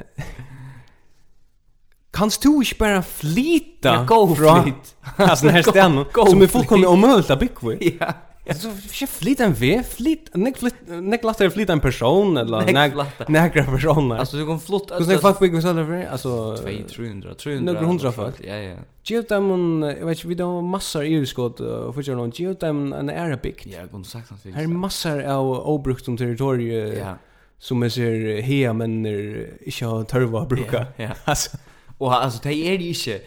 Kan 2.11 2.29
du 2.41 2.55
inte 2.55 2.75
bara 2.79 3.03
flyta 3.03 3.93
ja, 3.93 4.03
gå 4.03 4.35
från 4.35 4.63
flyt. 4.63 4.95
alltså 5.17 5.45
den 5.45 5.55
här 5.55 5.61
stenen 5.61 6.05
som 6.13 6.41
är 6.41 6.47
fullkomlig 6.47 6.89
omöjligt 6.89 7.29
att 7.29 7.39
bygga? 7.39 7.95
Ja 7.99 8.13
så 8.57 8.71
ikke 8.73 9.07
flyt 9.11 9.41
en 9.45 9.55
ved, 9.59 9.83
flyt, 9.85 10.29
nek 10.35 11.25
latt 11.27 11.41
er 11.43 11.51
flyt 11.53 11.69
en 11.73 11.81
person, 11.83 12.37
eller 12.41 12.69
nek 12.69 13.57
personer. 13.67 14.19
Alltså, 14.19 14.39
du 14.39 14.45
kan 14.47 14.59
flyt... 14.63 14.93
Hvordan 14.95 15.15
er 15.15 15.21
folk 15.23 15.41
bygg 15.43 15.57
vi 15.57 15.63
sånn? 15.65 15.81
Altså... 16.09 16.33
200, 16.63 17.35
300. 17.37 17.65
Nek 17.67 17.81
hundra 17.85 18.13
folk. 18.15 18.41
Ja, 18.45 18.59
ja. 18.63 18.81
Gio 19.05 19.23
dem, 19.29 19.49
jeg 19.87 20.05
vet 20.05 20.19
ikke, 20.19 20.31
vi 20.33 20.37
har 20.41 20.67
massor 20.75 21.07
i 21.07 21.15
utskott 21.17 21.63
og 21.65 21.95
fyrir 21.97 22.19
noen, 22.19 22.33
gio 22.35 22.53
dem 22.59 22.89
en 22.93 23.09
ære 23.13 23.39
bygd. 23.41 23.65
Ja, 23.71 23.87
kunne 23.89 24.07
sagt 24.07 24.29
han 24.33 24.41
Her 24.53 24.67
er 24.67 24.75
massor 24.85 25.23
av 25.25 25.49
obrukt 25.71 26.07
om 26.11 26.17
territoriet, 26.19 26.99
ja. 26.99 27.15
som 27.57 27.81
jeg 27.87 27.95
ser 27.97 28.29
hea 28.45 28.75
menner 28.77 29.25
ikke 29.65 29.89
har 29.89 30.07
tørva 30.11 30.45
å 30.45 30.49
bruka. 30.49 30.87
Ja, 31.01 31.15
ja. 31.25 31.35
och 31.99 32.13
alltså 32.13 32.39
det 32.43 32.53
är 32.53 32.77
ju 32.77 32.89
inte... 32.89 33.21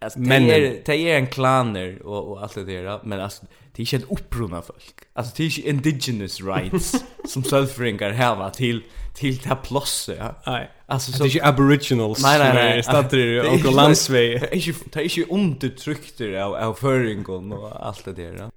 Alltså 0.00 0.18
det 0.18 0.34
är 0.34 0.82
det 0.84 1.10
är 1.10 1.18
en 1.18 1.26
klaner 1.26 2.02
och 2.02 2.30
och 2.30 2.42
allt 2.42 2.54
det 2.54 2.64
där 2.64 3.00
men 3.04 3.20
alltså 3.20 3.46
det 3.72 3.82
är 3.82 3.94
inte 3.94 4.06
ett 4.06 4.12
upprunna 4.20 4.62
folk. 4.62 4.94
Alltså 5.12 5.32
det 5.36 5.42
är 5.42 5.46
inte 5.46 5.68
indigenous 5.68 6.40
rights 6.40 7.04
som 7.24 7.44
sölfringar 7.44 8.10
häva 8.10 8.50
till 8.50 8.82
till 9.14 9.36
det 9.36 9.48
här 9.48 9.56
plosset. 9.56 10.18
Ja. 10.18 10.34
Nej. 10.46 10.70
Alltså 10.86 11.12
så 11.12 11.18
det 11.24 11.28
är 11.28 11.34
inte 11.34 11.46
aboriginals. 11.46 12.22
Nej 12.22 12.38
nej 12.38 12.54
nej. 12.54 12.82
Stater 12.82 13.18
i 13.18 13.68
och 13.68 13.72
landsväg. 13.72 14.40
Det 14.40 14.46
är 14.46 14.68
inte 14.68 14.80
det 14.92 15.00
är 15.00 15.18
inte 15.18 15.34
undertryckt 15.34 16.20
av 16.20 16.54
av 16.54 16.74
föringen 16.74 17.52
och 17.52 17.86
allt 17.86 18.04
det 18.04 18.12
där. 18.12 18.50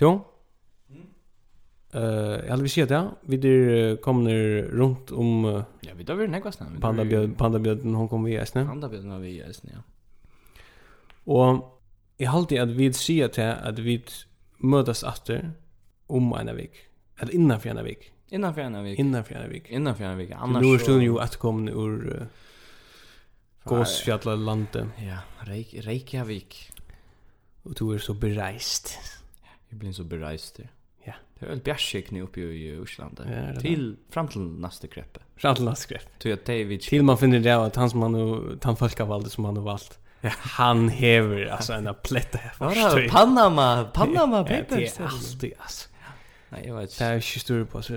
Jo. 0.00 0.26
Eh, 1.92 2.02
uh, 2.02 2.46
jag 2.48 2.56
vill 2.56 2.70
säga 2.70 2.86
ja, 2.90 3.16
Vi 3.20 3.98
kommer 4.02 4.62
runt 4.62 5.10
om 5.10 5.44
uh, 5.44 5.62
Ja, 5.80 5.90
vi 5.96 6.04
där 6.04 6.14
vill 6.14 6.30
nästa 6.30 6.52
snabbt. 6.52 6.80
Pandabjörn, 6.80 7.34
pandabjörn 7.34 7.94
hon 7.94 8.08
kommer 8.08 8.30
vi 8.30 8.46
snart. 8.46 8.66
Pandabjörn 8.66 9.10
har 9.10 9.18
vi 9.18 9.42
snart. 9.52 9.74
Ja. 9.74 9.82
Och 11.24 11.79
Jeg 12.20 12.28
halte 12.28 12.60
at 12.60 12.76
vi 12.76 12.90
sier 12.92 13.30
til 13.32 13.48
at 13.48 13.78
vi 13.80 13.96
møtes 14.60 15.00
etter 15.08 15.54
om 16.08 16.32
en 16.36 16.50
vik. 16.56 16.82
Eller 17.20 17.34
innenfor 17.34 17.72
en 17.72 17.84
vik. 17.86 18.10
Innenfor 18.30 18.66
en 18.66 18.76
vik. 18.84 18.98
Innenfor 19.00 19.40
en 19.40 19.50
vik. 19.50 19.70
Innenfor 19.70 20.04
en 20.04 20.18
vik. 20.18 20.34
Annars 20.36 20.60
så... 20.62 20.66
Nå 20.66 20.74
er 20.74 20.82
stunden 20.84 21.06
jo 21.06 21.16
etterkommen 21.22 21.70
ur 21.72 21.94
uh, 22.10 22.26
Gåsfjallet 23.70 24.44
landet. 24.44 24.92
Ja, 25.00 25.22
Reik 25.48 25.72
Reykjavik. 25.86 26.58
Og 27.64 27.74
du 27.78 27.90
er 27.94 28.04
så 28.04 28.14
bereist. 28.16 28.92
Jeg 29.70 29.80
blir 29.80 29.96
så 29.96 30.04
bereist, 30.04 30.60
ja. 30.60 30.70
Ja. 31.06 31.16
Det 31.38 31.46
er 31.46 31.54
vel 31.54 31.62
bjärskikne 31.64 32.22
uppe 32.26 32.44
i 32.52 32.74
Osland. 32.76 33.22
Ja, 33.24 33.54
till 33.60 33.96
fram 34.12 34.28
till 34.28 34.44
nästa 34.60 34.88
krepp. 34.92 35.18
Fram 35.40 35.54
till 35.56 35.64
nästa 35.64 35.88
krepp. 35.88 36.18
Till 36.18 36.32
att 36.32 36.44
David 36.44 36.80
Til 36.80 37.04
man 37.04 37.18
finner 37.18 37.40
det 37.40 37.56
at 37.56 37.76
han 37.76 37.90
som 37.90 38.02
han 38.02 38.58
han 38.62 38.76
folkavalde 38.76 39.30
som 39.30 39.44
han 39.44 39.56
har 39.56 39.64
valt 39.64 39.98
han 40.28 40.88
hever 40.88 41.46
alltså 41.46 41.72
en 41.72 41.94
plätt 42.02 42.34
här. 42.34 43.08
Panama, 43.08 43.84
Panama 43.84 44.44
Papers. 44.44 44.68
Det 44.68 45.00
är 45.00 45.06
alltid 45.06 45.52
alltså. 45.58 45.88
Nej, 46.48 46.64
jag 46.66 46.76
vet. 46.76 46.98
Det 46.98 47.04
är 47.04 47.14
ju 47.14 47.20
stor 47.20 47.64
på 47.64 47.82
så 47.82 47.94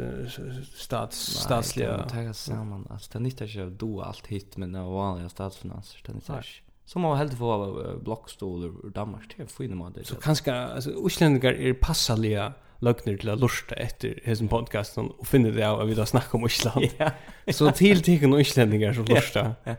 stats 0.76 1.18
statsliga 1.18 2.04
tagas 2.04 2.44
samman. 2.44 2.88
Alltså 2.90 3.10
det 3.14 3.20
nyttar 3.20 3.48
sig 3.48 3.62
att 3.62 3.80
do 3.80 4.02
allt 4.02 4.28
hit 4.28 4.58
med 4.58 4.70
den 4.70 4.86
vanliga 4.86 5.30
statsfinanser. 5.30 6.02
Det 6.06 6.14
nyttar 6.14 6.42
sig. 6.42 6.64
må 7.00 7.10
man 7.10 7.18
helt 7.18 7.38
få 7.38 8.00
blockstolar 8.04 8.68
ur 8.68 8.90
Danmark 8.90 9.36
till 9.36 9.48
fina 9.48 9.76
man. 9.76 9.96
Så 10.04 10.16
kanske 10.16 10.54
alltså 10.54 10.90
utlänningar 10.90 11.54
är 11.54 11.74
passaliga 11.74 12.54
lögner 12.80 13.18
till 13.18 13.30
att 13.30 13.40
lusta 13.40 13.76
efter 13.76 14.20
hessen 14.24 14.48
podcasten 14.48 15.10
och 15.10 15.28
finner 15.28 15.52
det 15.52 15.70
av 15.70 15.80
att 15.80 15.90
vi 15.90 15.94
då 15.94 16.06
snackar 16.06 16.40
om 16.40 16.46
Island. 16.46 16.86
Så 17.52 17.72
till 17.72 18.04
till 18.04 18.34
utlänningar 18.34 18.94
som 18.94 19.06
lustar. 19.06 19.56
Ja. 19.64 19.76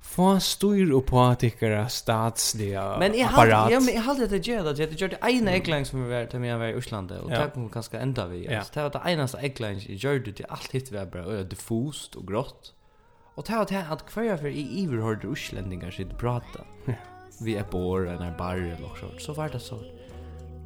Få 0.00 0.40
styr 0.40 0.90
upp 0.90 1.06
på 1.06 1.20
att 1.20 1.40
tycka 1.40 1.88
statsliga 1.88 2.96
Men 2.98 3.18
jag 3.18 3.26
hade 3.26 3.50
ja, 3.50 3.80
men 3.80 3.94
jag 3.94 4.02
hade 4.02 4.26
det 4.26 4.46
gjort 4.46 4.66
att 4.66 4.78
jag 4.78 4.92
gjorde 4.92 5.16
en 5.16 5.48
ägglang 5.48 5.84
som 5.84 6.04
vi 6.04 6.10
var 6.10 6.26
till 6.26 6.40
mig 6.40 6.56
var 6.56 6.66
i 6.66 6.78
Island 6.78 7.12
och 7.12 7.30
där 7.30 7.50
kom 7.50 7.68
ganska 7.68 8.00
ända 8.00 8.26
vi. 8.26 8.44
Ja. 8.44 8.62
Det 8.74 8.82
var 8.82 8.90
det 8.90 9.10
enaste 9.10 9.38
ägglang 9.38 9.84
jag 9.88 10.14
gjorde 10.14 10.30
det 10.30 10.44
allt 10.48 10.70
hit 10.74 10.92
var 10.92 11.06
bra 11.06 11.24
och 11.24 11.46
diffust 11.46 12.14
och 12.14 12.26
grått. 12.26 12.74
Och 13.34 13.44
det 13.46 13.56
var 13.56 13.66
det 13.68 13.86
att 13.90 14.06
kvar 14.06 14.36
för 14.36 14.46
i 14.46 14.84
överhörde 14.84 15.32
Islandingar 15.32 15.90
sitt 15.90 16.18
prata. 16.18 16.60
Vi 17.40 17.56
är 17.56 17.62
på 17.62 17.96
en 17.96 18.36
bar 18.38 18.56
eller 18.56 18.80
något 18.80 19.22
så 19.22 19.32
var 19.32 19.48
det 19.48 19.60
så. 19.60 19.78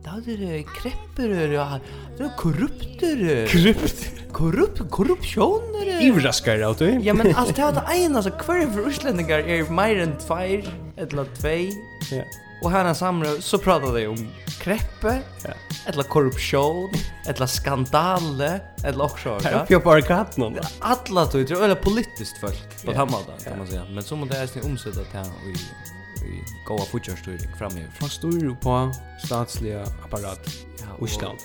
Det 0.05 0.35
er 0.35 0.41
det 0.41 0.59
krepper, 0.69 1.31
ja. 1.49 1.79
Det 2.19 2.27
er 2.27 2.33
korrupter. 2.37 3.23
Korrupt? 3.49 4.03
Korrupt, 4.35 4.81
korrupsjoner. 4.91 5.89
Ivraskar, 6.05 6.61
ja, 6.61 6.73
du. 6.77 7.01
Ja, 7.01 7.15
men 7.17 7.33
alt 7.33 7.57
det 7.57 7.65
er 7.65 7.73
det 7.73 7.85
ene, 7.95 8.21
altså, 8.21 8.33
hver 8.45 8.67
for 8.75 8.91
uslendingar 8.91 9.49
er 9.49 9.71
mer 9.73 10.03
enn 10.05 10.13
tveir, 10.21 10.69
eller 11.01 11.31
tvei. 11.39 11.71
Ja. 12.13 12.27
Og 12.61 12.69
her 12.75 12.91
er 12.91 12.99
samre, 12.99 13.39
så 13.45 13.61
pratar 13.63 13.97
de 13.97 14.05
om 14.11 14.21
kreppe, 14.61 15.17
ja. 15.47 15.57
eller 15.89 16.09
korruption, 16.13 16.93
eller 17.31 17.49
skandale, 17.49 18.53
eller 18.85 19.09
også, 19.09 19.39
ja. 19.41 19.49
Her 19.49 19.65
oppe 19.65 19.83
bare 19.89 20.05
katten 20.05 20.51
om 20.51 20.61
det. 20.61 20.69
Alla 20.85 21.25
tog, 21.33 21.49
eller 21.57 21.81
politiskt 21.81 22.45
folk, 22.45 22.79
på 22.85 22.93
yeah. 22.93 23.09
måten, 23.09 23.41
kan 23.41 23.59
man 23.59 23.73
säga. 23.73 23.89
Men 23.89 24.05
så 24.05 24.21
må 24.21 24.29
det 24.29 24.37
är 24.37 24.47
sin 24.47 24.69
omsätta 24.69 25.05
till 25.05 25.55
i 25.55 25.94
i 26.27 26.43
går 26.67 26.81
av 26.81 26.87
fortjørstyring 26.87 27.57
framhever. 27.59 27.93
Man 28.01 28.11
styrer 28.11 28.55
på 28.63 28.93
statsliga 29.25 29.83
apparat 30.05 30.51
ja, 30.81 31.07
Island. 31.07 31.39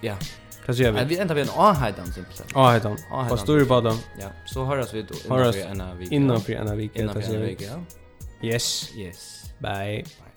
Ja. 0.00 0.16
Kan 0.66 0.74
säga 0.74 0.90
vi. 0.90 1.04
Vi 1.04 1.18
ändrar 1.18 1.34
vi 1.34 1.42
en 1.42 1.48
A-heidan 1.56 2.12
simpelt. 2.12 2.44
A-heidan. 2.54 2.98
Vad 3.10 3.40
styrer 3.40 3.64
på 3.64 3.80
dem? 3.80 3.98
Ja, 4.20 4.28
så 4.46 4.64
höras 4.64 4.94
vi 4.94 5.02
då. 5.02 5.34
Höras 5.34 5.56
innanför 5.56 6.52
en 6.52 6.68
av 6.68 6.76
vecka. 6.76 7.00
Innanför 7.00 7.34
en 7.34 7.42
vecka, 7.42 7.64
ja. 7.64 8.48
Yes. 8.48 8.90
Yes. 8.96 9.44
Bye. 9.58 10.04
Bye. 10.04 10.31